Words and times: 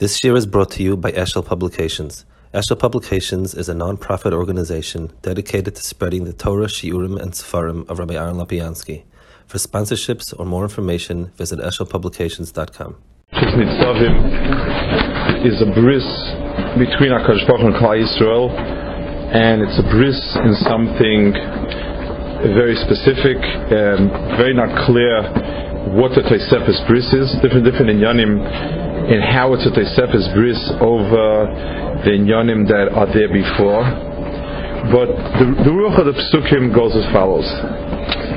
This 0.00 0.24
year 0.24 0.34
is 0.34 0.44
brought 0.44 0.72
to 0.72 0.82
you 0.82 0.96
by 0.96 1.12
Eshel 1.12 1.46
Publications. 1.46 2.26
Eshel 2.52 2.76
Publications 2.76 3.54
is 3.54 3.68
a 3.68 3.74
non-profit 3.74 4.32
organization 4.32 5.12
dedicated 5.22 5.76
to 5.76 5.82
spreading 5.84 6.24
the 6.24 6.32
Torah, 6.32 6.66
Shiurim, 6.66 7.14
and 7.22 7.30
Sefarim 7.30 7.88
of 7.88 8.00
Rabbi 8.00 8.14
Aaron 8.14 8.34
Lopiansky. 8.34 9.04
For 9.46 9.58
sponsorships 9.58 10.34
or 10.36 10.46
more 10.46 10.64
information, 10.64 11.30
visit 11.38 11.60
eshelpublications.com. 11.60 12.96
Is 15.46 15.62
a 15.62 15.70
bris 15.78 16.02
between 16.74 17.14
Akash 17.14 17.46
Baruch 17.46 17.62
and 17.62 17.74
Klal 17.78 17.94
Yisrael, 17.94 18.50
and 18.50 19.62
it's 19.62 19.78
a 19.78 19.86
bris 19.94 20.18
in 20.42 20.54
something 20.66 21.38
very 22.50 22.74
specific, 22.82 23.38
and 23.70 24.10
very 24.36 24.54
not 24.54 24.74
clear 24.86 25.22
what 25.94 26.10
the 26.18 26.22
Tosefes 26.26 26.82
bris 26.88 27.06
is. 27.12 27.30
Different, 27.42 27.64
different 27.64 27.90
in 27.90 27.98
Yanim 27.98 28.83
in 29.08 29.20
how 29.20 29.52
it's 29.52 29.66
a 29.66 29.72
Tosefes 29.72 30.32
bris 30.32 30.60
over 30.80 31.48
the 32.04 32.10
Inyanim 32.16 32.66
that 32.68 32.88
are 32.96 33.08
there 33.12 33.28
before. 33.28 33.84
But 34.92 35.08
the, 35.40 35.46
the 35.64 35.72
Ruach 35.72 36.00
of 36.00 36.06
the 36.08 36.16
Psukim 36.16 36.74
goes 36.74 36.96
as 36.96 37.04
follows. 37.12 37.44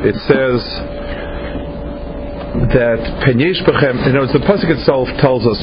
It 0.04 0.16
says 0.28 0.60
that 2.72 3.00
Penyesh 3.24 3.64
Bechem, 3.64 4.08
you 4.08 4.14
know, 4.14 4.28
the 4.28 4.44
Pasuk 4.44 4.72
itself 4.72 5.08
tells 5.20 5.46
us 5.48 5.60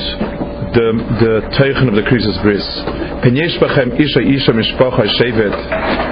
the 0.74 0.88
the 1.20 1.34
teichen 1.54 1.88
of 1.88 1.94
the 1.94 2.02
Krisis 2.02 2.40
bris. 2.42 2.64
Penyesh 3.24 3.56
Bechem 3.60 3.92
Isha 3.98 4.20
Isha 4.20 4.52
Mishpacha 4.52 5.04
Shevet 5.20 6.03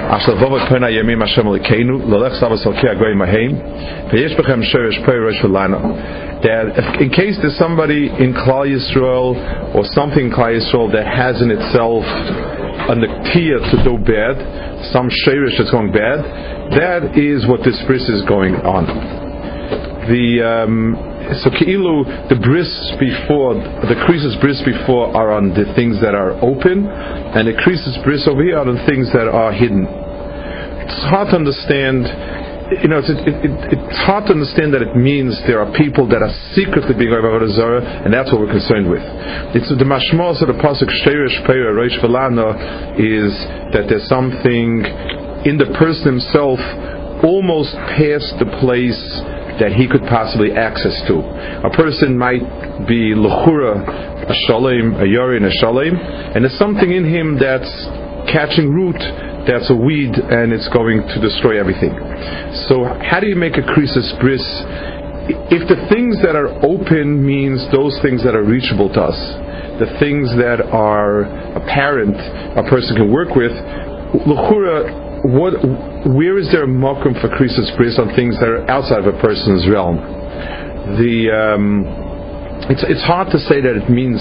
Penyesh 4.11 4.35
Bechem 4.37 4.61
Sheresh 4.63 5.05
Pei 5.05 5.15
Rosh 5.15 5.41
V'Lana 5.41 6.33
that 6.43 6.99
in 6.99 7.09
case 7.09 7.39
there's 7.39 7.57
somebody 7.57 8.11
in 8.11 8.35
Klal 8.35 8.67
Yisrael 8.67 9.31
or 9.73 9.85
something 9.95 10.27
in 10.27 10.31
Klal 10.31 10.59
Yisrael 10.59 10.91
that 10.91 11.07
has 11.07 11.41
in 11.41 11.49
itself 11.49 12.03
a 12.03 12.95
naktiya 12.99 13.63
to 13.71 13.79
do 13.87 13.95
bad, 14.03 14.35
some 14.91 15.07
shirish 15.23 15.55
that's 15.57 15.71
going 15.71 15.91
bad, 15.91 16.19
that 16.75 17.15
is 17.15 17.47
what 17.47 17.63
this 17.63 17.79
bris 17.87 18.03
is 18.09 18.21
going 18.27 18.55
on. 18.55 18.83
The 20.11 20.43
um, 20.43 21.12
so 21.43 21.49
keilu 21.49 22.03
the 22.29 22.35
bris 22.35 22.69
before 22.99 23.55
the 23.55 23.97
creases 24.05 24.35
bris 24.41 24.61
before 24.65 25.15
are 25.15 25.31
on 25.31 25.49
the 25.55 25.65
things 25.75 25.99
that 26.01 26.15
are 26.15 26.35
open, 26.43 26.85
and 26.87 27.47
the 27.47 27.55
creases 27.63 27.97
bris 28.03 28.27
over 28.27 28.43
here 28.43 28.57
are 28.57 28.67
on 28.67 28.75
the 28.75 28.85
things 28.85 29.11
that 29.13 29.27
are 29.27 29.51
hidden. 29.51 29.87
It's 30.83 31.05
hard 31.07 31.31
to 31.31 31.35
understand 31.39 32.07
you 32.81 32.87
know, 32.87 32.97
it's, 32.97 33.11
it, 33.11 33.21
it, 33.27 33.53
it's 33.75 34.01
hard 34.07 34.25
to 34.25 34.33
understand 34.33 34.73
that 34.73 34.81
it 34.81 34.95
means 34.95 35.35
there 35.45 35.59
are 35.59 35.69
people 35.77 36.07
that 36.09 36.23
are 36.23 36.33
secretly 36.55 36.95
being 36.95 37.11
Avodah 37.11 37.51
Zarah, 37.53 37.83
and 37.83 38.09
that's 38.09 38.31
what 38.31 38.39
we're 38.41 38.55
concerned 38.55 38.89
with. 38.89 39.03
It's 39.53 39.69
the 39.69 39.85
mashmos 39.85 40.41
of 40.41 40.49
the 40.49 40.57
pasuk 40.57 40.89
Shteirish 41.03 41.45
Peir 41.45 41.75
Reish 41.75 41.99
Velana 42.01 42.97
is 42.97 43.35
that 43.75 43.91
there's 43.91 44.07
something 44.07 44.81
in 45.45 45.59
the 45.59 45.69
person 45.77 46.17
himself 46.17 46.57
almost 47.21 47.75
past 47.93 48.31
the 48.39 48.47
place 48.63 48.99
that 49.59 49.73
he 49.73 49.87
could 49.87 50.01
possibly 50.09 50.51
access 50.51 50.95
to. 51.07 51.19
A 51.65 51.69
person 51.69 52.17
might 52.17 52.41
be 52.87 53.13
lechura 53.13 54.13
a 54.23 54.35
shalem, 54.47 54.95
a 54.95 55.05
yorin, 55.05 55.45
a 55.45 55.51
shalem, 55.51 55.95
and 55.95 56.43
there's 56.43 56.57
something 56.57 56.91
in 56.91 57.03
him 57.03 57.37
that's 57.37 57.69
catching 58.31 58.71
root 58.71 58.97
that's 59.45 59.69
a 59.69 59.75
weed 59.75 60.15
and 60.15 60.53
it's 60.53 60.69
going 60.71 61.03
to 61.03 61.19
destroy 61.19 61.59
everything. 61.59 61.91
So 62.71 62.87
how 63.03 63.19
do 63.19 63.27
you 63.27 63.35
make 63.35 63.59
a 63.59 63.65
krisis 63.67 64.07
bris? 64.19 64.43
If 65.51 65.67
the 65.67 65.79
things 65.91 66.19
that 66.23 66.35
are 66.35 66.51
open 66.63 67.25
means 67.25 67.59
those 67.71 67.95
things 68.01 68.23
that 68.23 68.35
are 68.35 68.43
reachable 68.43 68.87
to 68.95 69.01
us, 69.01 69.19
the 69.79 69.91
things 69.99 70.31
that 70.39 70.63
are 70.71 71.27
apparent 71.59 72.15
a 72.55 72.63
person 72.69 72.95
can 72.95 73.11
work 73.11 73.35
with, 73.35 73.51
luchura, 74.23 75.02
what, 75.23 75.53
where 76.07 76.37
is 76.37 76.51
there 76.51 76.63
a 76.63 76.67
mokum 76.67 77.19
for 77.21 77.29
krisis 77.29 77.75
bris 77.77 77.97
on 77.97 78.13
things 78.15 78.39
that 78.39 78.49
are 78.49 78.69
outside 78.69 78.99
of 78.99 79.07
a 79.07 79.17
person's 79.19 79.67
realm? 79.67 79.97
The 80.99 81.31
um, 81.31 81.87
it's 82.69 82.83
it's 82.83 83.03
hard 83.03 83.31
to 83.31 83.39
say 83.39 83.59
that 83.59 83.75
it 83.75 83.89
means 83.89 84.19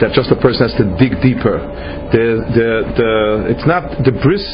that 0.00 0.12
just 0.12 0.30
a 0.30 0.36
person 0.36 0.68
has 0.68 0.76
to 0.76 0.84
dig 1.00 1.16
deeper. 1.24 1.56
The, 2.12 2.44
the, 2.52 2.70
the, 2.94 3.10
it's 3.48 3.66
not, 3.66 4.04
the 4.04 4.12
bris 4.12 4.44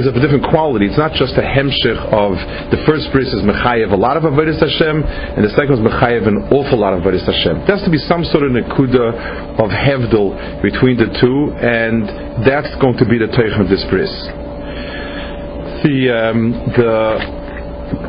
is 0.00 0.08
of 0.08 0.16
a 0.16 0.20
different 0.20 0.48
quality. 0.48 0.88
It's 0.88 0.96
not 0.96 1.12
just 1.12 1.36
a 1.36 1.44
hemshich 1.44 2.00
of, 2.10 2.32
the 2.72 2.80
first 2.88 3.12
bris 3.12 3.28
is 3.28 3.44
mechayev 3.44 3.92
a 3.92 3.96
lot 3.96 4.16
of 4.16 4.24
avodas 4.24 4.58
Hashem, 4.58 5.04
and 5.04 5.44
the 5.44 5.52
second 5.52 5.76
is 5.76 5.84
mechayev 5.84 6.26
an 6.26 6.48
awful 6.48 6.80
lot 6.80 6.96
of 6.96 7.04
avodas 7.04 7.28
Hashem. 7.28 7.68
There 7.68 7.76
has 7.76 7.84
to 7.84 7.92
be 7.92 8.00
some 8.08 8.24
sort 8.24 8.48
of 8.48 8.56
nekuda 8.56 9.60
of 9.60 9.68
hevdel 9.68 10.62
between 10.62 10.96
the 10.96 11.12
two, 11.20 11.52
and 11.60 12.08
that's 12.48 12.72
going 12.80 12.96
to 12.96 13.04
be 13.04 13.20
the 13.20 13.28
teich 13.28 13.52
of 13.60 13.68
this 13.68 13.84
bris. 13.92 14.10
The, 15.84 16.30
um, 16.32 16.52
the, 16.72 17.46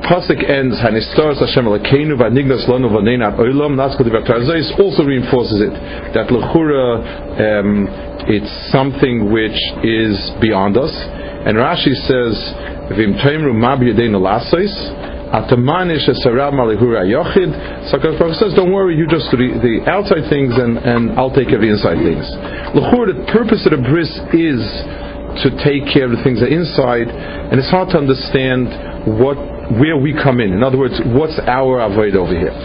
Pasuk 0.10 0.42
ends 0.50 0.76
Hanistoros 0.82 1.38
Hashem 1.38 1.66
Elokeinu 1.66 2.18
Vanignas 2.18 2.66
Lonu 2.66 2.90
Vaneinat 2.90 3.38
Olam. 3.38 3.78
The 3.78 4.10
Tarzois 4.26 4.80
also 4.80 5.04
reinforces 5.04 5.62
it 5.62 5.74
that 6.16 6.28
Lechura 6.34 7.04
um, 7.38 7.88
it's 8.26 8.50
something 8.72 9.32
which 9.32 9.56
is 9.84 10.18
beyond 10.42 10.78
us. 10.78 10.92
And 11.46 11.56
Rashi 11.56 11.94
says 12.10 12.34
Vim 12.98 13.16
Taimru 13.22 13.54
Mab 13.54 13.80
Yedeinu 13.80 14.18
Lasois. 14.18 14.74
Atamanish 15.28 16.08
Esarav 16.08 16.56
Malihura 16.56 17.04
Yochid. 17.04 17.92
Sakash 17.92 18.18
Baruch 18.18 18.36
says, 18.36 18.54
Don't 18.56 18.72
worry, 18.72 18.96
you 18.96 19.06
just 19.08 19.30
do 19.30 19.38
the, 19.38 19.84
outside 19.92 20.24
things 20.30 20.56
and, 20.56 20.78
and 20.80 21.20
I'll 21.20 21.36
take 21.36 21.52
care 21.52 21.60
of 21.60 21.62
the 21.62 21.70
inside 21.70 22.00
things. 22.00 22.24
Lechura, 22.74 23.12
the 23.14 23.28
purpose 23.32 23.68
of 23.68 23.76
the 23.76 23.84
bris 23.84 24.10
is 24.32 24.64
to 25.44 25.50
take 25.64 25.86
care 25.92 26.06
of 26.06 26.14
the 26.16 26.24
things 26.24 26.40
that 26.40 26.50
are 26.50 26.58
inside, 26.58 27.10
and 27.10 27.60
it's 27.60 27.70
hard 27.70 27.90
to 27.94 27.98
understand 27.98 28.70
what 29.20 29.38
where 29.76 29.98
we 29.98 30.14
come 30.14 30.40
in. 30.40 30.54
In 30.54 30.64
other 30.64 30.78
words, 30.78 30.96
what's 31.12 31.38
our 31.44 31.82
avoid 31.82 32.16
over 32.16 32.32
here? 32.32 32.56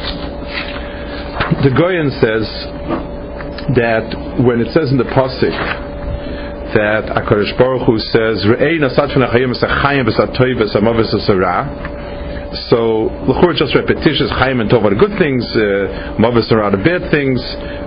The 1.66 1.74
Goyen 1.74 2.10
says 2.22 2.46
that 3.74 4.06
when 4.42 4.62
it 4.62 4.70
says 4.70 4.90
in 4.90 4.98
the 4.98 5.10
pasuk 5.10 5.54
that 6.74 7.10
Akadosh 7.12 7.58
Baruch 7.58 7.84
Hu 7.86 7.98
says 7.98 8.46
so 12.68 13.08
Lachur 13.24 13.56
just 13.56 13.74
repetitious 13.74 14.28
Chaim 14.36 14.60
and 14.60 14.68
Tov 14.68 14.84
are 14.84 14.92
the 14.92 15.00
good 15.00 15.16
things, 15.16 15.40
uh, 15.56 16.20
Mavis 16.20 16.52
are 16.52 16.70
the 16.70 16.84
bad 16.84 17.08
things. 17.10 17.40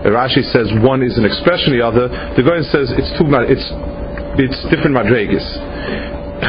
Rashi 0.09 0.41
says 0.49 0.73
one 0.81 1.05
is 1.05 1.17
an 1.17 1.25
expression, 1.25 1.77
the 1.77 1.85
other. 1.85 2.09
The 2.33 2.41
Goyen 2.41 2.65
says 2.73 2.89
it's 2.93 3.13
two 3.13 3.29
it's 3.45 3.69
it's 4.37 4.59
different 4.69 4.95
madregas. 4.95 5.45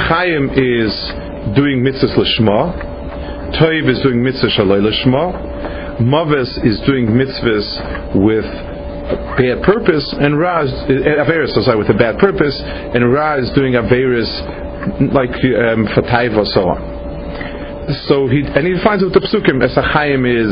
Chaim 0.08 0.50
is 0.50 0.92
doing 1.54 1.82
mitzvahs 1.86 2.16
lishma. 2.18 2.74
Toiv 3.60 3.88
is 3.88 4.02
doing 4.02 4.22
mitzvah 4.22 4.48
shaloi 4.48 4.82
lishma. 4.82 6.00
Mavis 6.00 6.50
is 6.64 6.80
doing 6.86 7.06
mitzvahs 7.06 8.14
with 8.14 8.44
bad 9.38 9.62
purpose, 9.62 10.14
and 10.18 10.38
Ra 10.38 10.62
is 10.62 10.72
uh, 10.72 11.22
Averis, 11.24 11.54
sorry, 11.64 11.78
with 11.78 11.88
a 11.90 11.94
bad 11.94 12.18
purpose, 12.18 12.60
and 12.64 13.12
Ra 13.12 13.36
is 13.36 13.50
doing 13.54 13.74
Averis 13.74 15.12
like 15.12 15.30
um, 15.30 15.86
taiva 16.06 16.44
so 16.46 16.68
on 16.68 16.95
so 17.86 18.26
he 18.26 18.42
and 18.42 18.66
he 18.66 18.74
finds 18.82 19.04
out 19.04 19.12
the 19.14 19.22
psukim 19.22 19.62
as 19.62 19.76
a 19.76 19.82
chaim 19.82 20.26
is 20.26 20.50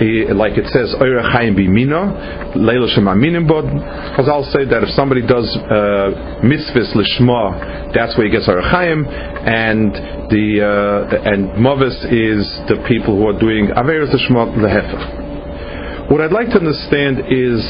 he, 0.00 0.24
like 0.32 0.56
it 0.56 0.64
says 0.72 0.88
oira 0.96 1.20
chaim 1.20 1.54
bimina 1.54 2.56
leila 2.56 2.88
shemaminim 2.88 3.46
bod. 3.46 3.68
Chazal 4.16 4.48
say 4.48 4.64
that 4.64 4.82
if 4.82 4.88
somebody 4.96 5.20
does 5.20 5.44
uh, 5.68 6.40
mitzvahs 6.40 6.96
lishma 6.96 7.92
that's 7.92 8.16
where 8.16 8.24
he 8.26 8.32
gets 8.32 8.48
oira 8.48 8.64
chaim 8.64 9.04
and 9.04 9.92
the 10.32 10.64
uh, 10.64 11.28
and 11.28 11.60
mavis 11.60 11.96
is 12.08 12.48
the 12.72 12.80
people 12.88 13.12
who 13.12 13.28
are 13.28 13.38
doing 13.38 13.68
averis 13.76 14.08
lishma 14.16 14.48
lehefer 14.56 16.08
what 16.10 16.22
I'd 16.22 16.32
like 16.32 16.48
to 16.48 16.58
understand 16.64 17.28
is 17.28 17.60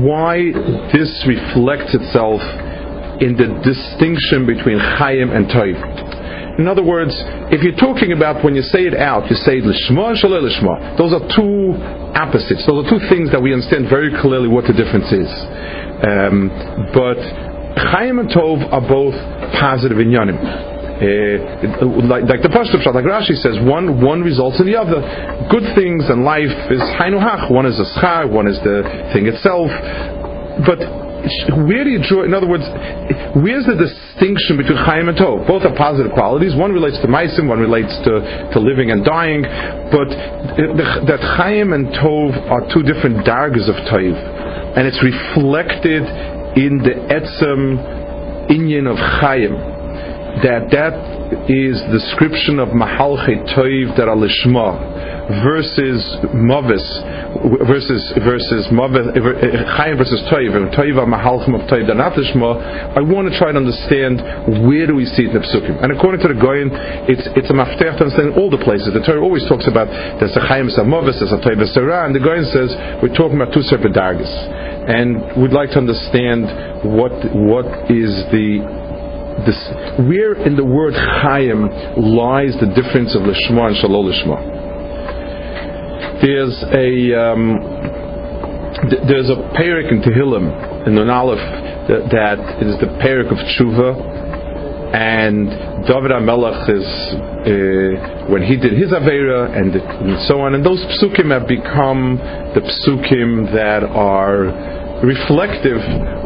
why 0.00 0.40
this 0.88 1.12
reflects 1.28 1.92
itself 1.94 2.40
in 3.20 3.36
the 3.36 3.60
distinction 3.62 4.46
between 4.46 4.78
chaim 4.80 5.30
and 5.30 5.46
toiv 5.52 6.01
in 6.58 6.68
other 6.68 6.84
words, 6.84 7.16
if 7.48 7.64
you're 7.64 7.78
talking 7.80 8.12
about 8.12 8.44
when 8.44 8.54
you 8.54 8.62
say 8.62 8.84
it 8.84 8.92
out, 8.92 9.30
you 9.30 9.36
say 9.36 9.60
lishma 9.60 10.12
and 10.12 10.18
shalei 10.20 10.44
lishma. 10.44 10.98
Those 10.98 11.16
are 11.16 11.24
two 11.32 11.72
opposites. 12.12 12.66
Those 12.68 12.84
are 12.84 12.88
two 12.92 13.02
things 13.08 13.32
that 13.32 13.40
we 13.40 13.52
understand 13.52 13.88
very 13.88 14.12
clearly 14.20 14.48
what 14.48 14.68
the 14.68 14.76
difference 14.76 15.08
is. 15.08 15.30
Um, 16.04 16.52
but 16.92 17.16
Chaim 17.88 18.18
and 18.20 18.28
Tov 18.28 18.60
are 18.68 18.84
both 18.84 19.16
positive 19.56 19.98
in 19.98 20.12
Yanim. 20.12 20.36
Uh, 20.36 21.88
like, 22.06 22.28
like 22.28 22.42
the 22.44 22.52
Pashtup 22.52 22.84
like 22.94 23.08
Rashi 23.08 23.34
says, 23.40 23.58
one 23.64 24.04
one 24.04 24.22
results 24.22 24.60
in 24.60 24.66
the 24.66 24.76
other. 24.76 25.00
Good 25.50 25.74
things 25.74 26.04
in 26.10 26.22
life 26.22 26.52
is 26.70 26.78
Hainuhach. 27.00 27.50
One 27.50 27.66
is 27.66 27.80
a 27.80 27.88
schar, 27.98 28.30
one 28.30 28.46
is 28.46 28.60
the 28.60 28.84
thing 29.12 29.26
itself. 29.26 29.72
But 30.62 31.01
where 31.66 31.84
do 31.84 31.90
you 31.90 32.02
draw? 32.02 32.24
In 32.24 32.34
other 32.34 32.48
words, 32.48 32.66
where's 33.38 33.66
the 33.66 33.78
distinction 33.78 34.56
between 34.58 34.78
Chaim 34.78 35.08
and 35.08 35.16
Tov? 35.16 35.46
Both 35.46 35.62
are 35.62 35.74
positive 35.76 36.12
qualities. 36.12 36.54
One 36.56 36.72
relates 36.72 36.98
to 37.00 37.06
Maisim, 37.06 37.46
one 37.46 37.60
relates 37.60 37.94
to, 38.02 38.50
to 38.52 38.58
living 38.58 38.90
and 38.90 39.04
dying. 39.04 39.42
But 39.42 40.10
that 41.06 41.20
Chaim 41.38 41.72
and 41.72 41.88
Tov 41.94 42.34
are 42.50 42.66
two 42.74 42.82
different 42.82 43.22
dargas 43.22 43.70
of 43.70 43.76
Tov. 43.86 44.14
and 44.76 44.86
it's 44.86 45.02
reflected 45.02 46.02
in 46.58 46.78
the 46.82 46.94
etzem 47.08 47.78
inyan 48.50 48.90
of 48.90 48.98
Chaim, 48.98 49.52
that 50.42 50.70
that 50.70 51.21
is 51.48 51.80
the 51.88 51.98
description 51.98 52.58
of 52.58 52.68
Mahalche 52.70 53.40
Toiv 53.54 53.96
that 53.96 54.08
Alishma 54.08 55.12
versus 55.44 56.02
Mavis 56.34 56.84
versus 57.64 58.02
versus 58.20 58.68
Mavis 58.74 59.06
eh, 59.14 59.20
eh, 59.22 59.64
Chaim 59.78 59.96
versus 59.96 60.20
Toiv 60.28 60.52
and 60.52 60.68
Toiv 60.74 60.98
of 61.00 61.08
Toiv 61.70 61.88
Danatishma. 61.88 62.98
I 62.98 63.00
want 63.00 63.30
to 63.30 63.34
try 63.38 63.52
to 63.52 63.58
understand 63.58 64.20
where 64.66 64.86
do 64.86 64.94
we 64.94 65.06
see 65.06 65.24
it 65.24 65.32
in 65.32 65.40
the 65.40 65.44
Psukim. 65.46 65.82
And 65.82 65.94
according 65.94 66.20
to 66.26 66.28
the 66.28 66.38
Goyen, 66.38 66.68
it's 67.08 67.24
it's 67.38 67.50
a 67.50 67.56
maftech 67.56 67.96
to 67.98 68.04
understand 68.04 68.34
all 68.36 68.50
the 68.50 68.60
places. 68.60 68.92
The 68.92 69.00
Torah 69.00 69.22
always 69.22 69.46
talks 69.48 69.66
about 69.70 69.88
there's 70.18 70.36
a 70.36 70.44
Chaim, 70.44 70.68
a 70.68 70.84
Mavis, 70.84 71.22
there's 71.22 71.32
a 71.32 71.40
Toiv, 71.40 71.56
there's 71.56 71.76
and 71.76 72.14
the 72.14 72.20
Goyen 72.20 72.44
says 72.50 72.74
we're 73.00 73.14
talking 73.14 73.40
about 73.40 73.54
two 73.54 73.62
separate 73.62 73.94
dargis. 73.94 74.30
And 74.82 75.40
we'd 75.40 75.54
like 75.54 75.70
to 75.70 75.78
understand 75.78 76.50
what 76.82 77.14
what 77.30 77.66
is 77.86 78.10
the 78.34 78.81
this, 79.46 79.58
where 80.06 80.34
in 80.34 80.56
the 80.56 80.64
word 80.64 80.94
Chaim 80.94 81.68
lies 81.96 82.54
the 82.60 82.70
difference 82.74 83.14
of 83.14 83.22
Lishma 83.22 83.68
and 83.68 83.76
Shalol 83.76 84.06
Lishma? 84.10 84.38
There's 86.22 86.56
a 86.70 86.88
um, 87.18 87.58
th- 88.88 89.02
there's 89.08 89.30
a 89.30 89.36
parak 89.58 89.90
in 89.90 90.02
Tehillim 90.02 90.86
in 90.86 90.94
Nun 90.94 91.10
Aleph 91.10 91.38
that, 91.88 92.08
that 92.12 92.38
is 92.62 92.78
the 92.78 92.86
parak 93.02 93.30
of 93.30 93.38
Tshuva, 93.38 94.94
and 94.94 95.48
David 95.86 96.12
Amelech 96.12 96.70
is 96.70 96.86
uh, 97.42 98.30
when 98.30 98.42
he 98.42 98.56
did 98.56 98.72
his 98.72 98.92
avera 98.92 99.50
and, 99.56 99.74
and 99.74 100.28
so 100.28 100.40
on, 100.40 100.54
and 100.54 100.64
those 100.64 100.78
psukim 100.94 101.30
have 101.32 101.48
become 101.48 102.18
the 102.54 102.60
psukim 102.60 103.52
that 103.52 103.82
are 103.82 104.81
reflective 105.02 105.82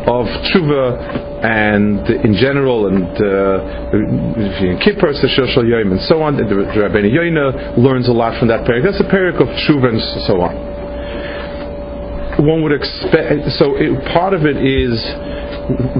of 0.07 0.29
tshuva 0.53 1.45
and 1.45 2.05
in 2.25 2.35
general 2.37 2.87
and 2.87 3.09
uh, 3.17 4.79
Kippur, 4.85 5.13
Yom, 5.13 5.93
and 5.93 6.01
so 6.03 6.23
on. 6.23 6.37
The, 6.37 6.45
Rabbeinu 6.45 7.11
Yoina 7.11 7.77
learns 7.79 8.09
a 8.09 8.13
lot 8.13 8.39
from 8.39 8.49
that 8.49 8.65
parak. 8.69 8.85
That's 8.85 9.01
a 9.01 9.09
parak 9.09 9.41
of 9.41 9.49
tshuva 9.49 9.89
and 9.89 10.01
so 10.29 10.41
on. 10.41 10.55
One 12.45 12.63
would 12.63 12.73
expect. 12.73 13.51
So 13.57 13.77
it, 13.77 13.97
part 14.13 14.35
of 14.35 14.45
it 14.45 14.61
is 14.61 15.01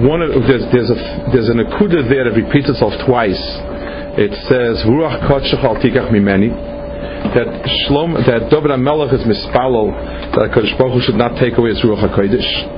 one 0.05 0.21
of 0.21 0.29
there's 0.45 0.63
there's 0.71 0.89
a 0.93 0.97
there's 1.33 1.49
an 1.49 1.57
akuda 1.57 2.07
there 2.07 2.29
that 2.29 2.37
repeats 2.37 2.69
itself 2.69 2.93
twice. 3.05 3.41
It 4.17 4.33
says 4.45 4.85
Ruach 4.85 5.29
al 5.29 5.75
tikach 5.81 6.13
mimeni 6.13 6.76
that 7.35 7.47
Shlom, 7.85 8.15
that 8.25 8.49
David 8.49 8.71
HaMelech 8.71 9.13
is 9.13 9.23
mispalel 9.25 9.91
that 10.35 10.51
Hakadosh 10.51 10.77
Baruch 10.77 10.93
Hu 10.93 11.01
should 11.01 11.19
not 11.19 11.39
take 11.39 11.57
away 11.57 11.69
his 11.69 11.81
ruach 11.81 12.01
hakodesh. 12.01 12.77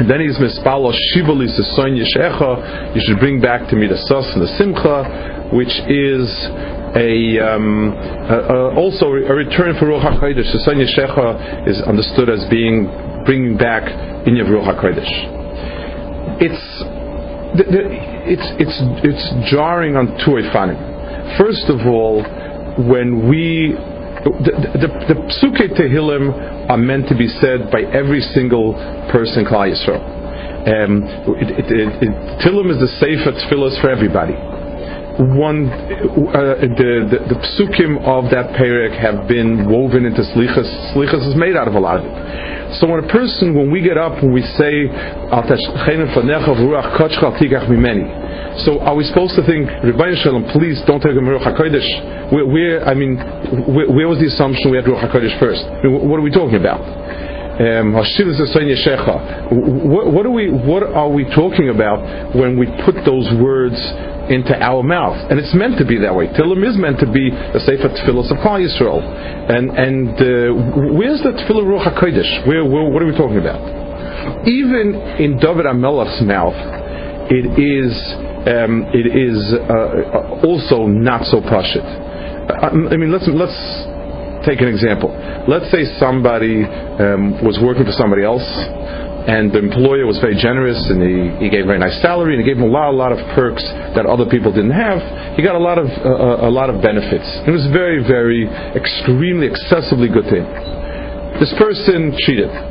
And 0.00 0.08
then 0.08 0.20
he's 0.20 0.38
mispalel 0.38 0.94
shivali 1.12 1.48
seson 1.48 2.00
yeshecha. 2.00 2.94
You 2.96 3.02
should 3.04 3.20
bring 3.20 3.40
back 3.40 3.68
to 3.68 3.76
me 3.76 3.86
the 3.86 3.98
sos 4.08 4.24
and 4.32 4.40
the 4.40 4.48
simcha, 4.56 5.52
which 5.52 5.74
is 5.90 6.24
a, 6.96 7.36
um, 7.44 7.92
a, 7.92 8.36
a 8.48 8.74
also 8.76 9.12
a 9.12 9.34
return 9.34 9.76
for 9.78 9.92
ruach 9.92 10.00
hakodesh. 10.00 10.48
Seson 10.52 10.80
yeshecha 10.80 11.68
is 11.68 11.82
understood 11.82 12.30
as 12.30 12.48
being 12.48 12.88
bringing 13.26 13.56
back 13.56 13.84
in 14.26 14.36
your 14.36 14.46
ruach 14.46 14.72
hakodesh. 14.72 15.12
It's 16.40 16.64
it's 18.24 18.48
it's 18.56 18.78
it's 19.04 19.50
jarring 19.50 19.96
on 19.96 20.16
two 20.24 20.38
ifanim. 20.38 20.78
First 21.36 21.68
of 21.68 21.86
all, 21.86 22.24
when 22.78 23.28
we 23.28 23.74
the, 24.20 24.52
the, 24.76 25.14
the 25.14 25.18
Psuke 25.32 25.80
Tehillim 25.80 26.68
are 26.68 26.76
meant 26.76 27.08
to 27.08 27.16
be 27.16 27.26
said 27.40 27.70
by 27.72 27.88
every 27.88 28.20
single 28.20 28.74
person 29.08 29.46
Klal 29.46 29.72
Yisrael. 29.72 29.96
Um, 30.60 31.04
it, 31.40 31.56
it, 31.56 31.88
it, 32.04 32.12
Tehillim 32.44 32.68
is 32.68 32.76
the 32.76 32.92
Sefer 33.00 33.32
Tefillos 33.32 33.80
for 33.80 33.88
everybody. 33.88 34.36
One, 35.20 35.68
uh, 35.68 36.64
the, 36.64 37.08
the, 37.08 37.18
the 37.32 37.38
psukim 37.40 38.00
of 38.04 38.30
that 38.30 38.56
perek 38.56 38.96
have 38.96 39.28
been 39.28 39.68
woven 39.68 40.04
into 40.04 40.20
slichas. 40.20 40.68
Slichas 40.92 41.28
is 41.28 41.36
made 41.36 41.56
out 41.56 41.68
of 41.68 41.74
a 41.74 41.80
lot 41.80 42.00
of 42.00 42.04
it. 42.04 42.12
So 42.80 42.86
when 42.86 43.02
a 43.02 43.08
person, 43.08 43.54
when 43.54 43.70
we 43.70 43.82
get 43.82 43.98
up, 43.98 44.22
when 44.22 44.32
we 44.32 44.42
say, 44.42 44.86
so 48.64 48.80
are 48.80 48.94
we 48.94 49.04
supposed 49.04 49.34
to 49.36 49.42
think, 49.46 49.68
Rebbeinu 49.84 50.16
Shalom, 50.22 50.44
please 50.52 50.80
don't 50.86 51.00
take 51.00 51.12
a 51.12 51.20
Ruach 51.20 51.44
HaKodesh? 51.44 52.32
Where, 52.32 52.46
where, 52.46 52.86
I 52.86 52.94
mean, 52.94 53.16
where, 53.68 53.88
where, 53.90 54.08
was 54.08 54.18
the 54.18 54.26
assumption 54.26 54.70
we 54.70 54.76
had 54.76 54.86
Ruach 54.86 55.10
HaKodesh 55.10 55.38
first? 55.38 55.64
I 55.64 55.82
mean, 55.84 56.08
what 56.08 56.18
are 56.18 56.22
we 56.22 56.30
talking 56.30 56.56
about? 56.56 56.80
Um, 57.60 57.92
what, 57.92 58.06
what, 60.16 60.24
are 60.24 60.30
we 60.30 60.48
what 60.48 60.82
are 60.82 61.10
we 61.10 61.28
talking 61.28 61.68
about 61.68 62.32
when 62.34 62.56
we 62.56 62.64
put 62.88 62.96
those 63.04 63.28
words 63.36 63.76
into 64.32 64.56
our 64.56 64.82
mouth? 64.82 65.20
And 65.28 65.38
it's 65.38 65.52
meant 65.52 65.76
to 65.76 65.84
be 65.84 66.00
that 66.00 66.14
way. 66.14 66.28
Tillim 66.28 66.64
is 66.64 66.78
meant 66.80 66.98
to 67.00 67.10
be 67.12 67.28
the 67.28 67.60
Sefer 67.60 67.92
Tefillah 67.92 68.32
of 68.32 68.38
Klal 68.40 68.64
Yisrael. 68.64 69.04
And 69.52 69.76
and 69.76 70.08
uh, 70.16 70.96
where's 70.96 71.20
the 71.20 71.36
Tefillah 71.36 71.68
Ruach 71.68 71.84
Hakodesh? 71.84 72.48
Where, 72.48 72.64
where, 72.64 72.88
what 72.88 73.02
are 73.02 73.06
we 73.06 73.12
talking 73.12 73.36
about? 73.36 73.60
Even 74.48 74.96
in 75.20 75.36
David 75.36 75.66
Amelech's 75.66 76.22
mouth, 76.24 76.79
it 77.30 77.46
is 77.54 77.94
um, 78.40 78.90
it 78.90 79.06
is 79.06 79.38
uh, 79.54 80.42
also 80.42 80.86
not 80.86 81.24
so 81.30 81.40
pashit. 81.40 81.84
I, 81.84 82.74
I 82.74 82.96
mean, 82.98 83.12
let's 83.12 83.28
let's 83.30 83.54
take 84.42 84.60
an 84.60 84.68
example. 84.68 85.14
Let's 85.46 85.70
say 85.70 85.84
somebody 86.00 86.64
um, 86.64 87.38
was 87.44 87.60
working 87.62 87.84
for 87.84 87.92
somebody 87.92 88.24
else, 88.24 88.44
and 89.28 89.52
the 89.52 89.60
employer 89.60 90.08
was 90.08 90.18
very 90.18 90.34
generous, 90.34 90.80
and 90.88 90.98
he, 91.04 91.44
he 91.44 91.48
gave 91.52 91.64
a 91.64 91.70
very 91.70 91.78
nice 91.78 92.00
salary, 92.00 92.34
and 92.34 92.42
he 92.42 92.46
gave 92.48 92.56
him 92.56 92.66
a 92.66 92.72
lot, 92.72 92.90
a 92.90 92.96
lot 92.96 93.12
of 93.12 93.20
perks 93.36 93.62
that 93.94 94.08
other 94.08 94.24
people 94.26 94.50
didn't 94.50 94.74
have. 94.74 94.98
He 95.36 95.42
got 95.44 95.54
a 95.54 95.62
lot 95.62 95.78
of 95.78 95.86
uh, 95.86 96.48
a 96.48 96.50
lot 96.50 96.66
of 96.72 96.82
benefits. 96.82 97.28
It 97.46 97.52
was 97.52 97.68
very, 97.70 98.02
very, 98.02 98.48
extremely, 98.74 99.46
excessively 99.46 100.08
good 100.08 100.26
to 100.32 100.36
him. 100.42 100.48
This 101.38 101.52
person 101.60 102.16
cheated. 102.26 102.69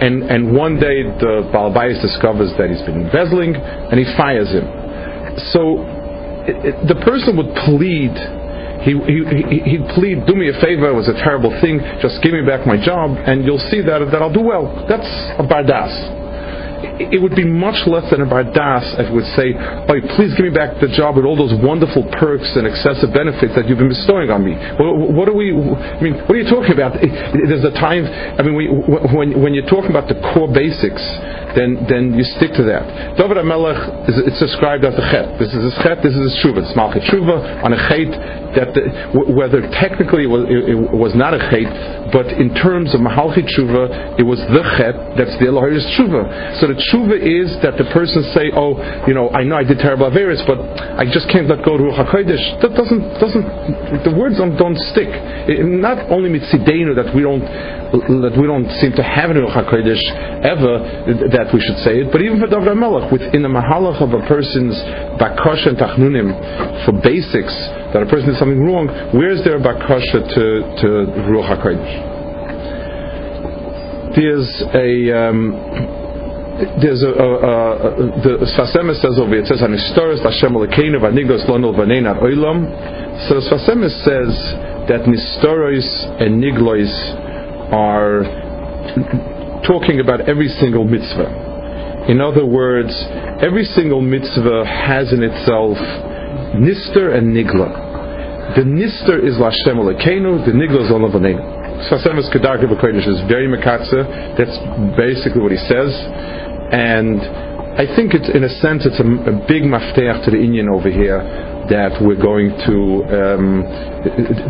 And, 0.00 0.22
and 0.24 0.56
one 0.56 0.80
day 0.80 1.02
the 1.02 1.50
Balabais 1.52 2.00
discovers 2.00 2.50
that 2.56 2.70
he's 2.70 2.82
been 2.82 3.06
embezzling 3.06 3.54
and 3.54 3.98
he 4.00 4.06
fires 4.16 4.48
him 4.48 4.80
so 5.52 5.84
it, 6.48 6.74
it, 6.74 6.74
the 6.88 6.98
person 7.04 7.36
would 7.36 7.52
plead. 7.66 8.12
He, 8.80 8.96
he, 8.96 9.76
he'd 9.76 9.86
plead, 9.92 10.24
do 10.24 10.34
me 10.34 10.48
a 10.48 10.56
favor, 10.56 10.88
it 10.88 10.96
was 10.96 11.08
a 11.08 11.18
terrible 11.20 11.52
thing, 11.60 11.80
just 12.00 12.22
give 12.22 12.32
me 12.32 12.40
back 12.40 12.66
my 12.66 12.80
job, 12.80 13.12
and 13.12 13.44
you'll 13.44 13.60
see 13.68 13.82
that, 13.84 14.00
that 14.10 14.22
I'll 14.22 14.32
do 14.32 14.40
well. 14.40 14.86
That's 14.88 15.04
a 15.36 15.44
bardas 15.44 15.92
it 16.82 17.20
would 17.20 17.34
be 17.34 17.44
much 17.44 17.86
less 17.86 18.08
than 18.10 18.22
a 18.22 18.26
bardas 18.26 18.84
if 18.98 19.06
it 19.08 19.12
would 19.12 19.28
say, 19.36 19.54
"Oh, 19.56 19.96
please 20.16 20.34
give 20.34 20.46
me 20.46 20.54
back 20.54 20.80
the 20.80 20.88
job 20.88 21.16
with 21.16 21.24
all 21.24 21.36
those 21.36 21.54
wonderful 21.54 22.04
perks 22.16 22.48
and 22.56 22.66
excessive 22.66 23.12
benefits 23.12 23.54
that 23.54 23.68
you've 23.68 23.78
been 23.78 23.92
bestowing 23.92 24.30
on 24.30 24.44
me." 24.44 24.54
What, 24.54 25.28
are 25.28 25.36
we? 25.36 25.52
I 25.52 26.00
mean, 26.00 26.14
what 26.24 26.32
are 26.36 26.40
you 26.40 26.48
talking 26.48 26.72
about? 26.72 27.00
There's 27.00 27.64
a 27.64 27.74
time. 27.76 28.06
I 28.06 28.42
mean, 28.42 28.54
when 29.12 29.40
when 29.40 29.54
you're 29.54 29.68
talking 29.68 29.90
about 29.90 30.08
the 30.08 30.18
core 30.32 30.48
basics, 30.48 31.02
then 31.56 31.86
then 31.88 32.14
you 32.14 32.24
stick 32.38 32.52
to 32.54 32.64
that. 32.64 33.16
David 33.18 33.36
Amelech 33.36 34.08
is 34.08 34.16
it's 34.26 34.40
described 34.40 34.84
as 34.84 34.94
a 34.94 35.04
chet. 35.10 35.38
This 35.38 35.52
is 35.52 35.64
a 35.64 35.74
chet. 35.82 36.02
This 36.02 36.14
is 36.14 36.24
a 36.24 36.34
tshuva. 36.40 36.62
It's 36.62 36.76
malchet 36.76 37.04
tshuva 37.10 37.64
on 37.64 37.72
a 37.72 37.80
chet 37.88 38.10
that 38.54 38.74
the, 38.74 38.82
whether 39.14 39.62
technically 39.78 40.24
it 40.24 40.30
was, 40.30 40.42
it, 40.50 40.74
it 40.74 40.90
was 40.90 41.14
not 41.14 41.34
a 41.34 41.42
chet, 41.50 42.12
but 42.12 42.26
in 42.38 42.54
terms 42.54 42.94
of 42.94 43.00
mahalchit 43.00 43.46
tshuva, 43.50 44.18
it 44.18 44.26
was 44.26 44.38
the 44.50 44.64
chet 44.78 44.94
that's 45.18 45.34
the 45.38 45.46
Elohim 45.46 45.78
tshuva. 45.94 46.60
So 46.60 46.69
the 46.70 46.78
tshuva 46.78 47.18
is 47.18 47.50
that 47.66 47.74
the 47.74 47.90
person 47.90 48.22
say, 48.30 48.54
oh, 48.54 48.78
you 49.10 49.14
know, 49.14 49.30
I 49.34 49.42
know 49.42 49.58
I 49.58 49.66
did 49.66 49.82
terrible 49.82 50.06
averis, 50.06 50.38
but 50.46 50.62
I 50.94 51.02
just 51.02 51.26
can't 51.26 51.50
let 51.50 51.66
go 51.66 51.74
to 51.74 51.82
Ruach 51.82 52.06
HaKodesh. 52.06 52.62
That 52.62 52.78
doesn't, 52.78 53.02
doesn't, 53.18 54.06
the 54.06 54.14
words 54.14 54.38
don't, 54.38 54.54
don't 54.54 54.78
stick. 54.94 55.10
It, 55.50 55.66
not 55.66 55.98
only 56.14 56.30
mitzidenu 56.30 56.94
that 56.94 57.10
we 57.10 57.26
don't, 57.26 57.42
that 58.22 58.38
we 58.38 58.46
don't 58.46 58.70
seem 58.78 58.94
to 58.94 59.02
have 59.02 59.34
in 59.34 59.42
Ruach 59.42 59.58
HaKodesh 59.66 59.98
ever, 60.46 60.78
that 61.34 61.50
we 61.50 61.58
should 61.58 61.82
say 61.82 62.06
it, 62.06 62.14
but 62.14 62.22
even 62.22 62.38
for 62.38 62.46
David 62.46 62.78
Melech, 62.78 63.10
within 63.10 63.42
the 63.42 63.50
mahalach 63.50 63.98
of 63.98 64.14
a 64.14 64.22
person's 64.30 64.78
bakosh 65.18 65.66
and 65.66 65.74
tachnunim, 65.74 66.30
for 66.86 66.94
basics, 67.02 67.54
that 67.90 68.06
a 68.06 68.06
person 68.06 68.30
did 68.30 68.38
something 68.38 68.62
wrong, 68.62 68.86
where 69.10 69.34
is 69.34 69.42
there 69.42 69.58
a 69.58 69.62
bakasha 69.62 70.22
to, 70.22 70.44
to 70.78 70.86
Ruach 71.26 71.50
HaKodesh? 71.50 72.10
There's 74.14 74.50
a, 74.74 75.10
um, 75.14 75.99
there's 76.80 77.02
a, 77.02 77.12
a, 77.12 77.28
a, 77.32 77.88
the 78.20 78.32
Sfasemis 78.52 79.00
says 79.00 79.16
over 79.16 79.34
it 79.34 79.46
says 79.46 79.60
Anistoris 79.64 80.20
Hashem 80.20 80.52
Elokeinu 80.52 81.00
Vanigos 81.00 81.48
Lonol 81.48 81.72
Vaneinat 81.72 82.20
Oilam. 82.20 82.68
So 83.28 83.40
Sfasemis 83.40 83.94
says 84.04 84.32
that 84.88 85.06
Nistoros 85.08 85.88
and 86.20 86.42
Niglois 86.42 86.92
are 87.72 88.24
talking 89.66 90.00
about 90.00 90.28
every 90.28 90.48
single 90.48 90.84
mitzvah. 90.84 92.06
In 92.08 92.20
other 92.20 92.44
words, 92.44 92.92
every 93.40 93.64
single 93.64 94.00
mitzvah 94.00 94.64
has 94.66 95.12
in 95.12 95.22
itself 95.22 95.78
Nister 96.56 97.16
and 97.16 97.32
Nigla. 97.32 98.56
The 98.56 98.62
Nister 98.62 99.22
is 99.22 99.36
Lashem 99.36 99.78
Elokeinu, 99.78 100.44
the 100.44 100.52
Nigla 100.52 100.84
is 100.84 100.90
Lonol 100.90 101.12
Vaneinat. 101.14 101.60
Sfasemis 101.88 102.28
Kedarka 102.28 102.68
B'Kodesh 102.68 103.08
is 103.08 103.20
very 103.28 103.48
Mekatze. 103.48 104.36
That's 104.36 104.58
basically 104.98 105.40
what 105.40 105.52
he 105.52 105.56
says. 105.64 105.88
And 106.70 107.20
I 107.80 107.86
think 107.96 108.14
it's, 108.14 108.28
in 108.30 108.44
a 108.44 108.52
sense, 108.60 108.86
it's 108.86 108.98
a, 108.98 109.06
a 109.06 109.34
big 109.46 109.62
mafteach 109.62 110.24
to 110.24 110.30
the 110.30 110.38
Indian 110.38 110.68
over 110.68 110.90
here 110.90 111.22
that 111.70 111.94
we're 112.02 112.18
going 112.18 112.50
to, 112.66 112.76
um, 113.14 113.62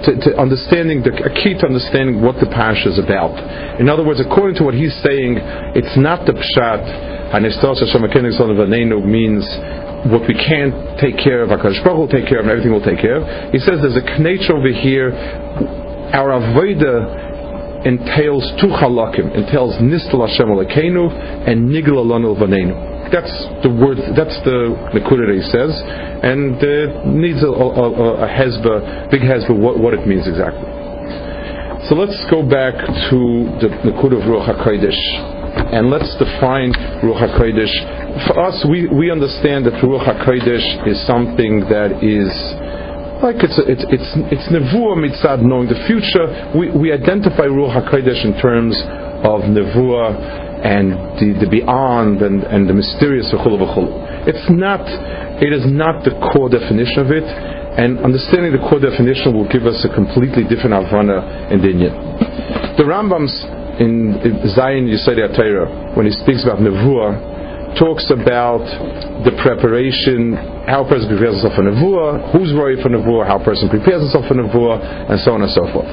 to, 0.08 0.10
to 0.24 0.28
understanding, 0.40 1.04
the, 1.04 1.12
a 1.20 1.32
key 1.36 1.52
to 1.52 1.68
understanding 1.68 2.24
what 2.24 2.40
the 2.40 2.48
parish 2.48 2.88
is 2.88 2.96
about. 2.96 3.36
In 3.76 3.92
other 3.92 4.00
words, 4.00 4.24
according 4.24 4.56
to 4.56 4.64
what 4.64 4.72
he's 4.72 4.96
saying, 5.04 5.36
it's 5.76 5.96
not 6.00 6.24
the 6.24 6.32
pshat, 6.32 6.80
Hanestos 7.28 7.84
Hashem 7.84 8.02
means 9.04 9.44
what 10.08 10.24
we 10.24 10.32
can't 10.32 10.98
take 10.98 11.20
care 11.20 11.44
of, 11.44 11.52
HaKadosh 11.52 11.84
Baruch 11.84 11.98
will 12.00 12.08
take 12.08 12.24
care 12.24 12.40
of, 12.40 12.48
and 12.48 12.52
everything 12.56 12.72
will 12.72 12.82
take 12.82 13.04
care 13.04 13.20
of. 13.20 13.52
He 13.52 13.60
says 13.60 13.84
there's 13.84 14.00
a 14.00 14.06
nature 14.16 14.56
over 14.56 14.72
here, 14.72 15.12
our 16.16 16.40
avodah 16.40 17.29
entails 17.86 18.44
two 18.60 18.68
halakim, 18.68 19.32
entails 19.34 19.76
nistal 19.80 20.26
Hashem 20.26 20.48
Elokeinu 20.48 21.48
and 21.48 21.68
nigla 21.68 22.04
vanenu. 22.36 22.76
That's 23.10 23.32
the 23.66 23.70
word. 23.70 23.98
That's 24.14 24.38
the 24.46 24.76
he 24.94 25.42
says, 25.50 25.72
and 26.22 26.54
uh, 26.62 27.10
needs 27.10 27.42
a, 27.42 27.50
a, 27.50 27.86
a, 28.22 28.28
hezba, 28.28 29.10
big 29.10 29.22
hezba, 29.22 29.50
what, 29.50 29.80
what 29.80 29.94
it 29.94 30.06
means 30.06 30.28
exactly. 30.28 30.68
So 31.88 31.96
let's 31.96 32.14
go 32.30 32.46
back 32.46 32.78
to 33.10 33.18
the 33.58 33.68
nekuda 33.82 34.14
of 34.14 34.24
Ruach 34.30 34.46
Hakodesh, 34.46 35.74
and 35.74 35.90
let's 35.90 36.14
define 36.22 36.72
Ruach 37.02 37.34
Hakodesh 37.34 38.00
for 38.26 38.40
us, 38.42 38.66
we, 38.68 38.88
we 38.88 39.10
understand 39.10 39.66
that 39.66 39.78
Ruach 39.86 40.02
HaKodesh 40.02 40.88
is 40.88 40.98
something 41.06 41.62
that 41.70 42.02
is 42.02 42.28
like 43.22 43.44
it's 43.44 43.60
it's 43.68 43.84
it's 43.92 44.10
it's 44.32 44.46
nevuah 44.48 44.96
mitzad 44.96 45.44
knowing 45.44 45.68
the 45.68 45.76
future. 45.84 46.24
We 46.56 46.72
we 46.72 46.92
identify 46.92 47.44
Ruach 47.44 47.76
Hakodesh 47.76 48.24
in 48.24 48.32
terms 48.40 48.76
of 49.24 49.44
nevuah 49.44 50.40
and 50.64 50.92
the, 51.16 51.44
the 51.44 51.48
beyond 51.48 52.20
and, 52.20 52.44
and 52.44 52.68
the 52.68 52.74
mysterious. 52.74 53.28
It's 53.32 54.46
not 54.48 54.84
it 55.40 55.52
is 55.52 55.64
not 55.68 56.04
the 56.04 56.16
core 56.32 56.48
definition 56.48 57.00
of 57.00 57.12
it, 57.12 57.24
and 57.24 58.00
understanding 58.00 58.52
the 58.52 58.64
core 58.68 58.80
definition 58.80 59.36
will 59.36 59.48
give 59.48 59.64
us 59.64 59.84
a 59.84 59.92
completely 59.92 60.44
different 60.48 60.76
avana 60.76 61.52
in 61.52 61.60
the 61.60 61.72
The 62.76 62.84
Rambam's 62.84 63.32
in, 63.80 64.16
in 64.20 64.32
Zion 64.52 64.88
Yisrael 64.88 65.32
Torah 65.36 65.96
when 65.96 66.04
he 66.04 66.12
speaks 66.12 66.44
about 66.44 66.60
nevuah 66.60 67.29
talks 67.78 68.10
about 68.10 68.64
the 69.24 69.34
preparation, 69.42 70.34
how 70.66 70.84
a 70.84 70.88
person 70.88 71.08
prepares 71.08 71.38
himself 71.40 71.54
for 71.54 71.64
Nevuah, 71.66 72.32
who's 72.32 72.52
worried 72.54 72.82
for 72.82 72.88
Nevuah, 72.88 73.26
how 73.26 73.38
a 73.38 73.44
person 73.44 73.68
prepares 73.68 74.02
himself 74.02 74.26
for 74.26 74.34
Nevuah, 74.34 75.10
and 75.10 75.20
so 75.20 75.32
on 75.32 75.42
and 75.42 75.52
so 75.52 75.64
forth. 75.70 75.90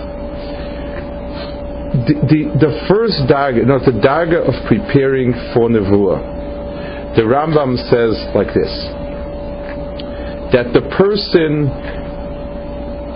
The, 2.07 2.15
the, 2.29 2.41
the 2.67 2.72
first 2.88 3.25
daga, 3.29 3.65
not 3.65 3.86
the 3.86 3.96
daga 3.96 4.43
of 4.46 4.53
preparing 4.67 5.34
for 5.53 5.69
Nevuah, 5.69 7.15
the 7.15 7.24
Rambam 7.24 7.77
says 7.89 8.13
like 8.36 8.53
this 8.53 8.69
that 10.53 10.72
the 10.72 10.79
person 10.96 11.67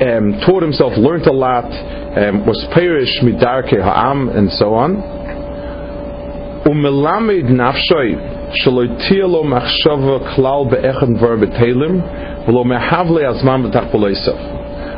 um, 0.03 0.41
taught 0.45 0.63
himself, 0.63 0.93
learned 0.97 1.27
a 1.27 1.31
lot, 1.31 1.63
um, 1.65 2.45
was 2.45 2.59
perish 2.73 3.07
midarke 3.23 3.79
ha'am, 3.79 4.27
and 4.29 4.51
so 4.51 4.73
on. 4.73 4.95
Umelamed 6.67 7.47
nafshoy 7.47 8.30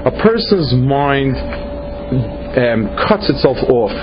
a 0.06 0.12
person's 0.22 0.74
mind 0.74 1.36
um, 2.58 2.92
cuts 3.08 3.30
itself 3.30 3.58
off 3.70 3.94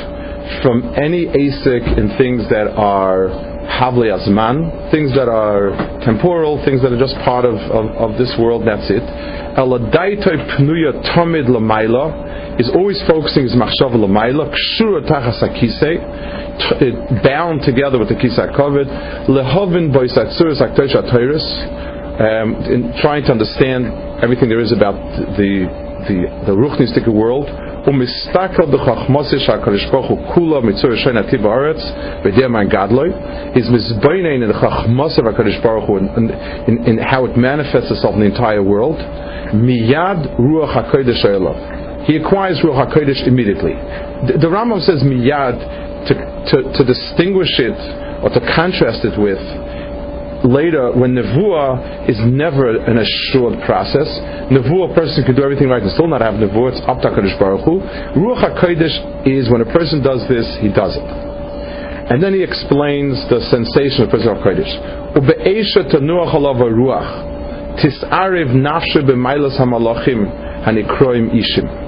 from 0.63 0.95
any 0.97 1.27
asik 1.27 1.99
in 1.99 2.09
things 2.17 2.49
that 2.51 2.67
are 2.75 3.29
havle 3.71 4.03
azman, 4.03 4.91
things 4.91 5.15
that 5.15 5.29
are 5.29 5.71
temporal, 6.03 6.63
things 6.65 6.83
that 6.83 6.93
are 6.93 6.99
just 6.99 7.15
part 7.25 7.45
of, 7.45 7.55
of, 7.71 7.87
of 8.11 8.19
this 8.19 8.35
world, 8.39 8.67
that's 8.67 8.91
it. 8.91 9.03
pnuya 9.55 10.93
tamid 11.15 11.49
is 12.59 12.71
always 12.75 13.01
focusing 13.07 13.45
his 13.45 13.55
machshava 13.55 13.95
l'mayla, 13.95 14.51
kshura 14.51 15.07
tachas 15.09 15.43
bound 17.24 17.62
together 17.62 18.00
with 18.00 18.10
the 18.10 18.16
kisa 18.16 18.48
kovid, 18.58 18.88
lehovin 19.28 19.92
boisatsuris 19.92 20.62
aktosh 20.62 20.96
atoiris, 20.96 21.46
um, 22.16 22.56
in 22.72 22.94
trying 23.02 23.24
to 23.24 23.32
understand 23.32 23.88
everything 24.24 24.50
there 24.50 24.62
is 24.62 24.72
about 24.72 24.96
the 25.38 25.68
the 26.08 26.18
the 26.46 26.56
ruchnistic 26.56 27.08
world. 27.08 27.50
ומיסתכל 27.88 28.66
בחכמוסי 28.66 29.40
שהקדוש 29.40 29.86
ברוך 29.86 30.06
הוא 30.06 30.18
כולו 30.34 30.62
מצור 30.62 30.96
שן 30.96 31.18
עתיב 31.18 31.42
בארץ 31.44 31.78
בידי 32.24 32.46
man 32.46 32.68
גדלוי 32.68 33.12
is 33.54 33.70
misbeinen 33.70 34.42
in 34.42 34.50
the 34.50 34.60
chachmos 34.60 35.20
of 35.20 35.26
HaKadosh 35.26 35.62
Baruch 35.62 35.86
Hu 35.86 35.98
in, 35.98 36.32
in, 36.68 36.84
in 36.88 36.98
how 36.98 37.26
it 37.26 37.38
manifests 37.38 37.92
itself 37.92 38.16
in 38.16 38.22
the 38.22 38.26
entire 38.26 38.64
world 38.64 38.98
miyad 39.54 40.36
ruach 40.40 40.74
HaKodesh 40.74 41.24
Elof 41.26 41.76
he 42.06 42.18
acquires 42.18 42.62
Ruach 42.62 42.94
HaKodesh 42.94 43.28
immediately. 43.28 43.74
The, 44.30 44.38
the 44.38 44.48
Rambam 44.48 44.80
says 44.86 45.02
miyad 45.02 45.58
to, 46.08 46.14
to, 46.49 46.57
to 46.73 46.83
distinguish 46.85 47.53
it 47.59 47.77
or 48.25 48.31
to 48.31 48.41
contrast 48.57 49.05
it 49.05 49.19
with 49.21 49.41
later 50.45 50.93
when 50.97 51.13
nevuah 51.15 52.09
is 52.09 52.17
never 52.25 52.77
an 52.81 52.97
assured 52.99 53.61
process. 53.65 54.09
Nevuah, 54.49 54.93
a 54.93 54.95
person 54.95 55.25
can 55.25 55.37
do 55.37 55.43
everything 55.43 55.69
right 55.69 55.83
and 55.83 55.91
still 55.93 56.09
not 56.09 56.21
have 56.21 56.35
nevuah. 56.35 56.73
It's 56.73 56.81
up 56.89 57.01
to 57.03 57.09
HaKadosh 57.09 57.39
Baruch 57.39 57.65
Hu. 57.65 57.81
Ruach 58.17 58.41
HaKodesh 58.41 59.27
is 59.29 59.51
when 59.51 59.61
a 59.61 59.69
person 59.69 60.03
does 60.03 60.27
this, 60.29 60.47
he 60.61 60.69
does 60.73 60.97
it. 60.97 61.09
And 62.11 62.23
then 62.23 62.35
he 62.35 62.43
explains 62.43 63.23
the 63.31 63.41
sensation 63.53 64.03
of 64.05 64.11
the 64.11 64.17
person 64.17 64.35
of 64.35 64.43
Kodesh. 64.43 64.75
Ruach 66.75 67.11
tis'ariv 67.81 68.49
nafshe 68.51 69.03
b'mailas 69.05 69.59
hamalachim 69.61 70.27
hanikroim 70.65 71.31
ishim 71.31 71.80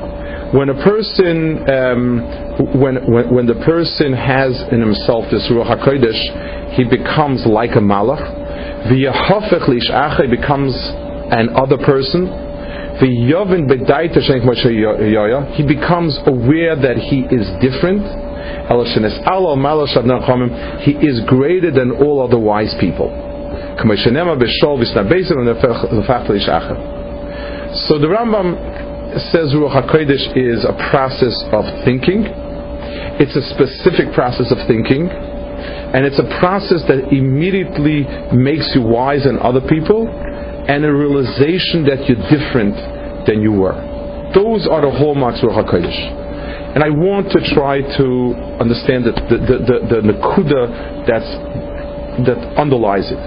when 0.52 0.68
a 0.68 0.75
person, 0.85 1.64
um, 1.64 2.21
when, 2.78 2.97
when, 3.11 3.35
when 3.35 3.47
the 3.47 3.56
person 3.64 4.12
has 4.12 4.52
in 4.68 4.80
himself 4.80 5.25
this 5.30 5.49
Ruach 5.49 5.80
HaKodesh, 5.80 6.76
he 6.76 6.85
becomes 6.85 7.47
like 7.47 7.71
a 7.73 7.80
Malach. 7.80 8.21
V'yahofech 8.85 9.64
lish'achai 9.64 10.28
becomes 10.28 10.76
an 11.32 11.56
other 11.56 11.78
person. 11.78 12.28
V'yovin 13.00 13.64
bedaita 13.64 14.21
he 15.56 15.62
becomes 15.62 16.18
aware 16.26 16.76
that 16.76 16.99
he 16.99 17.21
is 17.32 17.49
different. 17.64 18.04
He 20.82 20.92
is 21.06 21.21
greater 21.26 21.71
than 21.71 21.92
all 21.92 22.21
other 22.21 22.38
wise 22.38 22.75
people. 22.78 23.09
So 27.88 27.99
the 27.99 28.06
Rambam 28.06 28.72
says 29.33 29.52
Ruach 29.52 29.85
HaKodesh 29.85 30.37
is 30.37 30.64
a 30.64 30.73
process 30.90 31.37
of 31.52 31.64
thinking. 31.85 32.25
It's 33.21 33.37
a 33.37 33.45
specific 33.52 34.12
process 34.14 34.50
of 34.50 34.59
thinking. 34.66 35.09
And 35.09 36.07
it's 36.07 36.19
a 36.19 36.28
process 36.40 36.83
that 36.88 37.12
immediately 37.12 38.09
makes 38.33 38.73
you 38.75 38.83
wise 38.83 39.25
than 39.25 39.38
other 39.38 39.61
people 39.61 40.09
and 40.09 40.85
a 40.85 40.92
realization 40.92 41.85
that 41.85 42.09
you're 42.09 42.23
different 42.33 42.75
than 43.26 43.42
you 43.42 43.52
were. 43.52 43.76
Those 44.35 44.66
are 44.66 44.81
the 44.81 44.90
hallmarks 44.90 45.42
of 45.42 45.50
Ruach 45.50 45.69
HaKodesh. 45.69 46.23
And 46.73 46.83
I 46.83 46.88
want 46.88 47.28
to 47.37 47.40
try 47.52 47.85
to 47.85 48.07
understand 48.57 49.04
the, 49.04 49.12
the, 49.12 49.37
the, 49.45 49.57
the, 49.61 49.76
the 49.92 50.00
nakuda 50.09 51.04
that's, 51.04 51.28
that 52.25 52.40
underlies 52.57 53.12
it. 53.12 53.21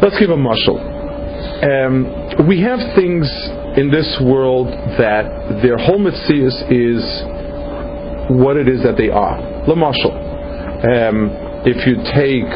Let's 0.00 0.18
give 0.18 0.30
a 0.30 0.40
mashal. 0.40 0.80
Um, 1.60 2.48
we 2.48 2.62
have 2.62 2.80
things 2.96 3.28
in 3.76 3.90
this 3.90 4.20
world 4.24 4.66
that 4.98 5.60
their 5.62 5.78
whole 5.78 5.98
mitzvah 5.98 6.50
is 6.70 7.02
what 8.30 8.56
it 8.56 8.68
is 8.68 8.82
that 8.82 8.96
they 8.96 9.10
are. 9.10 9.38
Lamashal. 9.66 10.10
Um, 10.80 11.30
if 11.66 11.86
you 11.86 11.96
take 12.14 12.50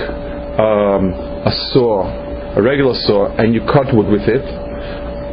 um, 0.59 1.12
a 1.44 1.52
saw, 1.73 2.09
a 2.56 2.62
regular 2.62 2.94
saw, 2.94 3.28
and 3.37 3.54
you 3.54 3.61
cut 3.66 3.94
wood 3.94 4.06
with 4.06 4.26
it, 4.26 4.42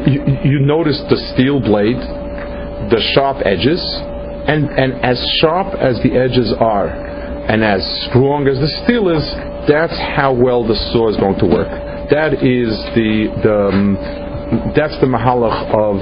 you, 0.07 0.21
you 0.43 0.59
notice 0.59 1.01
the 1.09 1.17
steel 1.33 1.59
blade, 1.59 1.97
the 1.97 3.01
sharp 3.13 3.38
edges, 3.45 3.81
and, 4.47 4.69
and 4.77 4.93
as 5.05 5.17
sharp 5.39 5.73
as 5.79 5.97
the 6.03 6.17
edges 6.17 6.53
are, 6.59 6.89
and 6.89 7.63
as 7.63 7.81
strong 8.09 8.47
as 8.47 8.57
the 8.59 8.67
steel 8.83 9.09
is, 9.09 9.23
that's 9.67 9.97
how 10.17 10.33
well 10.33 10.65
the 10.67 10.75
saw 10.91 11.09
is 11.09 11.17
going 11.17 11.38
to 11.39 11.45
work. 11.45 11.69
That 12.09 12.33
is 12.43 12.69
the, 12.93 13.29
the 13.41 13.67
um, 13.69 14.21
that's 14.75 15.00
the 15.00 15.08
mahalach 15.08 15.72
of 15.72 15.96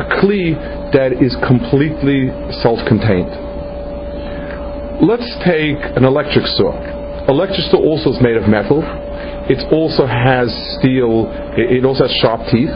a 0.00 0.04
kli 0.16 0.56
that 0.92 1.12
is 1.20 1.36
completely 1.46 2.32
self-contained. 2.64 3.28
Let's 5.04 5.28
take 5.44 5.76
an 5.96 6.04
electric 6.04 6.46
saw. 6.56 6.72
Electric 7.28 7.68
saw 7.68 7.78
also 7.78 8.12
is 8.12 8.20
made 8.22 8.36
of 8.36 8.48
metal. 8.48 8.80
It 9.50 9.60
also 9.72 10.06
has 10.06 10.48
steel. 10.78 11.28
It 11.56 11.84
also 11.84 12.08
has 12.08 12.14
sharp 12.22 12.40
teeth. 12.48 12.72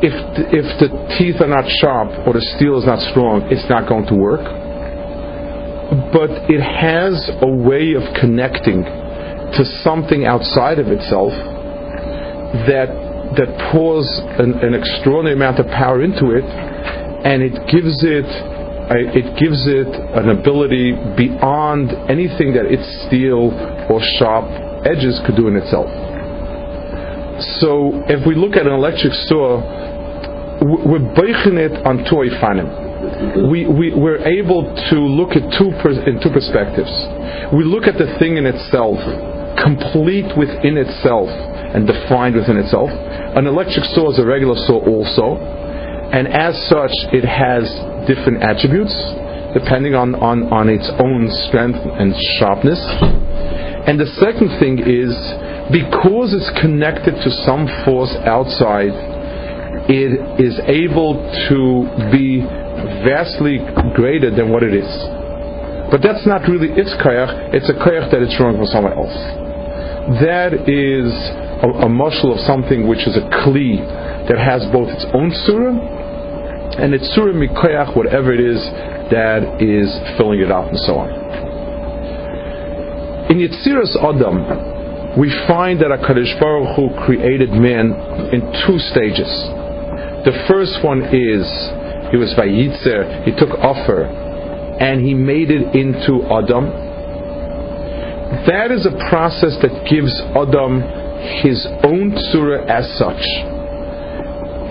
if 0.00 0.12
if 0.52 0.66
the 0.80 0.88
teeth 1.18 1.40
are 1.40 1.48
not 1.48 1.68
sharp 1.80 2.26
or 2.26 2.32
the 2.32 2.44
steel 2.56 2.78
is 2.78 2.86
not 2.86 3.00
strong, 3.10 3.42
it's 3.50 3.68
not 3.68 3.88
going 3.88 4.06
to 4.06 4.14
work. 4.14 4.44
But 6.12 6.30
it 6.48 6.60
has 6.60 7.30
a 7.42 7.48
way 7.48 7.94
of 7.94 8.02
connecting 8.20 8.84
to 8.84 9.64
something 9.82 10.24
outside 10.26 10.78
of 10.78 10.88
itself 10.88 11.32
that 12.66 13.05
that 13.34 13.50
pours 13.72 14.06
an, 14.38 14.54
an 14.62 14.74
extraordinary 14.74 15.34
amount 15.34 15.58
of 15.58 15.66
power 15.68 16.02
into 16.02 16.30
it, 16.30 16.44
and 16.44 17.42
it 17.42 17.54
gives 17.66 18.04
it 18.04 18.28
it 18.88 19.26
gives 19.36 19.66
it 19.66 19.88
an 20.14 20.30
ability 20.30 20.94
beyond 21.16 21.90
anything 22.08 22.54
that 22.54 22.66
its 22.70 22.86
steel 23.06 23.50
or 23.90 23.98
sharp 24.18 24.46
edges 24.86 25.18
could 25.26 25.34
do 25.34 25.48
in 25.48 25.56
itself. 25.56 25.90
So 27.58 27.98
if 28.06 28.24
we 28.26 28.34
look 28.36 28.54
at 28.54 28.66
an 28.66 28.72
electric 28.72 29.12
saw, 29.26 29.58
we're 30.62 31.02
breaking 31.18 31.58
it 31.58 31.74
on 31.84 32.06
two 32.06 32.22
ifanim. 32.30 33.50
We, 33.50 33.66
we, 33.66 33.92
we're 33.92 34.22
able 34.22 34.62
to 34.62 34.98
look 35.02 35.34
at 35.34 35.42
two 35.58 35.68
in 36.06 36.22
two 36.22 36.30
perspectives. 36.30 36.90
We 37.52 37.64
look 37.64 37.90
at 37.90 37.98
the 37.98 38.16
thing 38.18 38.36
in 38.36 38.46
itself, 38.46 38.98
complete 39.58 40.30
within 40.38 40.78
itself 40.78 41.28
and 41.74 41.86
defined 41.86 42.36
within 42.36 42.56
itself. 42.56 42.90
An 42.90 43.46
electric 43.46 43.84
saw 43.96 44.12
is 44.12 44.18
a 44.18 44.26
regular 44.26 44.56
saw 44.66 44.78
also, 44.84 45.36
and 46.12 46.28
as 46.28 46.54
such, 46.68 46.92
it 47.12 47.24
has 47.24 47.66
different 48.06 48.42
attributes 48.42 48.94
depending 49.56 49.94
on, 49.94 50.14
on, 50.16 50.52
on 50.52 50.68
its 50.68 50.84
own 51.00 51.32
strength 51.48 51.80
and 51.80 52.12
sharpness. 52.36 52.76
And 53.88 53.96
the 53.98 54.10
second 54.20 54.52
thing 54.60 54.76
is 54.84 55.16
because 55.72 56.36
it's 56.36 56.52
connected 56.60 57.16
to 57.24 57.30
some 57.48 57.64
force 57.88 58.12
outside, 58.28 58.92
it 59.88 60.12
is 60.36 60.60
able 60.68 61.16
to 61.48 61.58
be 62.12 62.44
vastly 63.06 63.58
greater 63.96 64.28
than 64.28 64.52
what 64.52 64.62
it 64.62 64.74
is. 64.74 64.90
But 65.88 66.02
that's 66.02 66.26
not 66.26 66.44
really 66.50 66.68
its 66.76 66.92
koyach, 67.00 67.54
it's 67.54 67.70
a 67.70 67.76
koyach 67.80 68.10
that 68.10 68.20
it's 68.20 68.36
drawing 68.36 68.58
from 68.58 68.66
somewhere 68.66 68.92
else. 68.92 69.16
That 70.20 70.68
is 70.68 71.08
a, 71.62 71.68
a 71.68 71.88
of 72.32 72.40
something 72.40 72.86
which 72.86 73.06
is 73.06 73.16
a 73.16 73.24
kli 73.44 73.80
that 74.28 74.38
has 74.38 74.64
both 74.72 74.88
its 74.88 75.06
own 75.14 75.30
surah 75.46 75.76
and 76.76 76.92
its 76.92 77.08
surah 77.14 77.32
mikoyach, 77.32 77.96
whatever 77.96 78.32
it 78.32 78.40
is 78.40 78.60
that 79.10 79.62
is 79.62 79.88
filling 80.18 80.40
it 80.40 80.50
up 80.50 80.68
and 80.68 80.78
so 80.80 80.98
on. 80.98 81.08
In 83.30 83.38
Yitziras 83.38 83.96
Adam, 83.96 85.18
we 85.18 85.32
find 85.48 85.80
that 85.80 85.88
HaKadosh 85.88 86.38
Baruch 86.38 86.76
Hu 86.76 87.06
created 87.06 87.50
man 87.50 87.92
in 88.34 88.40
two 88.66 88.78
stages. 88.92 89.30
The 90.28 90.44
first 90.46 90.84
one 90.84 91.02
is 91.08 91.42
he 92.10 92.18
was 92.18 92.34
Vayitzer, 92.36 93.24
he 93.24 93.32
took 93.32 93.50
offer, 93.58 94.04
and 94.04 95.00
he 95.00 95.14
made 95.14 95.50
it 95.50 95.74
into 95.74 96.22
Adam. 96.28 96.68
That 98.44 98.70
is 98.70 98.84
a 98.84 98.92
process 99.08 99.56
that 99.62 99.88
gives 99.88 100.12
Adam 100.36 101.05
his 101.42 101.66
own 101.82 102.14
surah 102.32 102.64
as 102.66 102.86
such. 102.98 103.22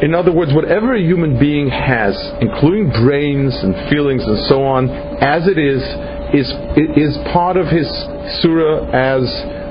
In 0.03 0.13
other 0.13 0.31
words, 0.31 0.53
whatever 0.53 0.93
a 0.93 1.01
human 1.01 1.39
being 1.39 1.69
has, 1.69 2.15
including 2.41 2.91
brains 2.91 3.55
and 3.63 3.73
feelings 3.89 4.23
and 4.25 4.39
so 4.47 4.63
on, 4.63 4.89
as 5.23 5.47
it 5.47 5.57
is, 5.57 5.81
is, 6.35 6.51
is 6.99 7.17
part 7.31 7.55
of 7.55 7.67
his 7.67 7.87
surah 8.43 8.91
as 8.91 9.23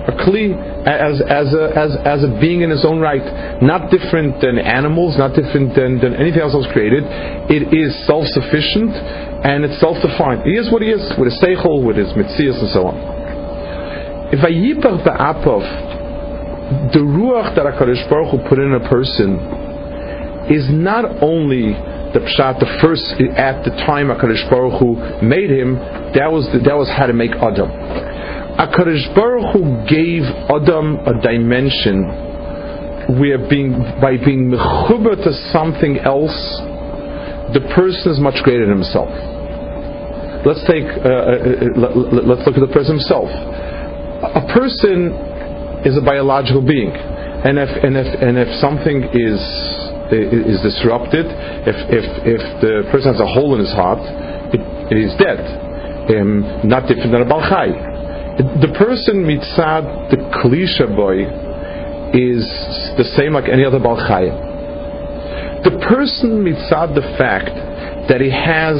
a 0.04 0.12
kli 0.20 0.52
as, 0.84 1.20
as, 1.20 1.48
a, 1.52 1.64
as, 1.76 1.96
as 2.04 2.20
a 2.24 2.30
being 2.40 2.60
in 2.60 2.68
his 2.68 2.84
own 2.84 3.00
right, 3.00 3.24
not 3.62 3.90
different 3.90 4.40
than 4.40 4.58
animals, 4.58 5.16
not 5.16 5.34
different 5.34 5.74
than, 5.74 6.00
than 6.00 6.14
anything 6.14 6.40
else 6.40 6.52
was 6.52 6.68
created. 6.72 7.04
It 7.48 7.72
is 7.72 7.92
self-sufficient 8.06 8.92
and 9.44 9.64
it's 9.64 9.80
self-defined. 9.80 10.44
He 10.44 10.56
is 10.56 10.70
what 10.70 10.82
he 10.82 10.88
is, 10.88 11.00
with 11.16 11.32
his 11.32 11.40
seichel, 11.40 11.84
with 11.84 11.96
his 11.96 12.12
mitzias 12.12 12.60
and 12.60 12.70
so 12.72 12.88
on. 12.88 12.96
If 14.32 14.44
I 14.44 14.52
yipach 14.52 15.04
ba'apov, 15.04 16.03
the 16.64 17.04
ruach 17.04 17.54
that 17.56 17.66
HaKadosh 17.66 18.08
Baruch 18.08 18.30
Hu 18.32 18.48
put 18.48 18.58
in 18.58 18.72
a 18.72 18.80
person 18.88 19.36
is 20.48 20.64
not 20.72 21.04
only 21.22 21.76
the 22.16 22.24
pshat, 22.24 22.60
the 22.60 22.70
first 22.80 23.04
at 23.36 23.64
the 23.64 23.70
time 23.84 24.08
HaKadosh 24.08 24.48
Baruch 24.48 24.80
Hu 24.80 24.96
made 25.20 25.50
him, 25.50 25.76
that 26.16 26.32
was 26.32 26.48
the, 26.52 26.64
that 26.64 26.76
was 26.76 26.88
how 26.88 27.04
to 27.04 27.12
make 27.12 27.32
Adam. 27.36 27.68
HaKadosh 27.68 29.12
Baruch 29.12 29.52
Hu 29.52 29.60
gave 29.84 30.24
Adam 30.48 31.04
a 31.04 31.20
dimension 31.20 32.08
where 33.20 33.44
being, 33.44 33.76
by 34.00 34.16
being 34.16 34.48
mechuber 34.48 35.20
to 35.20 35.32
something 35.52 35.98
else, 36.00 36.32
the 37.52 37.60
person 37.76 38.12
is 38.12 38.20
much 38.20 38.40
greater 38.40 38.64
than 38.64 38.80
himself. 38.80 39.12
Let's 40.48 40.64
take, 40.64 40.88
uh, 40.88 41.08
uh, 41.08 42.24
let's 42.24 42.46
look 42.48 42.56
at 42.56 42.64
the 42.64 42.72
person 42.72 42.96
himself. 42.96 43.28
A 43.28 44.44
person 44.52 45.33
is 45.84 45.96
a 45.96 46.00
biological 46.00 46.62
being, 46.62 46.90
and 46.90 47.58
if 47.58 47.70
and 47.84 47.96
if 47.96 48.08
and 48.22 48.38
if 48.38 48.48
something 48.60 49.04
is 49.12 49.40
is 50.12 50.60
disrupted, 50.62 51.26
if 51.66 51.76
if 51.88 52.06
if 52.24 52.42
the 52.60 52.88
person 52.90 53.12
has 53.12 53.20
a 53.20 53.26
hole 53.26 53.54
in 53.54 53.60
his 53.60 53.72
heart, 53.72 54.00
it, 54.52 54.60
it 54.92 54.98
is 54.98 55.12
dead. 55.16 55.40
Um, 56.04 56.68
not 56.68 56.86
different 56.86 57.12
than 57.12 57.22
a 57.22 57.24
balchai 57.24 57.94
the 58.36 58.74
person 58.76 59.22
mitzad 59.22 60.10
the 60.10 60.16
klisha 60.42 60.90
boy 60.96 61.22
is 62.12 62.42
the 62.98 63.04
same 63.16 63.32
like 63.32 63.48
any 63.48 63.64
other 63.64 63.78
balchaya. 63.78 65.62
The 65.62 65.78
person 65.86 66.42
mitzad 66.42 66.96
the 66.96 67.06
fact 67.16 67.54
that 68.08 68.20
he 68.20 68.30
has 68.30 68.76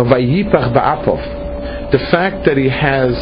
a 0.00 0.04
vayipach 0.04 0.72
ba'apov, 0.72 1.92
the 1.92 1.98
fact 2.10 2.46
that 2.46 2.56
he 2.56 2.70
has 2.70 3.12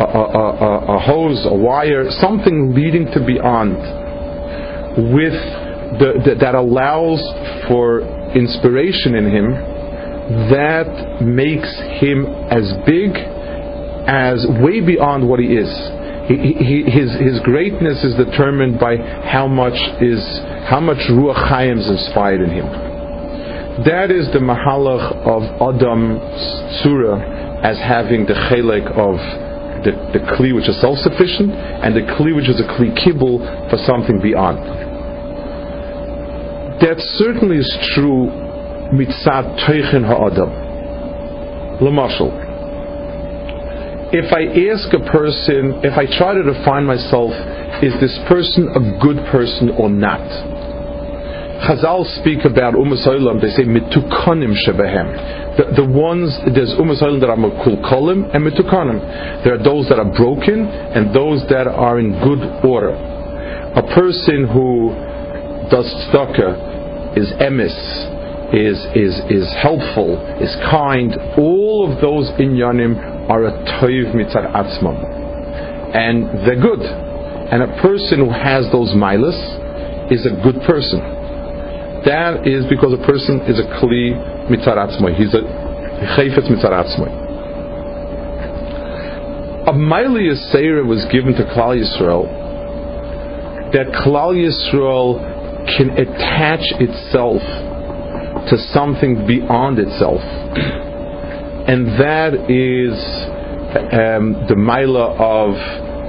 a, 0.00 0.04
a, 0.04 0.96
a, 0.96 0.98
hose, 0.98 1.46
a 1.46 1.54
wire, 1.54 2.10
something 2.10 2.74
leading 2.74 3.06
to 3.12 3.24
beyond, 3.24 3.76
with 5.12 5.36
the, 5.98 6.20
the, 6.24 6.34
that 6.40 6.54
allows 6.54 7.20
for 7.68 8.00
inspiration 8.34 9.14
in 9.14 9.26
him, 9.28 9.52
that 10.50 11.20
makes 11.20 11.68
him 12.00 12.26
as 12.50 12.72
big 12.86 13.16
as 14.06 14.46
way 14.60 14.80
beyond 14.80 15.28
what 15.28 15.38
he 15.40 15.46
is. 15.46 15.68
He, 16.28 16.54
he, 16.54 16.82
his, 16.86 17.10
his 17.18 17.40
greatness 17.40 18.04
is 18.04 18.14
determined 18.14 18.78
by 18.78 18.96
how 18.96 19.48
much 19.48 19.74
is 20.00 20.22
how 20.70 20.78
much 20.80 20.98
ruach 21.10 21.50
chayim 21.50 21.78
is 21.80 21.88
inspired 21.90 22.40
in 22.40 22.50
him. 22.50 22.64
That 23.84 24.10
is 24.10 24.30
the 24.32 24.38
mahalach 24.38 25.26
of 25.26 25.42
Adam 25.74 26.20
Surah 26.82 27.60
as 27.62 27.76
having 27.78 28.26
the 28.26 28.34
chelek 28.34 28.86
of 28.96 29.51
the, 29.84 29.92
the 30.12 30.20
kli 30.34 30.54
which 30.54 30.68
is 30.68 30.80
self-sufficient 30.80 31.52
and 31.52 31.94
the 31.94 32.02
kli 32.14 32.34
which 32.34 32.48
is 32.48 32.60
a 32.60 32.64
kli 32.78 32.94
kibble 33.04 33.38
for 33.70 33.78
something 33.86 34.20
beyond. 34.20 34.58
That 36.80 36.98
certainly 37.18 37.58
is 37.58 37.70
true 37.94 38.26
mitzat 38.94 39.58
teichen 39.66 40.04
ha'adam. 40.06 40.50
Lamashal 41.80 42.52
if 44.12 44.28
I 44.28 44.44
ask 44.68 44.92
a 44.92 45.00
person, 45.10 45.80
if 45.82 45.96
I 45.96 46.04
try 46.04 46.34
to 46.34 46.42
define 46.44 46.84
myself, 46.84 47.32
is 47.82 47.96
this 47.96 48.12
person 48.28 48.68
a 48.76 49.00
good 49.00 49.16
person 49.32 49.70
or 49.70 49.88
not? 49.88 50.20
Chazal 51.62 52.02
speak 52.18 52.44
about 52.44 52.74
Umas 52.74 53.06
they 53.40 53.54
say 53.54 53.62
mitukanim 53.62 54.50
shebehem. 54.66 55.56
The, 55.56 55.82
the 55.82 55.86
ones, 55.86 56.34
there's 56.54 56.74
Umas 56.74 56.98
that 56.98 57.30
are 57.30 57.36
kulkolim 57.38 58.34
and 58.34 58.42
mitukanim. 58.42 59.44
There 59.44 59.54
are 59.54 59.62
those 59.62 59.88
that 59.88 60.00
are 60.00 60.10
broken 60.16 60.66
and 60.66 61.14
those 61.14 61.46
that 61.50 61.68
are 61.68 62.00
in 62.00 62.18
good 62.18 62.42
order. 62.66 62.90
A 62.90 63.82
person 63.94 64.48
who 64.50 64.90
does 65.70 65.86
tzedakah 66.10 67.16
is 67.16 67.30
emis, 67.38 67.78
is, 68.52 68.78
is, 68.98 69.14
is 69.30 69.46
helpful, 69.62 70.18
is 70.42 70.50
kind, 70.66 71.14
all 71.38 71.86
of 71.86 72.00
those 72.02 72.28
inyanim 72.42 73.30
are 73.30 73.44
a 73.46 73.52
toiv 73.78 74.10
mitzad 74.18 74.50
atzmam. 74.50 74.98
And 75.94 76.26
they're 76.42 76.60
good. 76.60 76.82
And 76.82 77.62
a 77.62 77.80
person 77.80 78.18
who 78.18 78.30
has 78.32 78.66
those 78.72 78.90
milas 78.98 80.10
is 80.10 80.26
a 80.26 80.34
good 80.42 80.60
person. 80.66 81.21
That 82.04 82.46
is 82.46 82.64
because 82.66 82.92
a 82.92 83.02
person 83.06 83.40
is 83.42 83.58
a 83.58 83.66
kli 83.78 84.14
mitzad 84.50 84.76
atzmai. 84.76 85.14
He's 85.14 85.34
a 85.34 85.42
chayfetz 86.16 86.50
mitzad 86.50 86.72
atzmai. 86.72 87.10
A 89.68 89.72
mili 89.72 90.26
Yisrael 90.26 90.86
was 90.86 91.04
given 91.12 91.34
to 91.34 91.44
Klal 91.44 91.78
Yisrael 91.78 92.26
that 93.72 93.86
Klal 94.04 94.34
Yisrael 94.34 95.20
can 95.76 95.90
attach 95.90 96.66
itself 96.80 97.40
to 98.50 98.58
something 98.72 99.24
beyond 99.24 99.78
itself 99.78 100.20
and 101.62 101.86
that 102.00 102.34
is 102.50 102.98
um, 103.94 104.34
the 104.50 104.58
Mila 104.58 105.14
of 105.14 105.54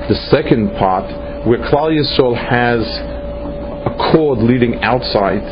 the 0.09 0.15
second 0.33 0.73
part, 0.81 1.05
where 1.45 1.59
Klal 1.69 1.93
Yisrael 1.93 2.33
has 2.33 2.81
a 3.85 3.93
cord 4.11 4.39
leading 4.39 4.81
outside, 4.81 5.45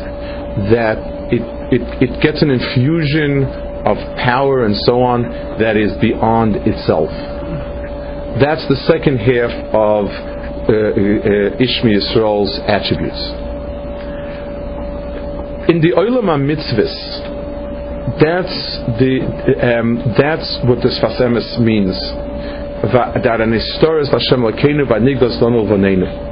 that 0.70 0.98
it, 1.32 1.42
it, 1.72 1.82
it 2.10 2.22
gets 2.22 2.42
an 2.42 2.50
infusion 2.50 3.44
of 3.84 3.96
power 4.16 4.64
and 4.64 4.76
so 4.84 5.02
on 5.02 5.22
that 5.58 5.76
is 5.76 5.92
beyond 6.00 6.56
itself. 6.68 7.10
That's 8.40 8.64
the 8.68 8.76
second 8.86 9.18
half 9.18 9.50
of 9.74 10.06
uh, 10.06 10.72
uh, 10.72 11.58
Ishmi 11.58 11.90
Yisrael's 11.98 12.54
attributes. 12.68 13.20
In 15.68 15.80
the 15.80 15.92
Olam 15.96 16.30
HaMitzvahs, 16.30 17.32
that's 18.18 18.56
the 18.98 19.22
um, 19.62 19.98
that's 20.18 20.58
what 20.64 20.82
the 20.82 20.90
Sfasemis 20.90 21.58
means. 21.60 21.94
That 22.92 23.40
an 23.40 23.52
Hashem 24.10 24.42
Lakeinu 24.42 24.86
v'nigdos 24.86 25.40
lonu 25.40 25.66
v'neinu. 25.66 26.31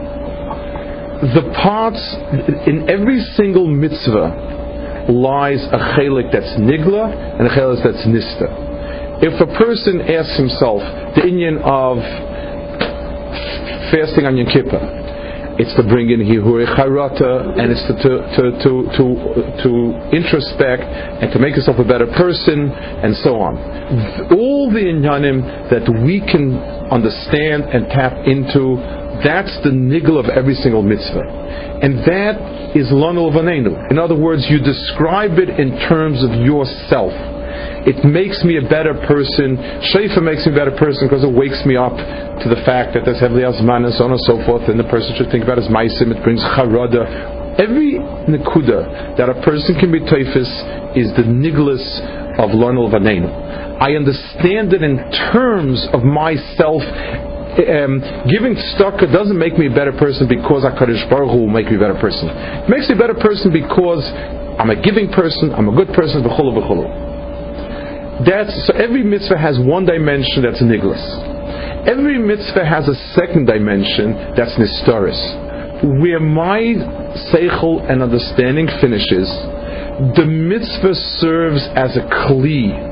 The 1.21 1.53
parts 1.63 2.01
in 2.67 2.89
every 2.89 3.21
single 3.37 3.67
mitzvah 3.69 5.09
lies 5.13 5.61
a 5.69 5.79
chelik 5.93 6.33
that's 6.33 6.57
nigla 6.57 7.13
and 7.39 7.47
a 7.47 7.51
chelik 7.51 7.85
that's 7.85 8.07
nista. 8.09 8.49
If 9.21 9.37
a 9.37 9.47
person 9.59 10.01
asks 10.01 10.39
himself 10.39 10.81
the 11.15 11.29
Indian 11.29 11.59
of 11.59 12.01
fasting 13.93 14.25
on 14.25 14.39
Yom 14.39 14.49
Kippur, 14.49 14.81
it's 15.61 15.77
to 15.77 15.85
bring 15.85 16.09
in 16.09 16.25
Hihuri 16.25 16.65
Charata, 16.73 17.53
and 17.61 17.69
it's 17.69 17.85
to, 17.85 17.95
to, 18.01 18.11
to, 18.33 18.45
to, 18.65 18.73
to, 18.97 19.05
to 19.61 19.71
introspect 20.17 20.89
and 21.21 21.29
to 21.33 21.39
make 21.39 21.53
yourself 21.53 21.77
a 21.77 21.85
better 21.85 22.09
person, 22.17 22.73
and 22.73 23.13
so 23.21 23.37
on. 23.37 23.61
All 24.33 24.73
the 24.73 24.81
inyanim 24.81 25.69
that 25.69 25.85
we 26.01 26.25
can 26.25 26.57
understand 26.89 27.69
and 27.77 27.93
tap 27.93 28.25
into, 28.25 28.81
that's 29.25 29.53
the 29.65 29.73
niggle 29.73 30.19
of 30.19 30.27
every 30.27 30.55
single 30.55 30.83
mitzvah. 30.83 31.81
And 31.83 31.99
that 32.05 32.77
is 32.77 32.89
Lanu 32.93 33.33
Vanenu. 33.33 33.91
In 33.91 33.99
other 33.99 34.17
words, 34.17 34.47
you 34.49 34.61
describe 34.61 35.39
it 35.39 35.49
in 35.61 35.77
terms 35.89 36.23
of 36.23 36.31
yourself. 36.41 37.13
It 37.85 38.05
makes 38.05 38.45
me 38.45 38.61
a 38.61 38.65
better 38.69 38.93
person. 39.09 39.57
Shaifa 39.93 40.21
makes 40.21 40.45
me 40.45 40.53
a 40.53 40.57
better 40.57 40.77
person 40.77 41.09
because 41.09 41.25
it 41.25 41.33
wakes 41.33 41.65
me 41.65 41.77
up 41.77 41.97
to 41.97 42.47
the 42.49 42.61
fact 42.69 42.93
that 42.93 43.09
there's 43.09 43.21
heavily 43.21 43.43
azman 43.43 43.89
and 43.89 43.95
so 43.97 44.05
on 44.05 44.13
and 44.13 44.25
so 44.29 44.37
forth, 44.45 44.69
and 44.69 44.77
the 44.77 44.89
person 44.89 45.17
should 45.17 45.33
think 45.33 45.45
about 45.45 45.57
his 45.57 45.69
maisim. 45.69 46.13
It 46.13 46.21
brings 46.23 46.41
charada. 46.57 47.57
Every 47.57 47.97
nikuda 48.29 49.17
that 49.17 49.29
a 49.29 49.37
person 49.43 49.77
can 49.81 49.93
be 49.93 50.01
typhus 50.01 50.49
is 50.97 51.13
the 51.17 51.25
niglis 51.25 51.85
of 52.41 52.53
lonel 52.53 52.89
vanenu. 52.93 53.29
I 53.81 53.97
understand 53.97 54.73
it 54.73 54.85
in 54.85 55.01
terms 55.33 55.81
of 55.93 56.05
myself 56.05 56.85
um, 57.69 58.01
giving 58.31 58.57
tzedakah 58.57 59.13
doesn't 59.13 59.39
make 59.39 59.59
me 59.59 59.67
a 59.67 59.75
better 59.75 59.93
person 59.93 60.29
because 60.29 60.65
HaKadosh 60.65 61.09
Baruch 61.11 61.31
Hu 61.31 61.45
will 61.45 61.53
make 61.53 61.67
me 61.67 61.77
a 61.77 61.81
better 61.81 61.99
person. 61.99 62.29
It 62.29 62.69
makes 62.69 62.89
me 62.89 62.95
a 62.95 62.99
better 62.99 63.19
person 63.19 63.53
because 63.53 64.05
I'm 64.61 64.71
a 64.71 64.81
giving 64.81 65.09
person, 65.11 65.53
I'm 65.53 65.69
a 65.69 65.75
good 65.75 65.95
person, 65.95 66.23
v'chulu. 66.23 67.11
That's, 68.27 68.53
so 68.67 68.75
every 68.77 69.03
mitzvah 69.03 69.39
has 69.39 69.59
one 69.59 69.87
dimension 69.87 70.43
that's 70.45 70.61
niglas. 70.63 71.01
Every 71.89 72.19
mitzvah 72.19 72.65
has 72.65 72.89
a 72.89 72.95
second 73.17 73.47
dimension 73.47 74.37
that's 74.37 74.53
nistoris. 74.61 75.17
Where 76.01 76.21
my 76.21 76.61
seichel 77.33 77.81
and 77.91 78.03
understanding 78.03 78.69
finishes, 78.81 79.25
the 80.17 80.27
mitzvah 80.29 80.95
serves 81.21 81.65
as 81.75 81.97
a 81.97 82.05
kli 82.05 82.90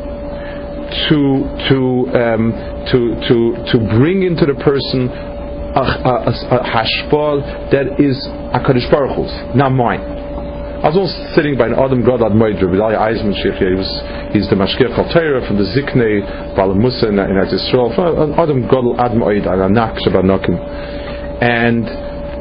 to 1.09 1.21
to 1.69 1.79
um, 2.17 2.53
to 2.91 2.99
to 3.29 3.37
to 3.73 3.77
bring 3.99 4.23
into 4.23 4.47
the 4.47 4.57
person 4.65 5.09
a, 5.09 5.81
a, 5.81 6.15
a, 6.33 6.59
hashpal 6.65 7.45
that 7.71 8.01
is 8.01 8.17
a 8.57 8.61
Kadosh 8.65 8.89
Baruch 8.91 9.15
Hu's, 9.17 9.33
not 9.55 9.71
mine. 9.71 10.01
I 10.79 10.89
was 10.89 10.97
also 10.97 11.35
sitting 11.35 11.59
by 11.59 11.67
an 11.67 11.75
Adam 11.75 12.07
Gadad 12.07 12.39
Moidr, 12.39 12.71
Bidali 12.71 12.95
Eisman 12.95 13.35
Sheikh, 13.35 13.59
he 13.59 13.75
was, 13.75 13.91
he's 14.31 14.47
the 14.47 14.55
Mashkir 14.55 14.95
Chaltera 14.95 15.43
from 15.43 15.59
the 15.59 15.67
Zikne, 15.75 16.55
Bala 16.55 16.75
Musa 16.75 17.11
in 17.11 17.19
Eretz 17.19 17.51
Yisrael, 17.51 17.91
An 17.99 18.33
Adam 18.39 18.63
Gadol 18.63 18.95
Ad 18.95 19.13
Moid, 19.19 19.43
Anak 19.43 19.99
Shabanokim. 20.07 20.55
And 21.43 21.83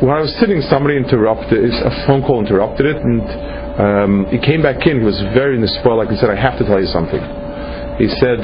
when 0.05 0.13
I 0.13 0.21
was 0.21 0.29
sitting, 0.37 0.61
somebody 0.61 0.97
interrupted, 0.97 1.65
a 1.65 2.05
phone 2.05 2.21
call 2.21 2.39
interrupted 2.39 2.85
it, 2.85 3.01
and 3.01 3.25
um, 3.81 4.13
he 4.29 4.37
came 4.37 4.61
back 4.61 4.85
in, 4.85 5.01
he 5.01 5.05
was 5.05 5.17
very 5.33 5.55
in 5.57 5.61
the 5.61 5.73
spoil, 5.81 5.97
like 5.97 6.09
he 6.09 6.17
said, 6.17 6.29
I 6.29 6.37
have 6.37 6.61
to 6.61 6.65
tell 6.65 6.79
you 6.79 6.89
something. 6.93 7.46
He 7.97 8.07
said, 8.21 8.37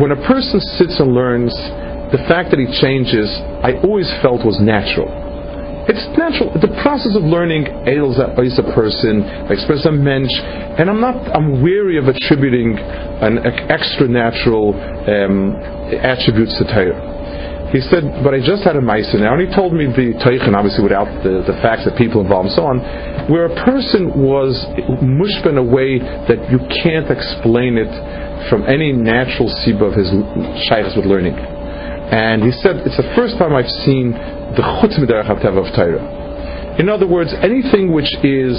when 0.00 0.10
a 0.10 0.20
person 0.26 0.60
sits 0.78 0.98
and 0.98 1.14
learns, 1.14 1.54
the 2.10 2.22
fact 2.28 2.50
that 2.50 2.58
he 2.58 2.66
changes, 2.80 3.30
I 3.62 3.74
always 3.82 4.10
felt 4.22 4.44
was 4.44 4.58
natural 4.60 5.24
it's 5.84 6.04
natural. 6.16 6.48
The 6.56 6.72
process 6.80 7.12
of 7.12 7.28
learning 7.28 7.68
ails 7.84 8.16
a, 8.16 8.32
is 8.40 8.56
a 8.56 8.64
person, 8.72 9.20
express 9.52 9.84
a 9.84 9.92
mensch, 9.92 10.32
and 10.80 10.88
I'm 10.88 11.00
not. 11.00 11.16
I'm 11.36 11.60
weary 11.60 11.98
of 12.00 12.08
attributing 12.08 12.78
an 12.80 13.44
extra 13.68 14.08
natural 14.08 14.72
um, 14.72 15.60
attributes 16.00 16.56
to 16.58 16.64
Torah. 16.64 17.12
He 17.68 17.82
said, 17.90 18.22
but 18.22 18.32
I 18.32 18.38
just 18.38 18.62
had 18.62 18.76
a 18.76 18.84
Maisa 18.84 19.18
now, 19.18 19.34
and 19.34 19.42
he 19.42 19.50
told 19.50 19.74
me 19.74 19.90
the 19.90 20.14
Teichen, 20.22 20.54
obviously 20.54 20.86
without 20.86 21.10
the, 21.26 21.42
the 21.42 21.58
facts 21.58 21.84
that 21.84 21.98
people 21.98 22.22
involved 22.22 22.48
and 22.48 22.54
so 22.54 22.64
on, 22.70 22.78
where 23.28 23.46
a 23.46 23.54
person 23.64 24.12
was 24.20 24.52
mushba 25.00 25.50
in 25.50 25.58
a 25.58 25.64
way 25.64 25.98
that 26.28 26.50
you 26.50 26.60
can't 26.82 27.08
explain 27.08 27.78
it 27.78 27.88
from 28.48 28.64
any 28.68 28.92
natural 28.92 29.48
siba 29.64 29.88
of 29.88 29.94
his 29.96 30.10
shaykhs 30.68 30.96
with 30.96 31.06
learning. 31.06 31.34
And 31.34 32.42
he 32.44 32.52
said, 32.52 32.84
it's 32.84 32.96
the 32.96 33.10
first 33.16 33.38
time 33.38 33.54
I've 33.54 33.70
seen 33.88 34.12
the 34.12 34.62
chutz 34.62 35.00
midarach 35.00 35.30
of 35.32 35.74
Torah. 35.74 36.78
In 36.78 36.88
other 36.88 37.06
words, 37.06 37.32
anything 37.40 37.92
which 37.92 38.12
is 38.22 38.58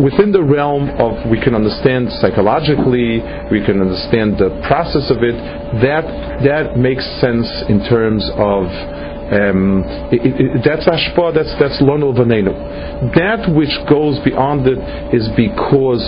within 0.00 0.32
the 0.32 0.42
realm 0.42 0.88
of 0.98 1.28
we 1.30 1.38
can 1.38 1.54
understand 1.54 2.10
psychologically, 2.18 3.20
we 3.52 3.60
can 3.64 3.80
understand 3.80 4.40
the 4.40 4.50
process 4.66 5.10
of 5.12 5.22
it. 5.22 5.36
That 5.84 6.04
that 6.44 6.76
makes 6.76 7.04
sense 7.20 7.46
in 7.68 7.84
terms 7.86 8.24
of 8.34 8.66
um, 9.32 9.82
it, 10.12 10.20
it, 10.22 10.62
that's 10.64 10.86
ashpa. 10.86 11.34
That's 11.34 11.52
that's 11.58 11.80
lono 11.80 12.12
vanenu. 12.12 12.52
That 13.14 13.48
which 13.54 13.72
goes 13.88 14.18
beyond 14.24 14.66
it 14.66 14.78
is 15.14 15.28
because 15.36 16.02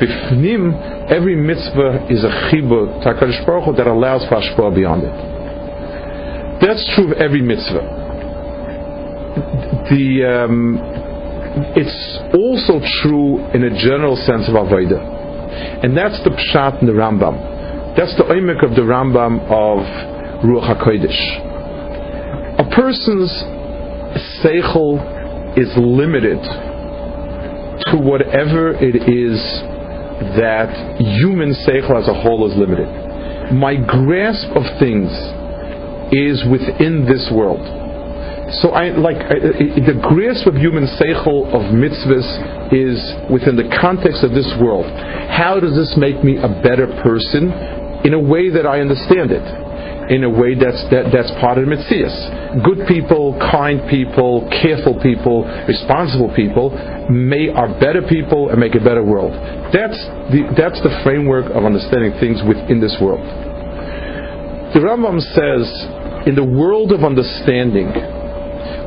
bifnim 0.00 1.10
every 1.10 1.36
mitzvah 1.36 2.06
is 2.08 2.24
a 2.24 2.32
chibur 2.48 3.02
takarish 3.04 3.44
baruch 3.46 3.76
that 3.76 3.86
allows 3.86 4.24
for 4.28 4.40
ashpa 4.40 4.74
beyond 4.74 5.04
it. 5.04 6.60
That's 6.60 6.84
true 6.94 7.12
of 7.12 7.18
every 7.18 7.42
mitzvah 7.42 8.06
the 9.90 10.24
um, 10.24 10.78
it's 11.76 12.18
also 12.34 12.80
true 13.02 13.38
in 13.52 13.64
a 13.64 13.70
general 13.70 14.16
sense 14.16 14.48
of 14.48 14.54
Avodah. 14.54 15.84
And 15.84 15.96
that's 15.96 16.22
the 16.24 16.30
Pshat 16.30 16.80
in 16.80 16.86
the 16.86 16.92
Rambam. 16.92 17.96
That's 17.96 18.14
the 18.16 18.24
oimik 18.24 18.64
of 18.64 18.76
the 18.76 18.82
Rambam 18.82 19.40
of 19.44 19.78
Ruach 20.44 20.76
HaKodesh. 20.76 21.45
A 22.58 22.64
person's 22.72 23.30
seichel 24.40 25.58
is 25.58 25.68
limited 25.76 26.40
to 27.92 27.96
whatever 27.98 28.72
it 28.72 28.96
is 28.96 29.36
that 30.40 30.96
human 30.98 31.52
seichel 31.52 32.00
as 32.00 32.08
a 32.08 32.14
whole 32.14 32.50
is 32.50 32.56
limited. 32.56 32.88
My 33.52 33.76
grasp 33.76 34.48
of 34.56 34.64
things 34.78 35.12
is 36.12 36.44
within 36.48 37.04
this 37.04 37.28
world. 37.30 37.60
So 38.62 38.70
I 38.70 38.90
like 38.96 39.18
I, 39.18 39.36
the 39.82 40.00
grasp 40.00 40.46
of 40.46 40.54
human 40.54 40.86
seichel 40.86 41.52
of 41.52 41.74
mitzvahs 41.74 42.72
is 42.72 42.96
within 43.30 43.56
the 43.56 43.68
context 43.80 44.22
of 44.24 44.32
this 44.32 44.48
world. 44.62 44.86
How 45.28 45.60
does 45.60 45.74
this 45.74 45.94
make 45.98 46.24
me 46.24 46.38
a 46.38 46.48
better 46.62 46.86
person 47.02 47.52
in 48.06 48.14
a 48.14 48.20
way 48.20 48.48
that 48.48 48.64
I 48.64 48.80
understand 48.80 49.30
it? 49.30 49.65
In 50.06 50.22
a 50.22 50.30
way 50.30 50.54
that's 50.54 50.86
that, 50.94 51.10
that's 51.10 51.34
part 51.42 51.58
of 51.58 51.66
mitzvahs. 51.66 52.62
Good 52.62 52.86
people, 52.86 53.34
kind 53.50 53.82
people, 53.90 54.46
careful 54.62 54.94
people, 55.02 55.42
responsible 55.66 56.30
people 56.30 56.70
may 57.10 57.50
are 57.50 57.74
better 57.80 58.02
people 58.06 58.50
and 58.50 58.60
make 58.60 58.74
a 58.76 58.80
better 58.80 59.02
world. 59.02 59.34
That's 59.74 59.98
the 60.30 60.46
that's 60.54 60.78
the 60.86 60.94
framework 61.02 61.50
of 61.50 61.66
understanding 61.66 62.14
things 62.22 62.38
within 62.46 62.78
this 62.78 62.94
world. 63.02 63.26
The 64.74 64.80
Rambam 64.82 65.18
says, 65.34 65.66
in 66.26 66.34
the 66.34 66.44
world 66.44 66.92
of 66.92 67.02
understanding, 67.02 67.90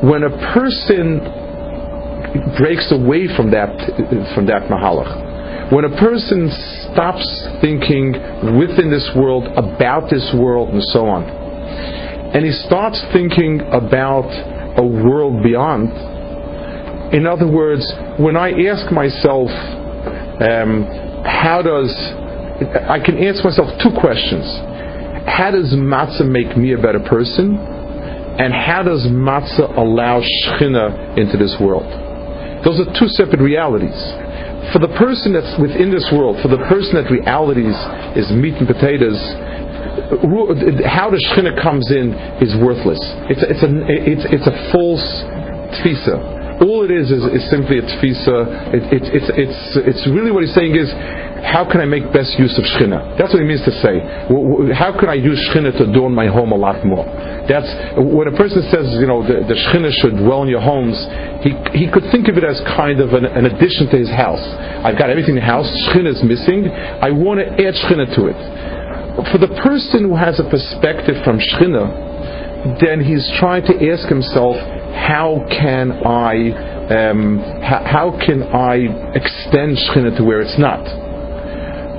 when 0.08 0.24
a 0.24 0.32
person 0.56 1.20
breaks 2.56 2.88
away 2.92 3.28
from 3.36 3.50
that 3.52 3.76
from 4.32 4.46
that 4.46 4.72
mahalach, 4.72 5.29
when 5.70 5.84
a 5.84 5.94
person 5.98 6.50
stops 6.92 7.24
thinking 7.60 8.12
within 8.58 8.90
this 8.90 9.08
world 9.14 9.46
about 9.56 10.10
this 10.10 10.34
world 10.34 10.70
and 10.70 10.82
so 10.84 11.06
on, 11.06 11.24
and 11.24 12.44
he 12.44 12.52
starts 12.52 13.02
thinking 13.12 13.60
about 13.72 14.28
a 14.78 14.82
world 14.82 15.42
beyond. 15.42 15.90
In 17.14 17.26
other 17.26 17.46
words, 17.46 17.86
when 18.18 18.36
I 18.36 18.50
ask 18.70 18.90
myself, 18.92 19.50
um, 20.40 20.86
how 21.26 21.62
does 21.62 21.90
I 22.88 22.98
can 23.04 23.18
ask 23.22 23.44
myself 23.44 23.70
two 23.82 23.90
questions: 24.00 24.46
How 25.26 25.50
does 25.50 25.74
matzah 25.74 26.26
make 26.26 26.56
me 26.56 26.72
a 26.72 26.78
better 26.78 27.00
person? 27.00 27.78
and 28.40 28.54
how 28.54 28.82
does 28.82 29.04
matzah 29.12 29.76
allow 29.76 30.22
Shechina 30.22 31.18
into 31.18 31.36
this 31.36 31.56
world? 31.60 31.84
Those 32.64 32.80
are 32.80 32.88
two 32.96 33.08
separate 33.08 33.40
realities. 33.40 33.96
For 34.72 34.78
the 34.78 34.92
person 35.00 35.32
that's 35.32 35.56
within 35.58 35.90
this 35.90 36.04
world, 36.12 36.36
for 36.42 36.48
the 36.48 36.60
person 36.68 36.94
that 37.00 37.10
realities 37.10 37.76
is 38.14 38.28
meat 38.32 38.54
and 38.60 38.68
potatoes, 38.68 39.18
how 40.86 41.10
the 41.10 41.18
Shekhinah 41.30 41.56
comes 41.62 41.90
in 41.90 42.12
is 42.44 42.54
worthless. 42.60 43.00
It's, 43.32 43.42
it's, 43.42 43.62
a, 43.64 43.70
it's, 43.88 44.26
it's 44.28 44.46
a 44.46 44.54
false 44.70 45.02
tfisa. 45.80 46.60
All 46.60 46.84
it 46.84 46.92
is 46.92 47.10
is, 47.10 47.24
is 47.24 47.42
simply 47.48 47.80
a 47.80 47.84
tfisa. 47.88 48.76
It, 48.76 48.84
it, 48.92 49.02
it's, 49.16 49.30
it's, 49.32 49.60
it's 49.96 50.04
really 50.12 50.30
what 50.30 50.44
he's 50.44 50.54
saying 50.54 50.76
is, 50.76 50.92
how 51.42 51.64
can 51.64 51.80
I 51.80 51.86
make 51.86 52.12
best 52.12 52.38
use 52.38 52.56
of 52.58 52.64
Shekhinah? 52.64 53.16
That's 53.18 53.32
what 53.32 53.40
he 53.40 53.48
means 53.48 53.64
to 53.64 53.72
say. 53.80 54.00
How 54.74 54.92
can 54.92 55.08
I 55.08 55.14
use 55.14 55.38
Shekhinah 55.48 55.78
to 55.78 55.90
adorn 55.90 56.14
my 56.14 56.26
home 56.26 56.52
a 56.52 56.56
lot 56.56 56.84
more? 56.84 57.04
That's 57.48 57.68
when 57.96 58.28
a 58.28 58.36
person 58.36 58.62
says, 58.70 58.86
you 59.00 59.06
know, 59.06 59.24
the, 59.24 59.42
the 59.48 59.56
Shekhinah 59.56 59.92
should 60.00 60.16
dwell 60.20 60.42
in 60.44 60.48
your 60.48 60.60
homes. 60.60 60.94
He, 61.42 61.56
he 61.72 61.90
could 61.90 62.04
think 62.12 62.28
of 62.28 62.36
it 62.36 62.44
as 62.44 62.60
kind 62.76 63.00
of 63.00 63.12
an, 63.14 63.24
an 63.24 63.46
addition 63.46 63.88
to 63.90 63.96
his 63.96 64.10
house. 64.10 64.42
I've 64.84 64.98
got 64.98 65.08
everything 65.08 65.36
in 65.36 65.42
the 65.42 65.48
house. 65.48 65.66
Shekhinah 65.88 66.12
is 66.12 66.22
missing. 66.22 66.68
I 66.68 67.10
want 67.10 67.40
to 67.40 67.46
add 67.48 67.74
Shekhinah 67.74 68.14
to 68.14 68.22
it. 68.28 68.38
For 69.32 69.38
the 69.38 69.52
person 69.64 70.04
who 70.04 70.16
has 70.16 70.38
a 70.38 70.44
perspective 70.44 71.16
from 71.24 71.40
Shekhinah, 71.40 72.80
then 72.80 73.00
he's 73.00 73.24
trying 73.40 73.64
to 73.64 73.74
ask 73.90 74.08
himself, 74.08 74.56
how 74.92 75.46
can 75.48 76.04
I, 76.04 76.52
um, 76.92 77.38
how, 77.62 77.80
how 77.86 78.18
can 78.24 78.42
I 78.44 78.84
extend 79.16 79.78
Shekhinah 79.78 80.16
to 80.18 80.24
where 80.24 80.40
it's 80.40 80.58
not? 80.58 80.99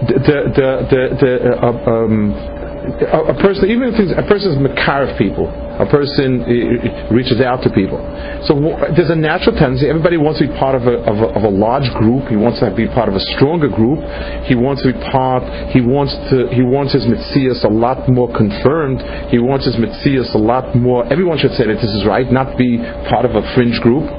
The 0.07 0.39
the 0.57 0.67
the, 0.89 1.01
the 1.19 1.31
uh, 1.61 1.91
um, 1.91 2.33
a, 2.81 3.37
person, 3.37 3.69
even 3.69 3.93
if 3.93 4.17
a 4.17 4.25
person 4.25 4.51
is 4.53 4.57
makar 4.57 5.05
of 5.05 5.17
people, 5.17 5.45
a 5.77 5.85
person 5.85 6.41
uh, 6.41 7.13
reaches 7.13 7.39
out 7.41 7.61
to 7.61 7.69
people. 7.69 8.01
So 8.49 8.57
there's 8.97 9.13
a 9.13 9.15
natural 9.15 9.53
tendency. 9.53 9.85
Everybody 9.85 10.17
wants 10.17 10.41
to 10.41 10.49
be 10.49 10.53
part 10.57 10.73
of 10.73 10.89
a, 10.89 11.05
of 11.05 11.17
a, 11.21 11.27
of 11.37 11.43
a 11.45 11.53
large 11.53 11.85
group. 12.01 12.27
He 12.29 12.35
wants 12.35 12.59
to 12.59 12.73
be 12.73 12.87
part 12.89 13.09
of 13.09 13.13
a 13.13 13.23
stronger 13.37 13.69
group. 13.69 14.01
He 14.49 14.57
wants 14.57 14.81
to 14.81 14.93
be 14.93 14.97
part. 15.13 15.45
He 15.69 15.81
wants 15.81 16.13
to. 16.33 16.49
He 16.49 16.65
wants 16.65 16.93
his 16.93 17.05
mitzias 17.05 17.61
a 17.63 17.69
lot 17.69 18.09
more 18.09 18.33
confirmed. 18.33 19.01
He 19.29 19.37
wants 19.37 19.65
his 19.69 19.77
mitzias 19.77 20.33
a 20.33 20.41
lot 20.41 20.73
more. 20.73 21.05
Everyone 21.13 21.37
should 21.37 21.53
say 21.53 21.69
that 21.69 21.77
this 21.77 21.93
is 21.93 22.05
right, 22.05 22.25
not 22.31 22.57
be 22.57 22.81
part 23.13 23.25
of 23.25 23.37
a 23.37 23.45
fringe 23.53 23.77
group. 23.81 24.09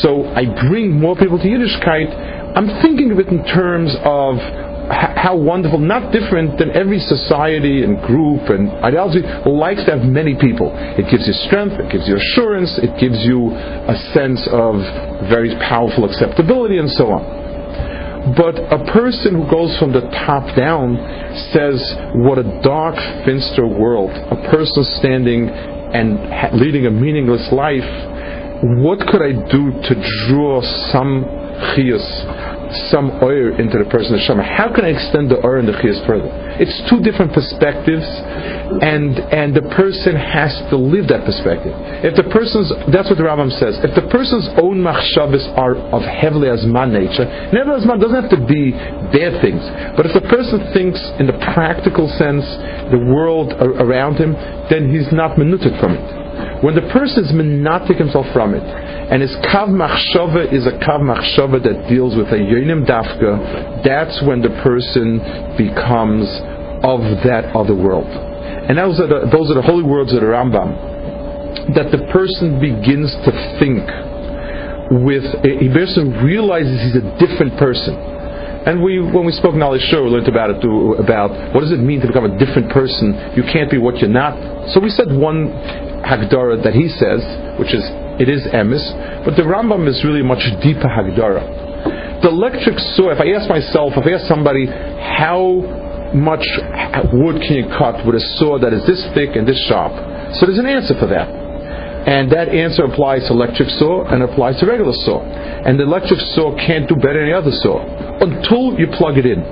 So 0.00 0.24
I 0.32 0.48
bring 0.68 0.96
more 0.96 1.16
people 1.16 1.36
to 1.38 1.44
Yiddishkeit. 1.44 2.56
I'm 2.56 2.80
thinking 2.80 3.12
of 3.12 3.18
it 3.20 3.28
in 3.28 3.44
terms 3.44 3.94
of 4.02 4.40
how 4.88 5.36
wonderful, 5.36 5.78
not 5.78 6.12
different 6.12 6.58
than 6.58 6.72
every 6.72 6.98
society 6.98 7.84
and 7.84 8.00
group 8.02 8.48
and 8.48 8.72
ideology 8.80 9.20
likes 9.44 9.84
to 9.84 9.92
have 9.92 10.04
many 10.08 10.34
people. 10.34 10.72
It 10.96 11.10
gives 11.10 11.28
you 11.28 11.36
strength, 11.44 11.76
it 11.76 11.92
gives 11.92 12.08
you 12.08 12.16
assurance, 12.16 12.72
it 12.80 12.96
gives 12.96 13.20
you 13.24 13.52
a 13.52 13.96
sense 14.16 14.40
of 14.48 14.80
very 15.28 15.52
powerful 15.68 16.08
acceptability 16.08 16.78
and 16.78 16.88
so 16.88 17.12
on. 17.12 17.38
But 18.36 18.56
a 18.58 18.84
person 18.92 19.40
who 19.40 19.44
goes 19.48 19.76
from 19.78 19.92
the 19.92 20.04
top 20.26 20.56
down 20.56 20.96
says, 21.52 21.80
What 22.16 22.38
a 22.38 22.44
dark, 22.60 22.96
finster 23.24 23.66
world. 23.66 24.10
A 24.10 24.36
person 24.50 24.84
standing 24.96 25.48
and 25.48 26.60
leading 26.60 26.86
a 26.86 26.90
meaningless 26.90 27.48
life. 27.52 27.86
What 28.82 29.00
could 29.06 29.22
I 29.22 29.32
do 29.32 29.70
to 29.70 29.92
draw 30.28 30.60
some 30.92 31.24
chias, 31.72 32.04
some 32.90 33.10
oil 33.22 33.54
into 33.58 33.78
the 33.78 33.88
person 33.90 34.14
of 34.14 34.20
Shema. 34.22 34.42
How 34.42 34.72
can 34.74 34.84
I 34.84 34.92
extend 34.92 35.30
the 35.30 35.40
oil 35.44 35.60
and 35.60 35.68
the 35.68 35.76
chiyas 35.76 36.00
further? 36.06 36.28
It's 36.60 36.74
two 36.90 37.00
different 37.00 37.32
perspectives, 37.32 38.06
and 38.82 39.18
and 39.32 39.54
the 39.54 39.66
person 39.74 40.16
has 40.16 40.52
to 40.70 40.76
live 40.76 41.08
that 41.08 41.24
perspective. 41.24 41.72
If 42.04 42.14
the 42.16 42.28
person's 42.28 42.68
that's 42.92 43.08
what 43.08 43.18
the 43.18 43.26
Rambam 43.26 43.50
says. 43.56 43.78
If 43.80 43.94
the 43.94 44.06
person's 44.10 44.48
own 44.60 44.80
machshavas 44.82 45.44
are 45.56 45.76
of 45.94 46.02
heavily 46.02 46.48
asman 46.48 46.92
nature, 46.92 47.26
never 47.52 47.78
asman 47.78 48.00
doesn't 48.00 48.28
have 48.28 48.32
to 48.34 48.42
be 48.46 48.72
bad 49.14 49.40
things. 49.40 49.62
But 49.96 50.06
if 50.06 50.12
the 50.14 50.26
person 50.28 50.72
thinks 50.72 51.00
in 51.18 51.26
the 51.26 51.38
practical 51.54 52.08
sense 52.18 52.44
the 52.90 53.00
world 53.00 53.52
around 53.58 54.16
him, 54.16 54.32
then 54.68 54.92
he's 54.92 55.10
not 55.12 55.38
minuted 55.38 55.78
from 55.80 55.94
it. 55.94 56.27
When 56.62 56.74
the 56.74 56.90
person 56.90 57.24
is 57.24 57.32
menatic 57.32 57.98
himself 57.98 58.26
from 58.32 58.54
it, 58.54 58.62
and 58.62 59.22
his 59.22 59.30
kav 59.46 59.70
machshava 59.70 60.52
is 60.52 60.66
a 60.66 60.74
kav 60.82 61.00
machshava 61.00 61.62
that 61.62 61.88
deals 61.88 62.16
with 62.16 62.28
a 62.28 62.40
yonim 62.40 62.84
dafka, 62.84 63.84
that's 63.86 64.20
when 64.26 64.42
the 64.42 64.50
person 64.66 65.22
becomes 65.56 66.26
of 66.82 67.00
that 67.22 67.54
other 67.54 67.74
world. 67.74 68.10
And 68.10 68.76
those 68.76 68.98
are 69.00 69.06
the, 69.06 69.30
those 69.30 69.50
are 69.50 69.54
the 69.54 69.62
holy 69.62 69.82
words 69.82 70.12
of 70.12 70.20
the 70.20 70.26
Rambam, 70.26 71.74
that 71.74 71.90
the 71.94 72.04
person 72.12 72.60
begins 72.60 73.14
to 73.24 73.30
think 73.62 73.86
with, 74.90 75.24
a 75.46 75.68
person 75.72 76.12
realizes 76.24 76.74
he's 76.90 76.98
a 76.98 77.06
different 77.22 77.56
person. 77.56 77.94
And 78.66 78.82
we, 78.82 79.00
when 79.00 79.24
we 79.24 79.32
spoke 79.32 79.54
in 79.54 79.62
Ali 79.62 79.80
Show, 79.88 80.04
we 80.04 80.10
learned 80.10 80.28
about 80.28 80.50
it 80.50 80.60
too, 80.60 80.94
about 80.98 81.30
what 81.54 81.60
does 81.60 81.72
it 81.72 81.80
mean 81.80 82.00
to 82.00 82.06
become 82.06 82.26
a 82.26 82.36
different 82.36 82.68
person. 82.68 83.14
You 83.36 83.44
can't 83.44 83.70
be 83.70 83.78
what 83.78 83.98
you're 83.98 84.10
not. 84.10 84.36
So 84.74 84.80
we 84.80 84.90
said 84.90 85.08
one 85.08 85.48
Hagdara 86.08 86.62
that 86.64 86.74
he 86.74 86.88
says, 86.88 87.20
which 87.60 87.74
is 87.74 87.84
it 88.18 88.28
is 88.28 88.42
emes, 88.48 88.82
but 89.24 89.36
the 89.36 89.42
Rambam 89.42 89.86
is 89.86 90.02
really 90.02 90.22
much 90.22 90.42
deeper 90.62 90.88
Hagdara. 90.88 92.22
The 92.22 92.28
electric 92.28 92.78
saw, 92.96 93.10
if 93.12 93.20
I 93.20 93.30
ask 93.30 93.48
myself, 93.48 93.92
if 93.94 94.04
I 94.04 94.10
ask 94.18 94.26
somebody, 94.26 94.66
how 94.66 95.62
much 96.14 96.42
wood 97.12 97.38
can 97.46 97.54
you 97.54 97.68
cut 97.78 98.04
with 98.04 98.16
a 98.16 98.24
saw 98.40 98.58
that 98.58 98.72
is 98.72 98.84
this 98.86 99.04
thick 99.14 99.36
and 99.36 99.46
this 99.46 99.60
sharp? 99.68 99.92
So 100.34 100.46
there's 100.46 100.58
an 100.58 100.66
answer 100.66 100.98
for 100.98 101.06
that. 101.06 101.28
And 102.08 102.32
that 102.32 102.48
answer 102.48 102.84
applies 102.84 103.28
to 103.28 103.34
electric 103.34 103.68
saw 103.76 104.04
and 104.08 104.22
applies 104.22 104.58
to 104.60 104.66
regular 104.66 104.94
saw. 105.04 105.20
And 105.22 105.78
the 105.78 105.84
electric 105.84 106.18
saw 106.34 106.56
can't 106.56 106.88
do 106.88 106.96
better 106.96 107.20
than 107.20 107.30
the 107.30 107.36
other 107.36 107.52
saw 107.52 107.84
until 108.18 108.80
you 108.80 108.88
plug 108.96 109.18
it 109.18 109.26
in. 109.26 109.44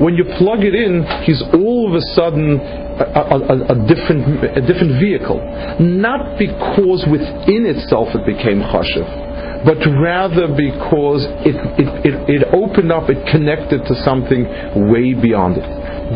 When 0.00 0.16
you 0.16 0.24
plug 0.38 0.64
it 0.64 0.74
in, 0.74 1.04
he's 1.22 1.42
all 1.52 1.86
of 1.86 1.94
a 1.94 2.00
sudden 2.16 2.58
a, 3.04 3.72
a, 3.72 3.78
different, 3.86 4.44
a 4.44 4.60
different 4.60 5.00
vehicle. 5.00 5.40
Not 5.80 6.38
because 6.38 7.04
within 7.10 7.66
itself 7.66 8.08
it 8.14 8.24
became 8.26 8.60
chashiv, 8.60 9.64
but 9.64 9.78
rather 10.00 10.48
because 10.48 11.24
it, 11.44 11.56
it, 11.80 11.88
it, 12.04 12.14
it, 12.28 12.42
opened 12.52 12.92
up, 12.92 13.08
it 13.08 13.20
connected 13.30 13.84
to 13.84 13.94
something 14.04 14.44
way 14.90 15.14
beyond 15.14 15.56
it. 15.56 15.68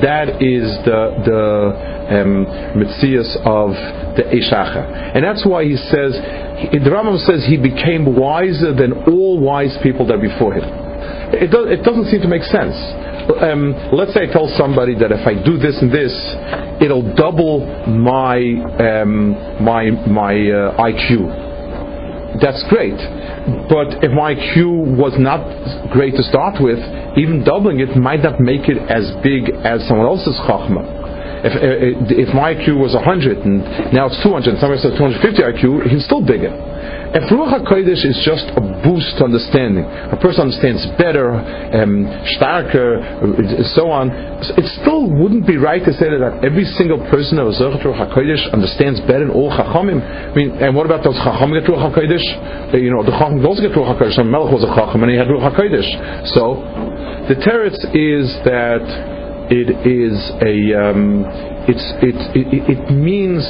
That 0.03 0.43
is 0.43 0.67
the, 0.85 1.01
the 1.25 1.95
um, 2.05 2.47
of 3.47 3.71
the 4.17 4.25
Eshacha. 4.29 5.15
And 5.15 5.25
that's 5.25 5.47
why 5.47 5.65
he 5.65 5.77
says, 5.77 6.13
the 6.71 6.91
Rambam 6.91 7.19
says 7.25 7.45
he 7.47 7.57
became 7.57 8.17
wiser 8.17 8.75
than 8.75 9.05
all 9.09 9.41
wise 9.41 9.77
people 9.83 10.07
that 10.09 10.21
before 10.21 10.55
him. 10.55 10.84
It, 11.33 11.51
does, 11.51 11.67
it 11.71 11.83
doesn't 11.85 12.07
seem 12.07 12.21
to 12.21 12.29
make 12.29 12.43
sense 12.45 12.77
um, 13.33 13.73
let's 13.93 14.13
say 14.13 14.29
I 14.29 14.33
tell 14.33 14.49
somebody 14.57 14.95
that 15.01 15.13
if 15.13 15.27
I 15.27 15.35
do 15.35 15.57
this 15.57 15.81
and 15.81 15.91
this, 15.91 16.13
it'll 16.81 17.15
double 17.15 17.65
my 17.89 18.37
um, 18.77 19.33
my 19.65 19.91
my 20.05 20.35
uh, 20.35 20.85
IQ. 20.85 22.43
That's 22.43 22.65
great, 22.69 22.99
but 23.71 24.03
if 24.03 24.11
my 24.11 24.35
IQ 24.35 24.99
was 24.99 25.15
not 25.17 25.41
great 25.93 26.17
to 26.17 26.23
start 26.25 26.59
with, 26.61 26.79
even 27.17 27.45
doubling 27.45 27.79
it 27.79 27.97
might 27.97 28.23
not 28.23 28.41
make 28.41 28.69
it 28.69 28.79
as 28.91 29.07
big 29.23 29.55
as 29.63 29.87
someone 29.87 30.07
else's 30.07 30.35
chachma. 30.43 30.83
If, 31.45 31.53
uh, 31.55 32.09
if 32.11 32.35
my 32.35 32.57
IQ 32.57 32.81
was 32.81 32.95
100 32.97 33.39
and 33.45 33.93
now 33.93 34.09
it's 34.09 34.19
200, 34.25 34.51
and 34.51 34.59
somebody 34.59 34.81
says 34.83 34.97
250 34.99 35.45
IQ, 35.45 35.87
he's 35.87 36.05
still 36.05 36.25
bigger. 36.25 36.51
If 37.15 37.31
Ruach 37.31 37.63
HaKodesh 37.63 38.03
is 38.03 38.19
just 38.27 38.51
a 38.59 38.63
boost 38.83 39.23
to 39.23 39.31
understanding, 39.31 39.87
a 39.87 40.19
person 40.19 40.51
understands 40.51 40.83
better, 40.99 41.31
um, 41.31 42.11
starker, 42.35 42.99
uh, 42.99 43.63
so 43.79 43.87
on, 43.87 44.11
it 44.59 44.67
still 44.83 45.07
wouldn't 45.07 45.47
be 45.47 45.57
right 45.57 45.79
to 45.79 45.93
say 45.95 46.11
that 46.11 46.43
every 46.43 46.67
single 46.75 46.99
person 47.07 47.39
of 47.39 47.55
Ruach 47.55 47.79
HaKodesh 47.87 48.51
understands 48.51 48.99
better 49.07 49.27
than 49.27 49.31
all 49.31 49.55
Chachamim. 49.55 50.03
I 50.03 50.35
mean, 50.35 50.51
and 50.59 50.75
what 50.75 50.87
about 50.87 51.05
those 51.05 51.15
Chachamim 51.23 51.55
get 51.55 51.71
Ruach 51.71 51.95
HaKodesh? 51.95 52.75
Uh, 52.75 52.77
you 52.83 52.91
know, 52.91 53.07
the 53.07 53.15
Chacham 53.15 53.39
also 53.47 53.63
get 53.63 53.79
Ruach 53.79 53.95
HaKodesh. 53.95 54.19
So 54.19 54.25
Melech 54.25 54.51
was 54.51 54.67
a 54.67 54.73
Chacham 54.75 55.07
and 55.07 55.11
he 55.13 55.17
had 55.17 55.29
Ruach 55.31 55.55
HaKodesh. 55.55 56.35
So, 56.35 56.67
the 57.31 57.39
teretz 57.39 57.79
is 57.95 58.27
that 58.43 58.83
it 59.55 59.71
is 59.87 60.19
a, 60.43 60.55
um, 60.75 61.25
it's, 61.71 61.85
it, 62.03 62.17
it, 62.35 62.49
it 62.67 62.91
means 62.91 63.45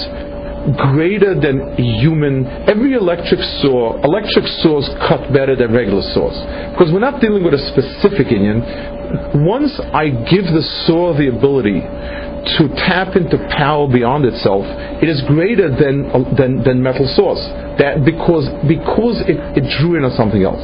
greater 0.72 1.34
than 1.38 1.76
human. 1.76 2.46
Every 2.68 2.94
electric 2.94 3.40
saw, 3.60 4.00
electric 4.02 4.46
saws 4.64 4.88
cut 5.08 5.32
better 5.32 5.56
than 5.56 5.72
regular 5.72 6.02
saws. 6.14 6.34
Because 6.72 6.92
we're 6.92 7.04
not 7.04 7.20
dealing 7.20 7.44
with 7.44 7.54
a 7.54 7.62
specific 7.72 8.28
Inyan. 8.28 9.44
Once 9.46 9.78
I 9.92 10.08
give 10.08 10.44
the 10.44 10.64
saw 10.86 11.16
the 11.16 11.28
ability 11.28 11.80
to 11.80 12.68
tap 12.84 13.16
into 13.16 13.38
power 13.56 13.88
beyond 13.88 14.24
itself, 14.24 14.64
it 15.02 15.08
is 15.08 15.22
greater 15.28 15.68
than, 15.68 16.08
than, 16.36 16.62
than 16.64 16.82
metal 16.82 17.06
saws. 17.14 17.40
That 17.78 18.04
because, 18.04 18.48
because 18.66 19.20
it, 19.28 19.36
it 19.56 19.64
drew 19.78 19.96
in 19.96 20.04
on 20.04 20.12
something 20.16 20.42
else. 20.42 20.62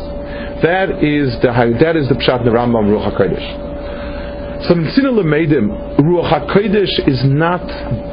That 0.62 1.02
is 1.04 1.36
the, 1.40 1.52
that 1.80 1.96
is 1.96 2.08
the 2.08 2.16
Pshat 2.16 2.44
the 2.44 2.50
Rambam 2.50 2.88
Ruach 2.88 3.16
HaKodesh. 3.16 3.69
So 4.68 4.75
Mitzina 4.75 5.09
Lemedim, 5.09 5.73
Ruach 6.01 6.29
HaKodesh 6.29 7.09
is 7.09 7.25
not, 7.25 7.64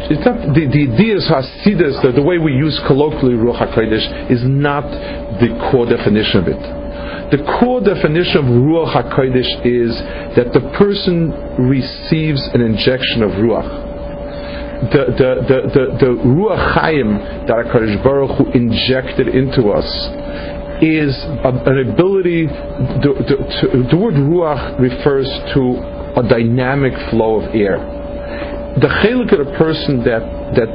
it's 0.07 0.23
not, 0.23 0.55
the, 0.55 0.63
the 0.63 0.95
idea 0.95 1.17
is 1.19 1.27
Hasidus, 1.27 1.99
the, 2.01 2.13
the 2.15 2.23
way 2.23 2.37
we 2.37 2.53
use 2.53 2.79
colloquially 2.87 3.35
Ruach 3.35 3.67
HaKodesh, 3.67 4.31
is 4.31 4.39
not 4.47 4.87
the 5.43 5.51
core 5.67 5.85
definition 5.85 6.39
of 6.39 6.47
it. 6.47 6.61
The 7.35 7.43
core 7.59 7.83
definition 7.83 8.37
of 8.39 8.45
Ruach 8.63 8.95
HaKodesh 8.95 9.67
is 9.67 9.91
that 10.39 10.55
the 10.55 10.63
person 10.79 11.35
receives 11.67 12.39
an 12.55 12.61
injection 12.63 13.27
of 13.27 13.31
Ruach. 13.43 13.67
The, 14.87 15.03
the, 15.19 15.29
the, 15.51 15.59
the, 15.67 15.85
the 15.99 16.11
Ruach 16.31 16.63
Chaim 16.79 17.11
that 17.43 17.67
HaKadosh 17.67 18.01
Baruch 18.07 18.39
Hu 18.39 18.51
injected 18.55 19.27
into 19.27 19.67
us 19.75 19.89
is 20.79 21.11
a, 21.43 21.51
an 21.67 21.91
ability, 21.91 22.47
the, 22.47 23.11
the, 23.19 23.83
the 23.91 23.97
word 23.97 24.13
Ruach 24.13 24.79
refers 24.79 25.27
to 25.51 25.96
a 26.17 26.27
dynamic 26.27 26.93
flow 27.09 27.41
of 27.41 27.55
air 27.55 27.77
the 28.77 28.87
chelik 29.01 29.31
of 29.33 29.41
the 29.41 29.57
person 29.57 30.03
that 30.05 30.21
that 30.53 30.69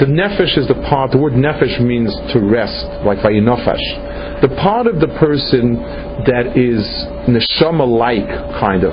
the 0.00 0.06
nefesh 0.06 0.56
is 0.56 0.66
the 0.66 0.80
part. 0.88 1.12
The 1.12 1.18
word 1.18 1.34
nefesh 1.34 1.78
means 1.80 2.10
to 2.32 2.40
rest, 2.40 2.86
like 3.04 3.18
vayinofash. 3.18 4.40
The 4.40 4.48
part 4.56 4.86
of 4.86 4.98
the 4.98 5.08
person 5.20 5.76
that 6.24 6.56
is 6.56 6.82
neshama 7.28 7.86
like, 7.86 8.26
kind 8.58 8.82
of, 8.82 8.92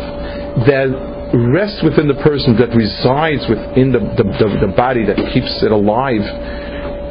that 0.68 0.92
rests 1.34 1.82
within 1.82 2.08
the 2.08 2.20
person, 2.22 2.56
that 2.58 2.76
resides 2.76 3.48
within 3.48 3.92
the, 3.92 4.00
the, 4.00 4.24
the, 4.24 4.68
the 4.68 4.74
body, 4.76 5.06
that 5.06 5.18
keeps 5.34 5.64
it 5.64 5.72
alive, 5.72 6.22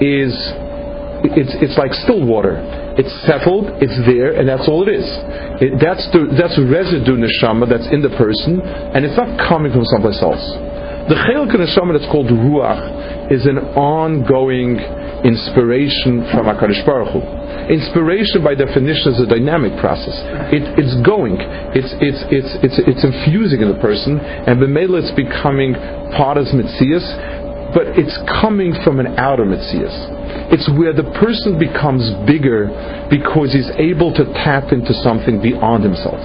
is 0.01 0.35
it's 1.25 1.55
it's 1.61 1.77
like 1.79 1.93
still 2.05 2.21
water. 2.21 2.61
It's 3.01 3.11
settled, 3.27 3.83
it's 3.83 3.97
there, 4.07 4.37
and 4.37 4.49
that's 4.49 4.69
all 4.69 4.87
it 4.87 4.93
is. 4.93 5.09
It, 5.59 5.81
that's 5.81 6.05
the 6.13 6.29
that's 6.37 6.55
residue 6.61 7.17
neshama 7.17 7.69
that's 7.69 7.89
in 7.89 8.05
the 8.05 8.13
person, 8.15 8.61
and 8.61 9.05
it's 9.05 9.17
not 9.17 9.41
coming 9.49 9.73
from 9.73 9.85
someplace 9.89 10.21
else. 10.21 10.45
The 11.05 11.21
Chelik 11.21 11.53
Neshama 11.53 11.93
that's 11.93 12.09
called 12.11 12.33
Ruach 12.33 13.29
is 13.31 13.45
an 13.45 13.59
ongoing 13.77 14.81
inspiration 15.21 16.25
from 16.33 16.49
HaKadosh 16.49 16.81
Baruch 16.89 17.13
Hu. 17.13 17.21
Inspiration, 17.69 18.41
by 18.41 18.55
definition, 18.55 19.13
is 19.13 19.21
a 19.21 19.29
dynamic 19.29 19.77
process. 19.81 20.17
It, 20.49 20.65
it's 20.81 20.97
going, 21.05 21.37
it's, 21.77 21.93
it's, 22.01 22.25
it's, 22.33 22.53
it's, 22.65 22.79
it's 22.89 23.05
infusing 23.05 23.61
in 23.61 23.69
the 23.69 23.81
person, 23.85 24.17
and 24.21 24.57
B'meila 24.57 25.05
it's 25.05 25.13
becoming 25.13 25.77
part 26.17 26.41
of 26.41 26.49
Mitzias, 26.57 27.05
but 27.75 27.99
it's 27.99 28.17
coming 28.41 28.73
from 28.85 29.01
an 29.01 29.19
outer 29.19 29.45
Mitzias. 29.45 29.93
It's 30.55 30.71
where 30.79 30.95
the 30.95 31.11
person 31.19 31.59
becomes 31.59 32.07
bigger 32.25 32.71
because 33.11 33.53
he's 33.53 33.69
able 33.77 34.15
to 34.15 34.25
tap 34.47 34.71
into 34.71 34.95
something 35.03 35.43
beyond 35.43 35.83
himself. 35.83 36.23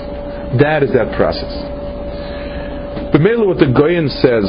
That 0.61 0.85
is 0.85 0.93
that 0.93 1.17
process. 1.17 1.49
B'meila 3.09 3.45
what 3.49 3.57
the 3.57 3.73
Goyen 3.73 4.07
says, 4.21 4.45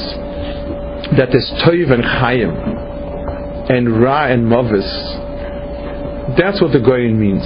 that 1.16 1.32
there's 1.32 1.50
Toiv 1.64 1.90
and 1.90 2.04
Chaim, 2.04 2.52
and 3.72 4.02
Ra 4.02 4.28
and 4.28 4.46
Mavis, 4.46 4.84
that's 6.36 6.60
what 6.60 6.72
the 6.72 6.80
Goyen 6.80 7.18
means. 7.18 7.42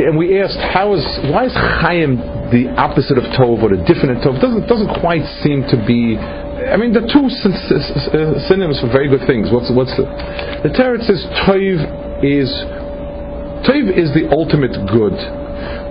And 0.00 0.16
we 0.16 0.40
asked, 0.40 0.56
how 0.72 0.94
is, 0.94 1.04
why 1.28 1.44
is 1.44 1.52
Chaim 1.52 2.16
the 2.50 2.72
opposite 2.78 3.18
of 3.18 3.24
Tov 3.36 3.60
or 3.62 3.76
the 3.76 3.84
different 3.84 4.24
Tov? 4.24 4.38
It 4.38 4.40
doesn't, 4.40 4.66
doesn't 4.66 5.00
quite 5.00 5.26
seem 5.44 5.62
to 5.68 5.76
be 5.84 6.16
I 6.68 6.76
mean, 6.76 6.92
the 6.92 7.00
two 7.08 7.24
uh, 7.24 8.48
synonyms 8.48 8.80
for 8.84 8.92
very 8.92 9.08
good 9.08 9.24
things. 9.26 9.48
What's 9.48 9.72
what's 9.72 9.96
the? 9.96 10.04
The 10.04 10.70
says 11.00 11.24
Toiv 11.48 11.80
is 12.20 12.52
Toiv 13.64 13.88
is 13.96 14.12
the 14.12 14.28
ultimate 14.28 14.76
good, 14.92 15.16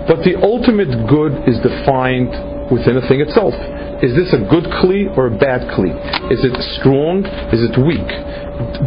but 0.06 0.22
the 0.22 0.38
ultimate 0.38 0.94
good 1.10 1.42
is 1.50 1.58
defined 1.58 2.30
within 2.70 3.02
a 3.02 3.04
thing 3.10 3.18
itself. 3.18 3.54
Is 3.98 4.14
this 4.14 4.30
a 4.30 4.46
good 4.46 4.70
kli 4.78 5.10
or 5.18 5.26
a 5.26 5.34
bad 5.34 5.66
kli? 5.74 5.90
Is 6.30 6.46
it 6.46 6.54
strong? 6.78 7.26
Is 7.50 7.66
it 7.66 7.74
weak? 7.74 8.06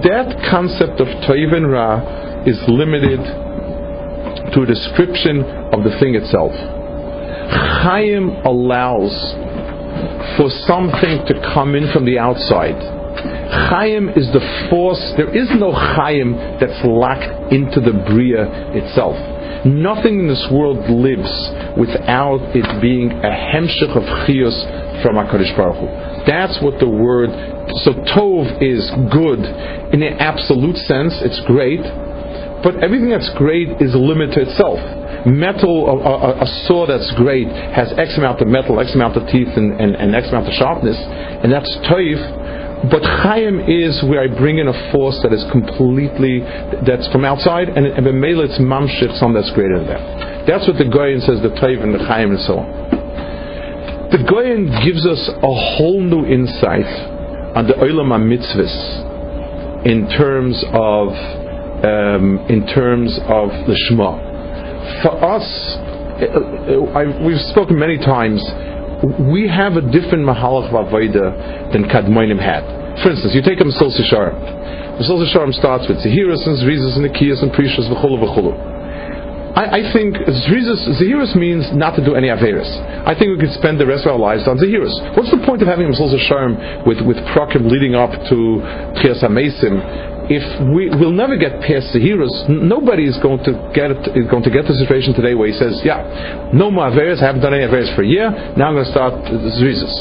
That 0.08 0.32
concept 0.50 1.04
of 1.04 1.08
toiv 1.28 1.52
and 1.52 1.68
ra 1.70 2.00
is 2.48 2.58
limited 2.72 3.20
to 4.56 4.62
a 4.64 4.66
description 4.66 5.44
of 5.76 5.84
the 5.84 5.92
thing 6.00 6.16
itself. 6.16 6.56
Chaim 7.84 8.30
allows 8.48 9.12
for 10.38 10.50
something 10.66 11.26
to 11.28 11.34
come 11.54 11.76
in 11.76 11.92
from 11.92 12.06
the 12.06 12.18
outside. 12.18 12.78
Chaim 13.70 14.10
is 14.10 14.28
the 14.34 14.42
force. 14.70 15.02
There 15.18 15.30
is 15.30 15.50
no 15.60 15.72
Chaim 15.72 16.34
that's 16.60 16.82
locked 16.84 17.54
into 17.54 17.80
the 17.80 17.94
Bria 18.10 18.50
itself. 18.74 19.16
Nothing 19.66 20.20
in 20.20 20.28
this 20.28 20.46
world 20.52 20.78
lives 20.90 21.32
without 21.80 22.44
it 22.52 22.68
being 22.82 23.12
a 23.12 23.32
hemshech 23.32 23.96
of 23.96 24.04
chiyus 24.28 24.58
from 25.02 25.16
HaKadosh 25.16 25.56
Baruch 25.56 25.80
Hu. 25.80 25.88
That's 26.28 26.60
what 26.62 26.80
the 26.80 26.90
word, 26.90 27.30
so 27.84 27.94
Tov 28.12 28.60
is 28.60 28.92
good 29.12 29.40
in 29.94 30.02
an 30.02 30.18
absolute 30.20 30.76
sense, 30.90 31.14
it's 31.22 31.40
great, 31.46 31.80
but 32.64 32.82
everything 32.84 33.10
that's 33.10 33.30
great 33.36 33.70
is 33.82 33.94
a 33.94 34.00
limit 34.00 34.32
to 34.34 34.42
itself. 34.42 34.80
Metal, 35.28 35.88
a, 35.88 35.96
a, 35.96 36.44
a, 36.44 36.48
saw 36.68 36.88
that's 36.88 37.12
great 37.16 37.48
has 37.48 37.94
X 37.98 38.18
amount 38.18 38.42
of 38.42 38.48
metal, 38.48 38.80
X 38.80 38.94
amount 38.96 39.16
of 39.16 39.28
teeth, 39.28 39.48
and, 39.56 39.80
and, 39.80 39.96
and 39.96 40.16
X 40.16 40.28
amount 40.30 40.48
of 40.48 40.54
sharpness, 40.54 40.98
and 40.98 41.52
that's 41.52 41.70
Tov 41.88 42.44
but 42.92 43.02
Chaim 43.02 43.62
is 43.62 44.04
where 44.04 44.24
I 44.24 44.28
bring 44.28 44.58
in 44.58 44.68
a 44.68 44.92
force 44.92 45.18
that 45.24 45.32
is 45.32 45.46
completely, 45.52 46.44
that's 46.84 47.08
from 47.16 47.24
outside, 47.24 47.70
and, 47.70 47.88
and 47.88 48.06
Bemela 48.06 48.44
it's 48.44 48.60
Mamshich, 48.60 49.18
something 49.20 49.40
that's 49.40 49.56
greater 49.56 49.80
than 49.80 49.88
that. 49.88 50.46
That's 50.48 50.68
what 50.68 50.76
the 50.76 50.92
Goyen 50.92 51.22
says, 51.22 51.40
the 51.40 51.56
Taiv 51.64 51.82
and 51.82 51.96
the 51.96 52.04
Chaim 52.04 52.32
and 52.32 52.40
so 52.44 52.60
on. 52.60 52.68
The 54.12 54.20
Goyen 54.28 54.68
gives 54.84 55.08
us 55.08 55.32
a 55.32 55.54
whole 55.80 56.02
new 56.02 56.28
insight 56.28 56.92
on 57.56 57.68
the 57.68 57.74
Olam 57.80 58.12
mitzvahs 58.28 59.88
in 59.88 60.10
terms 60.20 60.60
of 60.76 61.43
um, 61.84 62.40
in 62.50 62.66
terms 62.68 63.20
of 63.28 63.50
the 63.68 63.76
Shema. 63.88 64.16
For 65.04 65.14
us, 65.24 65.48
uh, 66.24 66.96
I, 66.96 67.26
we've 67.26 67.42
spoken 67.52 67.78
many 67.78 67.98
times 67.98 68.42
we 69.20 69.50
have 69.50 69.76
a 69.76 69.82
different 69.82 70.24
mahalach 70.24 70.72
v'avoda 70.72 71.72
than 71.74 71.84
Kadmoinim 71.86 72.40
had. 72.40 72.64
For 73.04 73.12
instance, 73.12 73.36
you 73.36 73.42
take 73.42 73.60
a 73.60 73.68
Mesilas 73.68 74.00
Yesharim. 74.00 74.40
Mesilas 75.00 75.28
Yesharim 75.28 75.54
starts 75.54 75.88
with 75.90 75.98
Zehirus 75.98 76.48
and 76.48 76.56
Zrizas 76.64 76.96
and 76.96 77.04
Nikiyas 77.04 77.44
and 77.44 77.52
Prishas 77.52 77.90
v'chulu 77.92 78.24
v'chulu. 78.24 78.73
I, 79.54 79.86
I 79.86 79.94
think 79.94 80.18
Zehirus 80.18 81.36
means 81.38 81.70
not 81.74 81.96
to 81.96 82.04
do 82.04 82.16
any 82.16 82.28
Averis. 82.28 82.66
I 83.06 83.14
think 83.14 83.38
we 83.38 83.38
could 83.38 83.54
spend 83.54 83.80
the 83.80 83.86
rest 83.86 84.06
of 84.06 84.14
our 84.14 84.20
lives 84.20 84.48
on 84.48 84.58
Zehirus. 84.58 84.94
What's 85.16 85.30
the 85.30 85.46
point 85.46 85.62
of 85.62 85.68
having 85.68 85.86
a 85.86 85.94
Mesil 85.94 86.10
with, 86.88 87.06
with 87.06 87.18
Prokim 87.38 87.70
leading 87.70 87.94
up 87.94 88.10
to 88.10 88.38
Tchias 88.98 89.22
HaMesim 89.22 90.14
if 90.32 90.44
we 90.72 90.88
will 90.88 91.12
never 91.12 91.36
get 91.36 91.60
past 91.60 91.92
the 91.92 92.00
nobody 92.48 93.04
is 93.04 93.18
going 93.20 93.44
to 93.44 93.52
get 93.76 93.92
is 94.16 94.24
going 94.32 94.44
to 94.44 94.50
get 94.50 94.64
the 94.64 94.74
situation 94.74 95.12
today 95.14 95.36
where 95.36 95.52
he 95.52 95.54
says, 95.54 95.82
"Yeah, 95.84 96.50
no 96.54 96.72
more 96.72 96.88
averes. 96.88 97.20
I 97.20 97.28
haven't 97.28 97.42
done 97.42 97.54
any 97.54 97.68
averes 97.68 97.94
for 97.94 98.04
a 98.04 98.08
year. 98.08 98.32
Now 98.56 98.72
I'm 98.72 98.76
going 98.80 98.88
to 98.88 98.92
start 98.92 99.14
zrizas." 99.60 99.92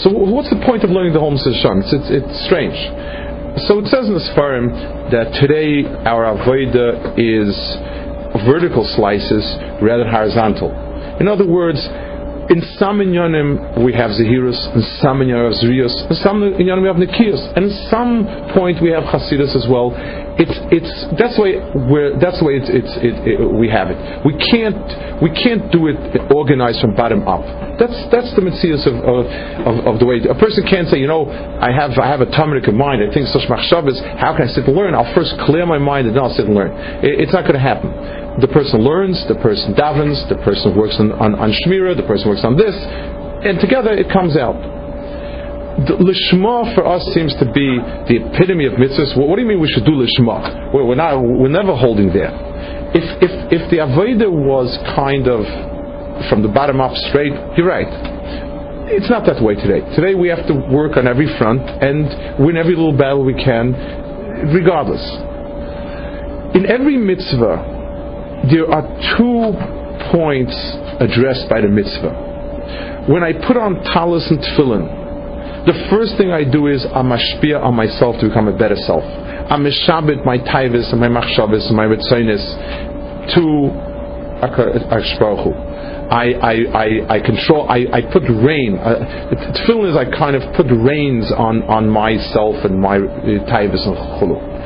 So, 0.00 0.08
so, 0.08 0.10
what's 0.16 0.48
the 0.48 0.60
point 0.64 0.84
of 0.84 0.90
learning 0.90 1.12
the 1.12 1.20
whole 1.20 1.36
Sham? 1.36 1.84
It's, 1.84 1.92
it's, 1.92 2.08
it's 2.08 2.44
strange. 2.48 2.80
So 3.68 3.80
it 3.80 3.92
says 3.92 4.08
in 4.08 4.14
the 4.14 4.24
Sfarim 4.32 4.72
that 5.10 5.34
today 5.36 5.84
our 6.06 6.32
avodah 6.32 7.18
is 7.18 7.52
vertical 8.44 8.84
slices 8.96 9.44
rather 9.80 10.04
than 10.04 10.12
horizontal. 10.12 10.70
In 11.20 11.28
other 11.28 11.46
words, 11.46 11.80
in 12.48 12.62
some 12.80 13.00
inyanim 13.00 13.84
we 13.84 13.92
have 13.92 14.10
zehirus, 14.12 14.56
in 14.74 14.82
some 15.00 15.20
inyanim 15.20 15.44
we 15.44 15.52
have 15.52 15.60
zrius, 15.60 15.94
in 16.08 16.16
some 16.16 16.40
inyanim 16.40 16.82
we 16.82 16.88
have 16.88 16.96
nikiyus, 16.96 17.40
and 17.56 17.66
in 17.66 17.74
some 17.90 18.24
point 18.54 18.80
we 18.80 18.90
have 18.90 19.04
chasidus 19.04 19.54
as 19.54 19.66
well. 19.68 19.92
It's 20.38 20.54
it's 20.70 20.92
that's 21.18 21.34
the 21.34 21.42
way 21.42 21.58
we 21.58 22.14
that's 22.22 22.38
the 22.38 22.46
way 22.46 22.62
it's, 22.62 22.70
it's 22.70 22.94
it, 23.02 23.14
it, 23.26 23.36
we 23.42 23.66
have 23.74 23.90
it. 23.90 23.98
We 24.22 24.38
can't 24.38 24.78
we 25.18 25.34
can't 25.34 25.66
do 25.74 25.90
it 25.90 25.98
organized 26.30 26.78
from 26.78 26.94
bottom 26.94 27.26
up. 27.26 27.42
That's 27.74 27.98
that's 28.14 28.30
the 28.38 28.46
mitzvahs 28.46 28.86
of, 28.86 28.94
of, 29.02 29.74
of, 29.82 29.94
the 29.98 30.06
way 30.06 30.22
a 30.22 30.38
person 30.38 30.62
can't 30.62 30.86
say 30.86 31.02
you 31.02 31.10
know 31.10 31.26
I 31.26 31.74
have 31.74 31.98
I 31.98 32.06
have 32.06 32.22
a 32.22 32.30
in 32.30 32.76
mind. 32.78 33.02
I 33.02 33.10
think 33.10 33.26
such 33.34 33.50
machshavas. 33.50 33.98
How 34.22 34.30
can 34.38 34.46
I 34.46 34.50
sit 34.54 34.62
and 34.62 34.78
learn? 34.78 34.94
I'll 34.94 35.10
first 35.10 35.34
clear 35.42 35.66
my 35.66 35.78
mind 35.78 36.06
and 36.06 36.14
then 36.14 36.22
I'll 36.22 36.34
sit 36.34 36.46
and 36.46 36.54
learn. 36.54 36.70
It, 37.02 37.18
it's 37.26 37.34
not 37.34 37.42
going 37.42 37.58
to 37.58 37.66
happen 37.66 37.90
the 38.38 38.46
person 38.46 38.86
learns, 38.86 39.18
the 39.26 39.34
person 39.42 39.74
davens, 39.74 40.14
the 40.28 40.38
person 40.46 40.76
works 40.78 40.94
on, 41.00 41.10
on, 41.18 41.34
on 41.34 41.50
the 41.50 42.06
person 42.06 42.30
works 42.30 42.44
on 42.44 42.54
this, 42.54 42.70
and 43.42 43.58
together 43.58 43.90
it 43.90 44.06
comes 44.12 44.36
out. 44.36 44.77
The 45.78 45.94
lishma 45.94 46.74
for 46.74 46.84
us 46.84 47.06
seems 47.14 47.30
to 47.38 47.46
be 47.46 47.78
the 48.10 48.26
epitome 48.26 48.66
of 48.66 48.72
mitzvahs. 48.74 49.14
What, 49.14 49.36
do 49.36 49.42
you 49.42 49.46
mean 49.46 49.60
we 49.60 49.70
should 49.70 49.86
do 49.86 49.94
lishma? 49.94 50.74
We're, 50.74 50.84
we're, 50.84 50.98
not, 50.98 51.22
we're 51.22 51.46
never 51.46 51.76
holding 51.76 52.12
there. 52.12 52.34
If, 52.98 53.06
if, 53.22 53.62
if 53.62 53.70
the 53.70 53.78
avodah 53.86 54.26
was 54.26 54.76
kind 54.96 55.28
of 55.28 55.46
from 56.28 56.42
the 56.42 56.48
bottom 56.48 56.80
up 56.80 56.96
straight, 57.06 57.30
you're 57.56 57.68
right. 57.68 57.86
It's 58.90 59.08
not 59.08 59.24
that 59.26 59.40
way 59.40 59.54
today. 59.54 59.86
Today 59.94 60.16
we 60.18 60.26
have 60.26 60.48
to 60.48 60.54
work 60.74 60.96
on 60.96 61.06
every 61.06 61.30
front 61.38 61.62
and 61.62 62.42
win 62.44 62.56
every 62.56 62.74
little 62.74 62.98
battle 62.98 63.22
we 63.22 63.38
can, 63.38 63.70
regardless. 64.50 65.04
In 66.58 66.66
every 66.66 66.96
mitzvah, 66.98 68.50
there 68.50 68.66
are 68.66 68.82
two 69.14 69.54
points 70.10 70.58
addressed 70.98 71.48
by 71.48 71.60
the 71.60 71.68
mitzvah. 71.68 73.06
When 73.06 73.22
I 73.22 73.32
put 73.46 73.56
on 73.56 73.78
talis 73.94 74.26
and 74.28 74.40
tefillin, 74.40 75.07
the 75.66 75.88
first 75.90 76.16
thing 76.16 76.30
I 76.30 76.44
do 76.44 76.66
is 76.68 76.84
I'm 76.94 77.08
mashpia 77.08 77.62
on 77.62 77.74
myself 77.74 78.20
to 78.20 78.28
become 78.28 78.48
a 78.48 78.56
better 78.56 78.76
self. 78.76 79.02
I'm 79.02 79.64
mishabit 79.64 80.24
my 80.24 80.38
taivis 80.38 80.92
and 80.92 81.00
my 81.00 81.08
machshavas 81.08 81.66
and 81.68 81.76
my 81.76 81.86
ritzonis 81.86 82.44
to 83.34 83.88
I, 86.10 86.32
I, 86.40 86.52
I, 86.72 87.16
I 87.16 87.20
control, 87.20 87.68
I, 87.68 87.84
I 87.92 88.00
put 88.12 88.22
rain. 88.22 88.78
Uh, 88.78 89.28
tefillin 89.58 89.90
is 89.90 89.96
I 89.96 90.04
kind 90.16 90.36
of 90.36 90.42
put 90.54 90.66
reins 90.66 91.30
on, 91.36 91.62
on 91.64 91.88
myself 91.88 92.64
and 92.64 92.80
my 92.80 92.96
uh, 92.96 93.44
taivas 93.50 93.84
and 93.86 93.96
chulu. 94.16 94.57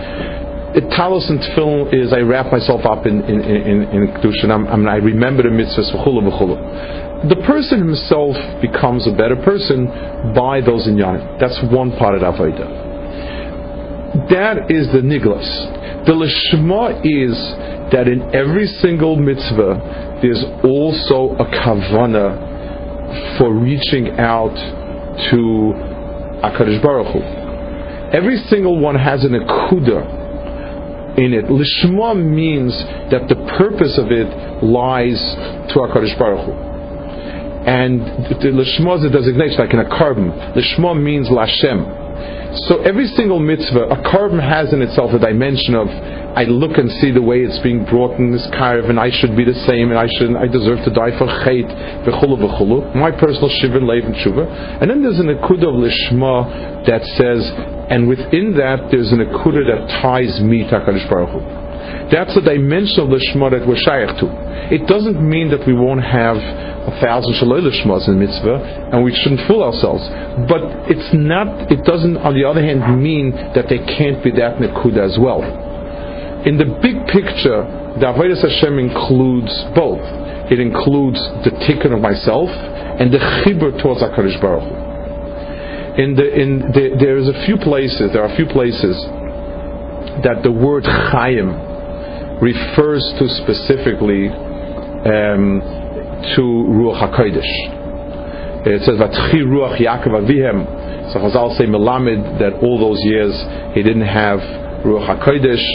Talos 0.80 1.28
and 1.28 1.38
tefillin 1.38 1.92
is 1.92 2.14
I 2.14 2.20
wrap 2.20 2.50
myself 2.50 2.86
up 2.86 3.04
in 3.04 3.20
in 3.24 3.44
in, 3.44 3.82
in 3.82 4.08
kedusha. 4.16 4.44
And 4.44 4.52
I 4.52 4.76
mean, 4.76 4.88
I 4.88 4.96
remember 4.96 5.42
the 5.42 5.50
mitzvahs 5.50 5.92
v'chulu 5.92 6.22
v'chulu. 6.32 7.28
The 7.28 7.36
person 7.46 7.78
himself 7.78 8.34
becomes 8.62 9.06
a 9.06 9.12
better 9.12 9.36
person 9.36 9.86
by 10.34 10.62
those 10.62 10.88
inyanim. 10.88 11.38
That's 11.38 11.60
one 11.70 11.92
part 11.98 12.14
of 12.14 12.22
avodah. 12.22 14.30
That 14.30 14.70
is 14.70 14.90
the 14.92 15.02
niglas. 15.04 16.06
The 16.06 16.12
lishma 16.12 17.04
is 17.04 17.36
that 17.92 18.08
in 18.08 18.34
every 18.34 18.66
single 18.66 19.16
mitzvah 19.16 20.18
there's 20.22 20.42
also 20.64 21.36
a 21.36 21.44
kavana 21.44 22.38
for 23.36 23.52
reaching 23.52 24.18
out 24.18 24.56
to 25.30 25.74
Akadosh 26.42 26.80
Baruch 26.82 27.12
Hu. 27.12 27.20
Every 28.16 28.38
single 28.48 28.78
one 28.80 28.94
has 28.94 29.22
an 29.24 29.32
akuda 29.32 30.21
in 31.16 31.32
it. 31.34 31.44
Lishma 31.46 32.16
means 32.16 32.72
that 33.10 33.28
the 33.28 33.36
purpose 33.58 33.98
of 33.98 34.10
it 34.10 34.28
lies 34.64 35.20
to 35.72 35.80
Akadosh 35.80 36.18
Baruch 36.18 36.46
Hu. 36.46 36.52
And 37.62 38.00
the 38.42 38.50
lishma 38.50 38.98
is 38.98 39.04
a 39.04 39.10
designation, 39.10 39.58
like 39.58 39.72
in 39.72 39.78
a 39.78 39.84
korban. 39.84 40.56
Lishma 40.56 41.00
means 41.00 41.28
lashem. 41.28 42.01
So 42.68 42.82
every 42.82 43.06
single 43.08 43.38
mitzvah, 43.38 43.88
a 43.88 43.96
korban 44.02 44.40
has 44.40 44.72
in 44.72 44.82
itself 44.82 45.12
a 45.12 45.18
dimension 45.18 45.74
of 45.74 45.88
I 45.88 46.44
look 46.44 46.78
and 46.78 46.90
see 46.92 47.10
the 47.10 47.20
way 47.20 47.40
it's 47.40 47.58
being 47.58 47.84
brought 47.84 48.18
in 48.18 48.32
this 48.32 48.46
carve, 48.56 48.86
and 48.86 48.98
I 48.98 49.10
should 49.10 49.36
be 49.36 49.44
the 49.44 49.54
same, 49.66 49.90
and 49.90 49.98
I 49.98 50.06
should 50.16 50.34
I 50.34 50.46
deserve 50.46 50.82
to 50.84 50.90
die 50.90 51.16
for 51.18 51.26
chait, 51.44 51.68
v'chulu 52.04 52.40
v'chulu. 52.40 52.94
My 52.96 53.10
personal 53.10 53.50
shivin 53.60 53.84
leiv 53.84 54.06
and 54.06 54.14
tshuva. 54.14 54.80
And 54.80 54.90
then 54.90 55.02
there's 55.02 55.18
an 55.18 55.28
akudah 55.28 55.68
of 55.68 55.76
lishma 55.76 56.86
that 56.86 57.04
says, 57.04 57.50
and 57.90 58.08
within 58.08 58.54
that 58.56 58.90
there's 58.90 59.12
an 59.12 59.18
akudah 59.18 59.66
that 59.68 60.00
ties 60.00 60.40
me 60.40 60.64
to 60.64 60.80
Hakadosh 60.80 61.08
Baruch 61.10 61.30
Hu. 61.30 61.61
That's 62.10 62.34
the 62.34 62.44
dimension 62.44 63.00
of 63.00 63.08
lishma 63.08 63.50
that 63.56 63.64
we're 63.66 63.80
shaykh 63.80 64.20
to. 64.20 64.26
It 64.68 64.86
doesn't 64.86 65.20
mean 65.20 65.50
that 65.50 65.66
we 65.66 65.72
won't 65.72 66.04
have 66.04 66.36
a 66.36 66.98
thousand 67.00 67.34
shalom 67.36 67.64
lishmas 67.64 68.08
in 68.08 68.18
mitzvah, 68.18 68.90
and 68.92 69.04
we 69.04 69.14
shouldn't 69.14 69.46
fool 69.46 69.62
ourselves. 69.62 70.02
But 70.48 70.90
it's 70.90 71.12
not. 71.14 71.70
It 71.70 71.84
doesn't, 71.84 72.16
on 72.18 72.34
the 72.34 72.44
other 72.44 72.62
hand, 72.62 72.82
mean 73.00 73.32
that 73.54 73.68
there 73.68 73.84
can't 73.86 74.22
be 74.22 74.30
that 74.36 74.58
nekuda 74.58 75.00
as 75.00 75.16
well. 75.18 75.40
In 76.44 76.58
the 76.58 76.66
big 76.82 77.06
picture, 77.06 77.62
the 77.96 78.06
avodas 78.10 78.42
Hashem 78.42 78.78
includes 78.78 79.52
both. 79.78 80.02
It 80.50 80.58
includes 80.58 81.22
the 81.46 81.54
tikkun 81.64 81.94
of 81.94 82.00
myself 82.00 82.50
and 82.50 83.12
the 83.12 83.18
chibur 83.40 83.80
towards 83.80 84.02
Hakadosh 84.02 84.40
Baruch 84.40 84.66
Hu. 84.66 86.02
In 86.02 86.16
the 86.16 86.26
in 86.34 86.58
the, 86.72 86.96
there 86.98 87.16
is 87.16 87.28
a 87.28 87.46
few 87.46 87.56
places. 87.56 88.10
There 88.12 88.24
are 88.24 88.32
a 88.32 88.36
few 88.36 88.46
places 88.46 88.96
that 90.24 90.42
the 90.42 90.50
word 90.50 90.84
chayim 90.84 91.71
refers 92.42 93.02
to 93.18 93.28
specifically. 93.40 94.28
Um, 94.28 95.82
to 96.22 96.42
Ruach 96.70 97.02
HaKodesh. 97.02 97.52
It 98.64 98.82
says, 98.86 98.94
Vatchi 98.94 99.42
Ruach 99.42 99.78
Yaakov 99.78 100.22
Avihem. 100.22 101.12
So 101.12 101.18
Chazal 101.18 101.56
say 101.58 101.66
Melamed 101.66 102.38
that 102.38 102.62
all 102.62 102.78
those 102.78 103.00
years 103.02 103.34
he 103.74 103.82
didn't 103.82 104.06
have 104.06 104.38
Ruach 104.86 105.18
HaKodesh 105.18 105.66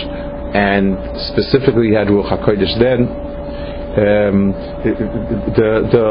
and 0.56 0.96
specifically 1.36 1.90
he 1.90 1.94
had 1.94 2.08
Ruach 2.08 2.32
HaKodesh 2.32 2.80
then. 2.80 3.28
Um, 3.98 4.54
the, 4.86 5.90
the, 5.92 6.08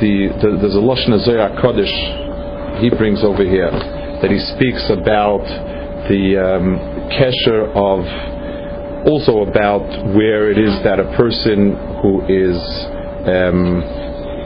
the, 0.00 0.16
the, 0.40 0.56
there's 0.58 0.74
a 0.74 0.82
Lashon 0.82 1.14
Zoya 1.24 1.52
he 2.80 2.90
brings 2.90 3.22
over 3.22 3.44
here 3.44 3.70
that 3.70 4.30
he 4.30 4.38
speaks 4.56 4.90
about 4.90 5.44
the 6.08 6.36
um, 6.36 6.80
kesher 7.12 7.70
of 7.76 8.35
also 9.06 9.42
about 9.42 9.86
where 10.14 10.50
it 10.50 10.58
is 10.58 10.74
that 10.82 10.98
a 10.98 11.06
person 11.16 11.78
who 12.02 12.26
is 12.26 12.58
um, 13.26 13.80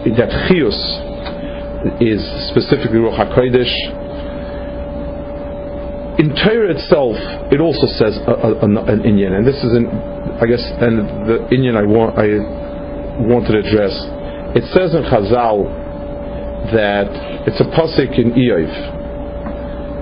that 0.04 0.28
chius 0.48 0.76
is 2.00 2.20
specifically 2.52 3.00
Ruach 3.00 3.16
HaKodesh. 3.16 3.72
In 6.20 6.36
Torah 6.36 6.76
itself, 6.76 7.16
it 7.50 7.60
also 7.60 7.86
says 7.96 8.18
a, 8.28 8.32
a, 8.32 8.68
an 8.68 9.00
Inyan, 9.00 9.38
and 9.38 9.46
this 9.46 9.56
is 9.56 9.72
an, 9.72 9.88
I 10.40 10.44
guess, 10.44 10.60
and 10.60 11.24
the 11.26 11.48
Inyan 11.48 11.76
I 11.76 11.86
want, 11.88 12.18
I 12.18 12.36
wanted 13.24 13.52
to 13.52 13.68
address. 13.68 13.96
It 14.52 14.64
says 14.76 14.94
in 14.94 15.04
Chazal 15.04 15.64
that 16.72 17.08
it's 17.48 17.60
a 17.60 17.64
pasuk 17.64 18.18
in 18.18 18.32
Iyov 18.32 18.99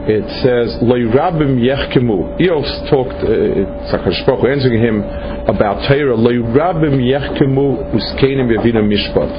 it 0.09 0.25
says 0.41 0.81
Rabim 1.05 1.61
Yechkemu. 1.61 2.41
Eos 2.41 2.89
talked, 2.89 3.21
uh, 3.21 4.49
answering 4.49 4.81
him 4.81 5.05
about 5.45 5.85
Torah. 5.87 6.17
Rabim 6.17 6.97
Yechkemu 6.97 7.93
Uskenim 7.93 8.49
Yavina 8.49 8.81
Mishpat. 8.81 9.33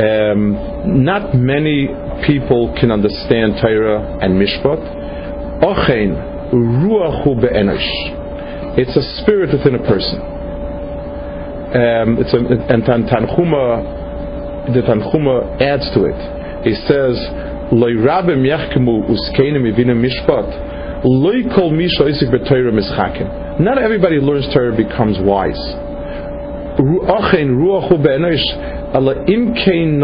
Um, 0.00 1.04
not 1.04 1.34
many 1.34 1.88
people 2.26 2.74
can 2.80 2.90
understand 2.90 3.60
Torah 3.60 4.18
and 4.22 4.40
Mishpat. 4.40 4.80
Ochein 5.62 6.16
Ruachu 6.54 7.38
Be'enosh. 7.38 8.78
It's 8.78 8.96
a 8.96 9.22
spirit 9.22 9.52
within 9.52 9.74
a 9.74 9.84
person. 9.86 10.18
Um, 11.76 12.16
it's 12.20 12.32
a, 12.32 12.38
and 12.72 12.82
Tanchuma, 12.84 14.72
the 14.72 14.80
Tanchuma 14.80 15.60
adds 15.60 15.84
to 15.92 16.04
it. 16.04 16.16
He 16.64 16.74
says 16.88 17.16
loy 17.72 17.94
rabem 17.94 18.42
yachkemu 18.44 19.08
mishpat 19.94 21.04
loy 21.04 21.42
kol 21.54 21.70
misha 21.70 22.04
isik. 22.04 23.60
Not 23.60 23.78
everybody 23.78 24.16
learns 24.16 24.52
Torah 24.52 24.76
becomes 24.76 25.18
wise. 25.20 25.58
Ruachu 26.78 28.02
be'enosh 28.02 28.94
ala 28.94 29.14
imkein 29.26 29.98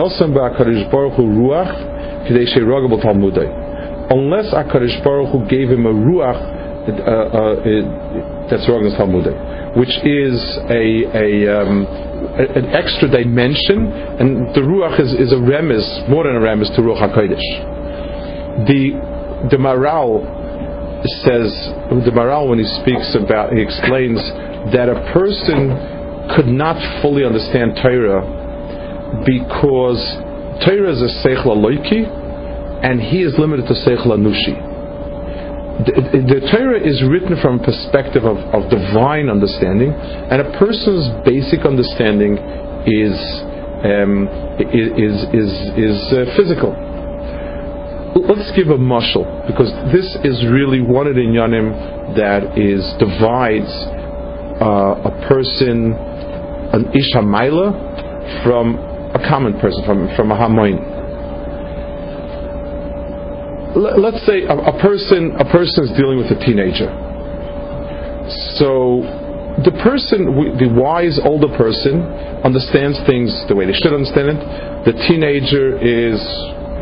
baruch 0.90 1.14
hu 1.14 1.22
ruach 1.22 2.26
she'ragab 2.26 3.02
talmudai. 3.02 3.62
Unless 4.10 4.52
Akadosh 4.52 5.02
Baruch 5.04 5.30
Hu 5.32 5.48
gave 5.48 5.70
him 5.70 5.86
a 5.86 5.94
ruach 5.94 6.36
uh, 6.82 6.90
uh, 6.90 8.50
that's 8.50 8.68
wrong 8.68 8.84
in 8.84 8.92
Talmudai, 8.98 9.32
which 9.76 9.92
is 10.04 10.36
a, 10.68 10.84
a 11.16 11.26
um, 11.48 11.86
an 12.38 12.66
extra 12.72 13.08
dimension, 13.08 13.88
and 14.20 14.54
the 14.54 14.60
Ruach 14.60 15.00
is, 15.00 15.12
is 15.12 15.32
a 15.32 15.40
remes, 15.40 16.08
more 16.08 16.24
than 16.24 16.36
a 16.36 16.40
remes 16.40 16.68
to 16.76 16.82
Ruach 16.82 17.00
HaKodesh. 17.00 18.68
The, 18.68 19.48
the 19.50 19.56
Maharal 19.56 20.22
says, 21.24 21.50
the 22.04 22.12
Maharal 22.12 22.48
when 22.48 22.58
he 22.58 22.68
speaks 22.80 23.16
about, 23.16 23.52
he 23.52 23.60
explains 23.60 24.20
that 24.72 24.88
a 24.88 25.12
person 25.12 25.72
could 26.36 26.46
not 26.46 26.76
fully 27.02 27.24
understand 27.24 27.76
Torah 27.82 28.22
because 29.24 30.00
Torah 30.64 30.92
is 30.92 31.02
a 31.02 31.10
Seichel 31.26 31.58
Loiki, 31.58 32.06
and 32.84 33.00
he 33.00 33.22
is 33.22 33.34
limited 33.38 33.66
to 33.66 33.74
Seichel 33.74 34.14
Anushi 34.14 34.71
the, 35.80 36.20
the 36.20 36.40
Torah 36.52 36.76
is 36.76 37.02
written 37.08 37.40
from 37.40 37.60
a 37.60 37.64
perspective 37.64 38.24
of, 38.24 38.36
of 38.52 38.68
divine 38.68 39.28
understanding, 39.28 39.90
and 39.90 40.40
a 40.40 40.58
person's 40.58 41.08
basic 41.24 41.64
understanding 41.64 42.36
is 42.84 43.16
um, 43.80 44.28
is 44.60 45.16
is 45.32 45.50
is 45.80 45.96
uh, 46.12 46.28
physical. 46.36 46.76
Let's 48.12 48.52
give 48.52 48.68
a 48.68 48.76
mushal 48.76 49.24
because 49.48 49.72
this 49.90 50.06
is 50.22 50.44
really 50.52 50.82
one 50.82 51.06
of 51.06 51.14
the 51.16 51.24
inyanim 51.24 51.72
that 52.20 52.58
is 52.58 52.84
divides 53.00 53.72
uh, 54.60 55.08
a 55.08 55.12
person, 55.26 55.96
an 56.76 56.92
isha 56.92 57.24
from 58.44 58.76
a 59.16 59.20
common 59.26 59.58
person, 59.58 59.84
from 59.84 60.14
from 60.16 60.30
a 60.30 60.36
hamoin 60.36 61.01
let's 63.76 64.24
say 64.26 64.44
a, 64.44 64.56
a 64.56 64.74
person 64.80 65.32
a 65.38 65.44
person 65.50 65.84
is 65.84 65.92
dealing 65.96 66.18
with 66.18 66.30
a 66.30 66.38
teenager. 66.44 66.90
So 68.56 69.02
the 69.64 69.72
person, 69.84 70.24
the 70.56 70.72
wise 70.72 71.20
older 71.24 71.48
person, 71.56 72.00
understands 72.44 72.98
things 73.04 73.28
the 73.48 73.54
way 73.54 73.66
they 73.66 73.76
should 73.76 73.92
understand 73.92 74.32
it. 74.32 74.40
The 74.88 74.94
teenager 75.08 75.76
is 75.76 76.20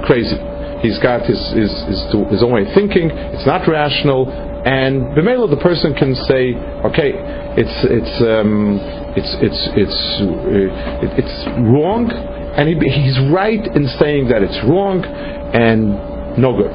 crazy. 0.07 0.39
He's 0.83 0.99
got 1.03 1.27
his 1.27 1.41
his, 1.53 1.73
his, 1.91 2.01
his 2.31 2.41
own 2.43 2.53
way 2.53 2.63
of 2.67 2.73
thinking. 2.75 3.11
It's 3.11 3.47
not 3.47 3.67
rational. 3.67 4.31
And 4.65 5.17
Bimela, 5.17 5.49
the 5.49 5.61
person 5.61 5.95
can 5.95 6.15
say, 6.29 6.55
okay, 6.85 7.17
it's 7.57 7.77
it's 7.89 8.15
um, 8.23 8.79
it's 9.17 9.33
it's 9.41 9.63
it's 9.75 10.01
uh, 10.21 11.19
it's 11.19 11.37
wrong, 11.65 12.13
and 12.13 12.69
he, 12.69 12.77
he's 12.77 13.19
right 13.33 13.61
in 13.61 13.89
saying 13.99 14.29
that 14.29 14.43
it's 14.43 14.61
wrong, 14.69 15.03
and 15.05 16.10
no 16.39 16.57
good. 16.57 16.73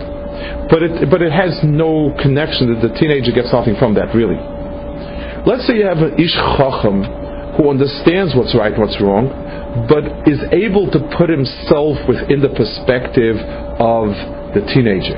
But 0.70 0.84
it, 0.84 1.10
but 1.10 1.22
it 1.22 1.32
has 1.32 1.60
no 1.64 2.12
connection 2.22 2.74
that 2.74 2.82
the 2.82 2.94
teenager 3.00 3.32
gets 3.32 3.52
nothing 3.54 3.76
from 3.78 3.94
that, 3.96 4.14
really. 4.16 4.36
Let's 5.46 5.68
say 5.68 5.78
you 5.78 5.86
have 5.86 6.00
an 6.00 6.20
Ish 6.20 6.34
Chacham, 6.58 7.04
who 7.56 7.70
understands 7.70 8.36
what's 8.36 8.56
right 8.56 8.74
and 8.74 8.82
what's 8.82 9.00
wrong, 9.00 9.30
but 9.88 10.04
is 10.28 10.42
able 10.52 10.90
to 10.92 11.00
put 11.18 11.30
himself 11.30 11.98
within 12.08 12.42
the 12.42 12.50
perspective 12.50 13.38
of 13.80 14.10
the 14.58 14.66
teenager. 14.74 15.16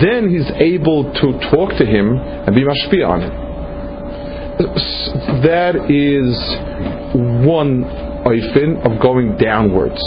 Then 0.00 0.30
he's 0.30 0.50
able 0.56 1.12
to 1.12 1.26
talk 1.50 1.76
to 1.78 1.84
him 1.86 2.16
and 2.16 2.54
be 2.54 2.62
mashpia 2.62 3.06
on 3.06 3.20
him. 3.22 3.34
That 5.42 5.88
is 5.88 6.36
one 7.46 7.84
oifin 8.24 8.84
of 8.84 9.00
going 9.00 9.36
downwards. 9.36 10.00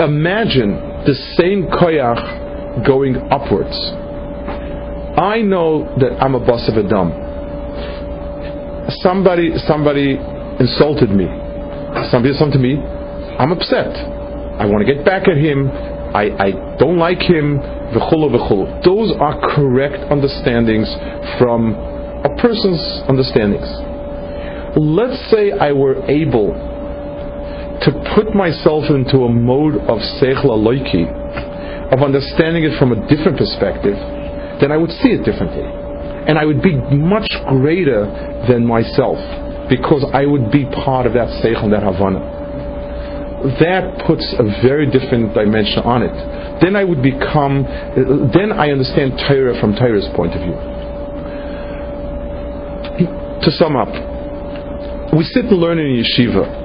Imagine 0.00 1.04
the 1.04 1.14
same 1.36 1.68
koyach 1.68 2.86
going 2.86 3.16
upwards. 3.30 3.76
I 5.20 5.42
know 5.42 5.84
that 6.00 6.16
I'm 6.24 6.34
a 6.34 6.40
boss 6.40 6.68
of 6.68 6.76
a 6.78 6.88
dumb. 6.88 7.12
Somebody, 9.02 9.52
somebody 9.66 10.16
insulted 10.58 11.10
me. 11.10 11.28
Somebody 12.10 12.32
something 12.34 12.56
to 12.56 12.64
me. 12.64 12.80
I'm 12.80 13.52
upset. 13.52 13.92
I 13.92 14.64
want 14.64 14.86
to 14.86 14.88
get 14.88 15.04
back 15.04 15.28
at 15.28 15.36
him. 15.36 15.68
I, 15.68 16.32
I 16.38 16.50
don't 16.78 16.96
like 16.96 17.20
him. 17.20 17.58
V'chulu 17.92 18.32
v'chulu. 18.32 18.82
Those 18.82 19.12
are 19.20 19.36
correct 19.54 20.00
understandings 20.10 20.88
from 21.38 21.74
a 22.24 22.34
person's 22.40 22.80
understandings. 23.06 23.68
Let's 24.76 25.18
say 25.30 25.52
I 25.52 25.72
were 25.72 26.04
able 26.08 26.69
to 27.82 27.90
put 28.14 28.34
myself 28.34 28.84
into 28.90 29.24
a 29.24 29.32
mode 29.32 29.76
of 29.88 29.98
seichel 30.20 30.52
aloiki, 30.52 31.08
of 31.92 32.02
understanding 32.02 32.64
it 32.64 32.78
from 32.78 32.92
a 32.92 33.00
different 33.08 33.38
perspective, 33.38 33.96
then 34.60 34.70
I 34.70 34.76
would 34.76 34.90
see 35.00 35.16
it 35.16 35.24
differently. 35.24 35.64
And 36.28 36.38
I 36.38 36.44
would 36.44 36.60
be 36.60 36.76
much 36.76 37.26
greater 37.48 38.04
than 38.46 38.66
myself 38.66 39.16
because 39.72 40.04
I 40.12 40.26
would 40.26 40.52
be 40.52 40.66
part 40.84 41.06
of 41.06 41.14
that 41.14 41.28
seichel, 41.40 41.70
that 41.72 41.82
havana. 41.82 42.20
That 43.64 44.04
puts 44.06 44.28
a 44.36 44.44
very 44.60 44.84
different 44.84 45.32
dimension 45.32 45.80
on 45.80 46.02
it. 46.02 46.12
Then 46.60 46.76
I 46.76 46.84
would 46.84 47.00
become, 47.00 47.64
then 48.36 48.52
I 48.52 48.68
understand 48.68 49.16
Torah 49.26 49.58
from 49.58 49.74
Torah's 49.74 50.08
point 50.14 50.34
of 50.36 50.42
view. 50.44 50.52
To 53.40 53.50
sum 53.52 53.74
up, 53.76 53.88
we 55.16 55.24
sit 55.24 55.46
and 55.46 55.56
learn 55.56 55.78
in 55.78 56.04
yeshiva 56.04 56.59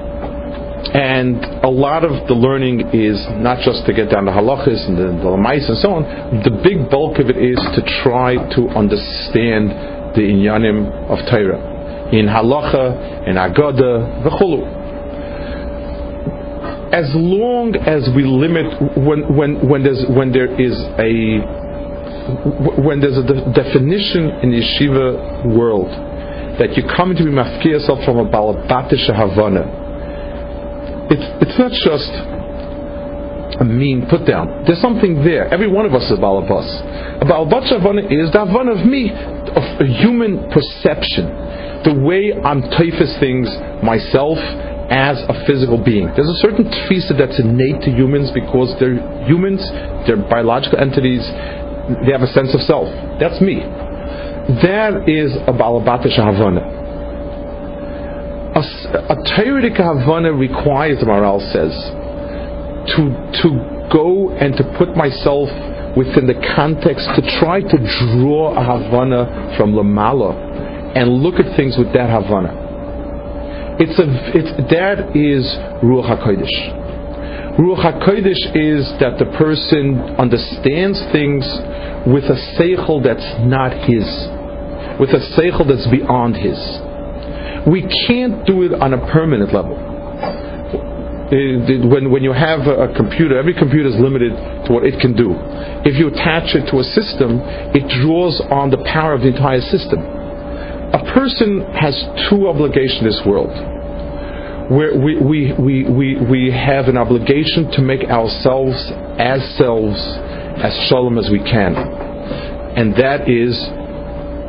and 0.94 1.36
a 1.64 1.68
lot 1.68 2.04
of 2.04 2.26
the 2.28 2.34
learning 2.34 2.80
is 2.92 3.18
not 3.42 3.58
just 3.64 3.86
to 3.86 3.92
get 3.92 4.10
down 4.10 4.24
the 4.26 4.32
halachas 4.32 4.86
and 4.88 4.96
the, 4.96 5.08
the 5.22 5.30
lamais 5.30 5.66
and 5.68 5.78
so 5.78 5.90
on. 5.90 6.02
The 6.42 6.54
big 6.62 6.90
bulk 6.90 7.18
of 7.18 7.30
it 7.30 7.36
is 7.36 7.58
to 7.74 7.82
try 8.02 8.36
to 8.36 8.60
understand 8.74 9.70
the 10.14 10.22
inyanim 10.22 10.86
of 11.10 11.18
Torah 11.30 11.76
in 12.12 12.26
halacha, 12.26 13.26
in 13.26 13.34
agada, 13.36 14.22
v'chulu. 14.22 14.84
As 16.92 17.10
long 17.14 17.74
as 17.74 18.08
we 18.14 18.22
limit 18.22 18.96
when 18.96 19.34
when 19.34 19.68
when 19.68 19.82
there's 19.82 20.04
when 20.08 20.30
there 20.30 20.48
is 20.54 20.72
a 21.02 21.42
when 22.80 23.00
there's 23.00 23.18
a 23.18 23.26
de- 23.26 23.52
definition 23.52 24.30
in 24.42 24.50
the 24.50 24.62
yeshiva 24.62 25.56
world 25.56 25.90
that 26.58 26.76
you 26.76 26.84
come 26.96 27.14
to 27.14 27.24
be 27.24 27.30
mafki 27.30 27.66
yourself 27.66 28.04
from 28.04 28.18
a 28.18 28.24
balabatish 28.24 29.06
havana 29.12 29.85
it's, 31.08 31.26
it's 31.46 31.58
not 31.58 31.70
just 31.70 32.10
a 33.60 33.64
mean 33.64 34.06
put 34.10 34.26
down. 34.26 34.64
There's 34.66 34.80
something 34.80 35.22
there. 35.22 35.46
Every 35.52 35.68
one 35.68 35.86
of 35.86 35.94
us 35.94 36.02
is 36.10 36.18
a 36.18 36.20
balabas. 36.20 37.22
A 37.22 37.24
balabas 37.24 37.70
is 38.10 38.32
the 38.32 38.42
avon 38.42 38.68
of 38.68 38.84
me, 38.84 39.10
of 39.10 39.64
a 39.80 39.86
human 39.86 40.50
perception, 40.50 41.30
the 41.86 41.94
way 42.02 42.34
I'm 42.34 42.62
typhus 42.74 43.14
things 43.18 43.48
myself 43.82 44.38
as 44.90 45.18
a 45.30 45.46
physical 45.46 45.78
being. 45.82 46.10
There's 46.14 46.28
a 46.28 46.42
certain 46.42 46.66
tfisa 46.66 47.16
that's 47.16 47.38
innate 47.38 47.82
to 47.82 47.90
humans 47.90 48.30
because 48.34 48.74
they're 48.78 48.98
humans, 49.26 49.62
they're 50.06 50.18
biological 50.18 50.78
entities, 50.78 51.22
they 52.02 52.12
have 52.12 52.22
a 52.22 52.32
sense 52.34 52.54
of 52.54 52.60
self. 52.62 52.90
That's 53.18 53.40
me. 53.40 53.62
That 54.62 55.08
is 55.08 55.34
a 55.46 55.54
balabatish 55.54 56.14
havana 56.18 56.85
a, 58.94 59.16
Torah 59.36 59.70
Havana 59.70 60.32
requires, 60.32 61.00
the 61.00 61.06
Maharal 61.06 61.40
says, 61.52 61.72
to, 62.94 63.02
to 63.42 63.88
go 63.92 64.30
and 64.30 64.56
to 64.56 64.64
put 64.78 64.96
myself 64.96 65.48
within 65.96 66.26
the 66.26 66.36
context 66.54 67.08
to 67.16 67.22
try 67.40 67.60
to 67.60 67.78
draw 68.20 68.52
a 68.52 68.62
Havana 68.62 69.54
from 69.56 69.72
Lamala 69.72 70.96
and 70.96 71.22
look 71.22 71.40
at 71.40 71.56
things 71.56 71.76
with 71.78 71.92
that 71.94 72.10
Havana. 72.10 72.66
It's 73.78 73.98
a, 73.98 74.06
it's, 74.36 74.52
that 74.70 75.16
is 75.16 75.44
Ruach 75.84 76.08
HaKodesh. 76.08 77.58
Ruach 77.58 77.84
HaKodesh 77.84 78.56
is 78.56 78.88
that 79.00 79.18
the 79.18 79.26
person 79.36 80.00
understands 80.16 81.00
things 81.12 81.44
with 82.06 82.24
a 82.24 82.38
seichel 82.56 83.02
that's 83.02 83.26
not 83.44 83.72
his, 83.88 84.04
with 85.00 85.10
a 85.10 85.20
seichel 85.36 85.66
that's 85.66 85.86
beyond 85.88 86.36
his. 86.36 86.56
We 87.66 87.82
can't 88.06 88.46
do 88.46 88.62
it 88.62 88.72
on 88.80 88.94
a 88.94 88.98
permanent 89.12 89.52
level. 89.52 89.74
Eh, 91.26 91.82
when, 91.82 92.10
when 92.12 92.22
you 92.22 92.32
have 92.32 92.60
a 92.70 92.94
computer, 92.94 93.36
every 93.36 93.54
computer 93.54 93.88
is 93.88 93.96
limited 93.98 94.30
to 94.66 94.72
what 94.72 94.84
it 94.86 95.00
can 95.00 95.16
do. 95.16 95.34
If 95.82 95.98
you 95.98 96.06
attach 96.06 96.54
it 96.54 96.70
to 96.70 96.78
a 96.78 96.84
system, 96.94 97.42
it 97.74 97.82
draws 98.00 98.40
on 98.50 98.70
the 98.70 98.78
power 98.86 99.12
of 99.12 99.22
the 99.22 99.34
entire 99.34 99.60
system. 99.60 99.98
A 99.98 101.02
person 101.12 101.66
has 101.74 101.98
two 102.30 102.46
obligations 102.46 103.02
in 103.02 103.06
this 103.10 103.22
world. 103.26 103.50
We, 104.70 105.18
we, 105.18 105.52
we, 105.58 105.82
we, 105.90 106.16
we 106.30 106.50
have 106.54 106.86
an 106.86 106.96
obligation 106.96 107.70
to 107.72 107.82
make 107.82 108.06
ourselves 108.06 108.78
as 109.18 109.42
selves 109.58 109.98
as 110.62 110.72
shalom 110.86 111.18
as 111.18 111.28
we 111.30 111.38
can. 111.38 111.74
And 111.74 112.94
that 112.94 113.28
is 113.28 113.58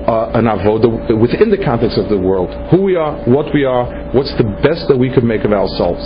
uh, 0.08 0.32
an 0.40 0.48
avoda 0.48 0.88
within 1.20 1.52
the 1.52 1.60
context 1.60 2.00
of 2.00 2.08
the 2.08 2.18
world. 2.18 2.48
Who 2.72 2.82
we 2.82 2.96
are, 2.96 3.20
what 3.28 3.54
we 3.54 3.66
are, 3.66 3.84
what's 4.16 4.32
the 4.40 4.48
best 4.64 4.88
that 4.88 4.96
we 4.96 5.12
can 5.12 5.28
make 5.28 5.44
of 5.44 5.52
ourselves. 5.52 6.00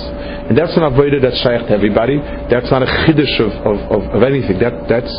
And 0.49 0.57
that's 0.57 0.73
an 0.73 0.81
avoda 0.81 1.21
that's 1.21 1.37
shaykh 1.37 1.69
to 1.69 1.71
everybody. 1.71 2.17
That's 2.49 2.69
not 2.73 2.81
a 2.81 2.89
chiddush 3.05 3.37
of, 3.37 3.53
of, 3.61 3.77
of, 3.93 4.01
of, 4.17 4.23
anything. 4.25 4.57
That, 4.57 4.89
that's 4.89 5.13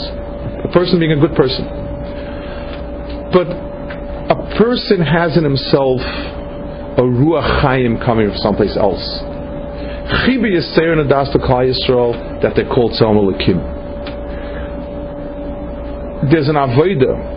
a 0.66 0.70
person 0.74 0.98
being 0.98 1.14
a 1.14 1.20
good 1.22 1.38
person. 1.38 1.62
But 3.30 3.46
a 3.46 4.58
person 4.58 4.98
has 5.00 5.38
in 5.38 5.44
himself 5.46 6.02
a 6.02 7.06
ruach 7.06 7.62
chayim 7.62 8.04
coming 8.04 8.28
from 8.34 8.38
someplace 8.38 8.76
else. 8.76 9.02
Chibi 10.26 10.58
Yisrael 10.58 10.98
and 10.98 11.08
Adas 11.08 11.30
Yisrael 11.30 12.42
that 12.42 12.56
they 12.56 12.64
call 12.64 12.90
Tzom 12.90 13.30
There's 16.28 16.48
an 16.48 16.56
avodah 16.56 17.31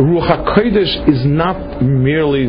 Ruach 0.00 0.32
HaKodesh 0.32 1.12
is 1.12 1.26
not 1.26 1.82
merely, 1.82 2.48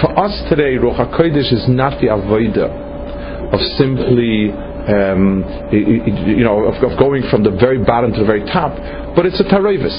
for 0.00 0.14
us 0.14 0.30
today, 0.48 0.78
Ruach 0.78 1.10
HaKodesh 1.10 1.52
is 1.52 1.66
not 1.66 2.00
the 2.00 2.06
Avodah 2.06 3.50
of 3.50 3.58
simply, 3.74 4.54
um, 4.86 5.42
you 5.74 6.44
know, 6.44 6.70
of, 6.70 6.78
of, 6.84 6.96
going 6.96 7.24
from 7.30 7.42
the 7.42 7.50
very 7.50 7.82
bottom 7.82 8.12
to 8.12 8.20
the 8.20 8.24
very 8.24 8.46
top, 8.46 8.78
but 9.16 9.26
it's 9.26 9.40
a 9.40 9.44
Tarevis. 9.44 9.90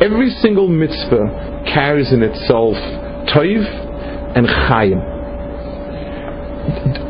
Every 0.00 0.30
single 0.38 0.68
mitzvah 0.68 1.66
carries 1.74 2.12
in 2.12 2.22
itself 2.22 2.78
Toiv 3.34 3.66
and 4.38 4.46
Chaim. 4.46 5.02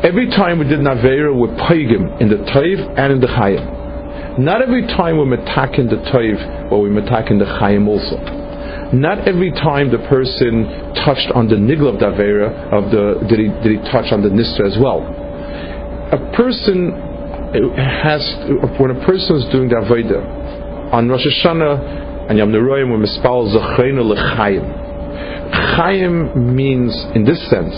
Every 0.01 0.31
time 0.31 0.57
we 0.57 0.65
did 0.65 0.79
Navera, 0.79 1.29
we're 1.29 1.53
in 2.19 2.29
the 2.29 2.41
Toiv 2.49 2.97
and 2.97 3.13
in 3.13 3.21
the 3.21 3.27
Chaim. 3.27 4.43
Not 4.43 4.63
every 4.63 4.87
time 4.87 5.17
we're 5.17 5.37
metakin 5.37 5.91
the 5.91 6.01
Toiv, 6.09 6.71
but 6.71 6.79
we're 6.79 6.89
metakin 6.89 7.37
the 7.37 7.45
Chaim 7.45 7.87
also 7.87 8.44
not 9.01 9.27
every 9.27 9.51
time 9.51 9.91
the 9.91 9.99
person 10.09 10.65
touched 11.05 11.31
on 11.33 11.47
the 11.47 11.55
nigla 11.55 11.93
of 11.93 11.99
davera 11.99 12.49
of 12.71 12.91
the 12.91 13.27
did 13.27 13.39
he 13.39 13.47
did 13.63 13.71
he 13.77 13.91
touch 13.91 14.11
on 14.11 14.21
the 14.21 14.29
nisra 14.29 14.65
as 14.71 14.77
well. 14.79 15.01
A 16.11 16.19
person 16.35 16.91
uh, 16.91 17.75
has 17.75 18.21
uh, 18.45 18.67
when 18.77 18.91
a 18.91 19.05
person 19.05 19.37
is 19.37 19.45
doing 19.51 19.69
the 19.69 19.75
aveda 19.75 20.93
on 20.93 21.09
Rosh 21.09 21.25
Hashanah 21.25 22.29
and 22.29 22.37
Yom 22.37 22.51
Neroyim 22.51 22.91
when 22.91 23.01
mispal 23.01 23.49
zachreinu 23.53 24.03
lechayim. 24.05 24.85
Chayim 25.77 26.53
means 26.53 26.93
in 27.15 27.23
this 27.23 27.39
sense, 27.49 27.75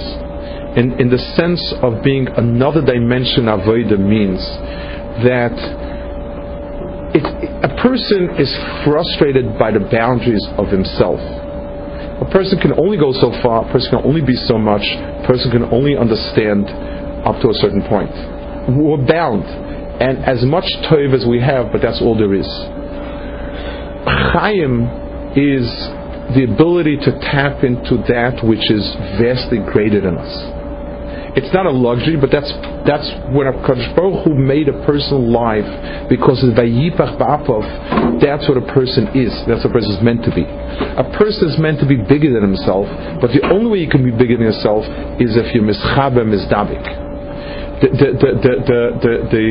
in, 0.78 0.99
in 0.99 1.09
the 1.09 1.18
sense 1.36 1.74
of 1.82 2.03
being 2.03 2.28
another 2.28 2.82
dimension 2.82 3.45
avodah 3.45 3.99
means 3.99 4.39
that 5.24 5.53
it, 7.13 7.26
person 7.82 8.30
is 8.38 8.49
frustrated 8.84 9.57
by 9.57 9.71
the 9.71 9.82
boundaries 9.91 10.45
of 10.57 10.67
himself. 10.67 11.19
A 12.21 12.28
person 12.32 12.57
can 12.59 12.73
only 12.80 12.97
go 12.97 13.13
so 13.13 13.30
far, 13.43 13.67
a 13.67 13.71
person 13.71 13.93
can 13.93 14.05
only 14.05 14.21
be 14.21 14.34
so 14.34 14.57
much, 14.57 14.82
a 14.82 15.23
person 15.28 15.51
can 15.51 15.65
only 15.69 15.95
understand 15.95 16.65
up 17.25 17.41
to 17.41 17.49
a 17.49 17.57
certain 17.61 17.82
point. 17.86 18.09
We're 18.73 19.05
bound. 19.05 19.45
And 20.01 20.25
as 20.25 20.43
much 20.45 20.65
toiv 20.89 21.13
as 21.13 21.25
we 21.25 21.39
have, 21.41 21.71
but 21.71 21.82
that's 21.82 22.01
all 22.01 22.17
there 22.17 22.34
is. 22.34 22.49
Chaim 24.34 24.86
is 25.38 25.65
the 26.34 26.47
ability 26.49 26.97
to 26.97 27.11
tap 27.21 27.63
into 27.63 27.97
that 28.09 28.41
which 28.43 28.65
is 28.69 28.84
vastly 29.21 29.59
greater 29.59 30.01
than 30.01 30.17
us. 30.17 30.56
It's 31.38 31.53
not 31.53 31.67
a 31.67 31.71
luxury, 31.71 32.17
but 32.17 32.33
that's 32.33 32.49
that's 32.89 33.05
when 33.29 33.45
a 33.45 33.53
Baruch 33.53 34.25
who 34.25 34.33
made 34.33 34.67
a 34.67 34.77
person 34.89 35.29
life 35.29 36.09
because 36.09 36.41
of 36.41 36.57
Vayipach 36.57 37.21
Ba'apov, 37.21 38.19
that's 38.19 38.49
what 38.49 38.57
a 38.57 38.65
person 38.73 39.05
is. 39.13 39.29
That's 39.45 39.61
what 39.61 39.69
a 39.69 39.77
person 39.77 39.91
is 39.93 40.01
meant 40.01 40.25
to 40.25 40.33
be. 40.33 40.41
A 40.41 41.05
person 41.13 41.53
is 41.53 41.59
meant 41.61 41.77
to 41.79 41.85
be 41.85 41.97
bigger 41.97 42.33
than 42.33 42.41
himself, 42.41 42.89
but 43.21 43.29
the 43.38 43.45
only 43.53 43.69
way 43.69 43.77
you 43.85 43.89
can 43.89 44.01
be 44.01 44.09
bigger 44.09 44.33
than 44.33 44.49
yourself 44.49 44.81
is 45.21 45.38
if 45.38 45.53
you're 45.53 45.61
mischaber 45.61 46.25
mizdabik. 46.25 46.81
The 47.85 47.88
the 47.93 48.07
the 48.17 48.29
the 48.41 48.53
the, 48.65 48.81
the, 48.97 49.13
the 49.29 49.45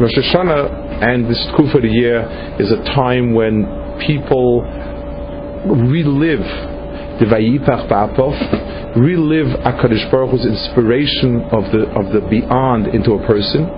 Rosh 0.00 0.16
Hashanah 0.16 1.04
and 1.04 1.28
this 1.28 1.44
Kufa 1.56 1.76
of 1.76 1.82
the 1.82 1.92
year 1.92 2.24
is 2.58 2.72
a 2.72 2.80
time 2.96 3.34
when 3.34 3.68
people 4.06 4.62
relive 5.66 6.40
the 7.20 7.26
Vayipach 7.28 7.84
Ba'apov, 7.90 8.32
relive 8.96 9.46
Akadosh 9.60 10.10
Baruch 10.10 10.30
Hu's 10.30 10.46
inspiration 10.46 11.42
of 11.52 11.64
the 11.70 11.84
of 11.92 12.12
the 12.12 12.26
beyond 12.28 12.88
into 12.88 13.12
a 13.12 13.26
person. 13.26 13.68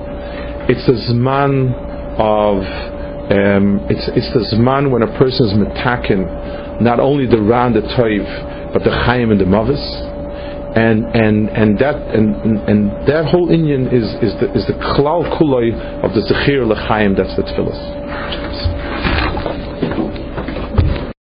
It's 0.70 0.86
the 0.86 0.94
zman 1.10 1.74
of 2.18 2.62
um, 3.30 3.86
it's 3.90 4.08
it's 4.14 4.30
the 4.32 4.56
zman 4.56 4.90
when 4.90 5.02
a 5.02 5.18
person 5.18 5.46
is 5.46 5.52
metakin, 5.54 6.80
not 6.80 7.00
only 7.00 7.26
the 7.26 7.40
ran 7.40 7.74
the 7.74 7.80
toiv, 7.80 8.72
but 8.72 8.84
the 8.84 8.90
chaim 8.90 9.30
and 9.30 9.40
the 9.40 9.46
mavis, 9.46 9.82
and 10.76 11.04
and 11.16 11.48
and 11.50 11.78
that 11.78 11.96
and 12.14 12.36
and, 12.68 12.90
that 13.08 13.26
whole 13.26 13.50
Indian 13.50 13.88
is 13.88 14.06
is 14.22 14.38
the 14.40 14.52
is 14.54 14.66
the 14.66 14.74
klal 14.74 15.26
kuloi 15.36 15.74
of 16.04 16.14
the 16.14 16.20
zechir 16.20 16.62
lechaim. 16.62 17.16
That's 17.16 17.34
the 17.34 17.42
tefillas. 17.42 18.77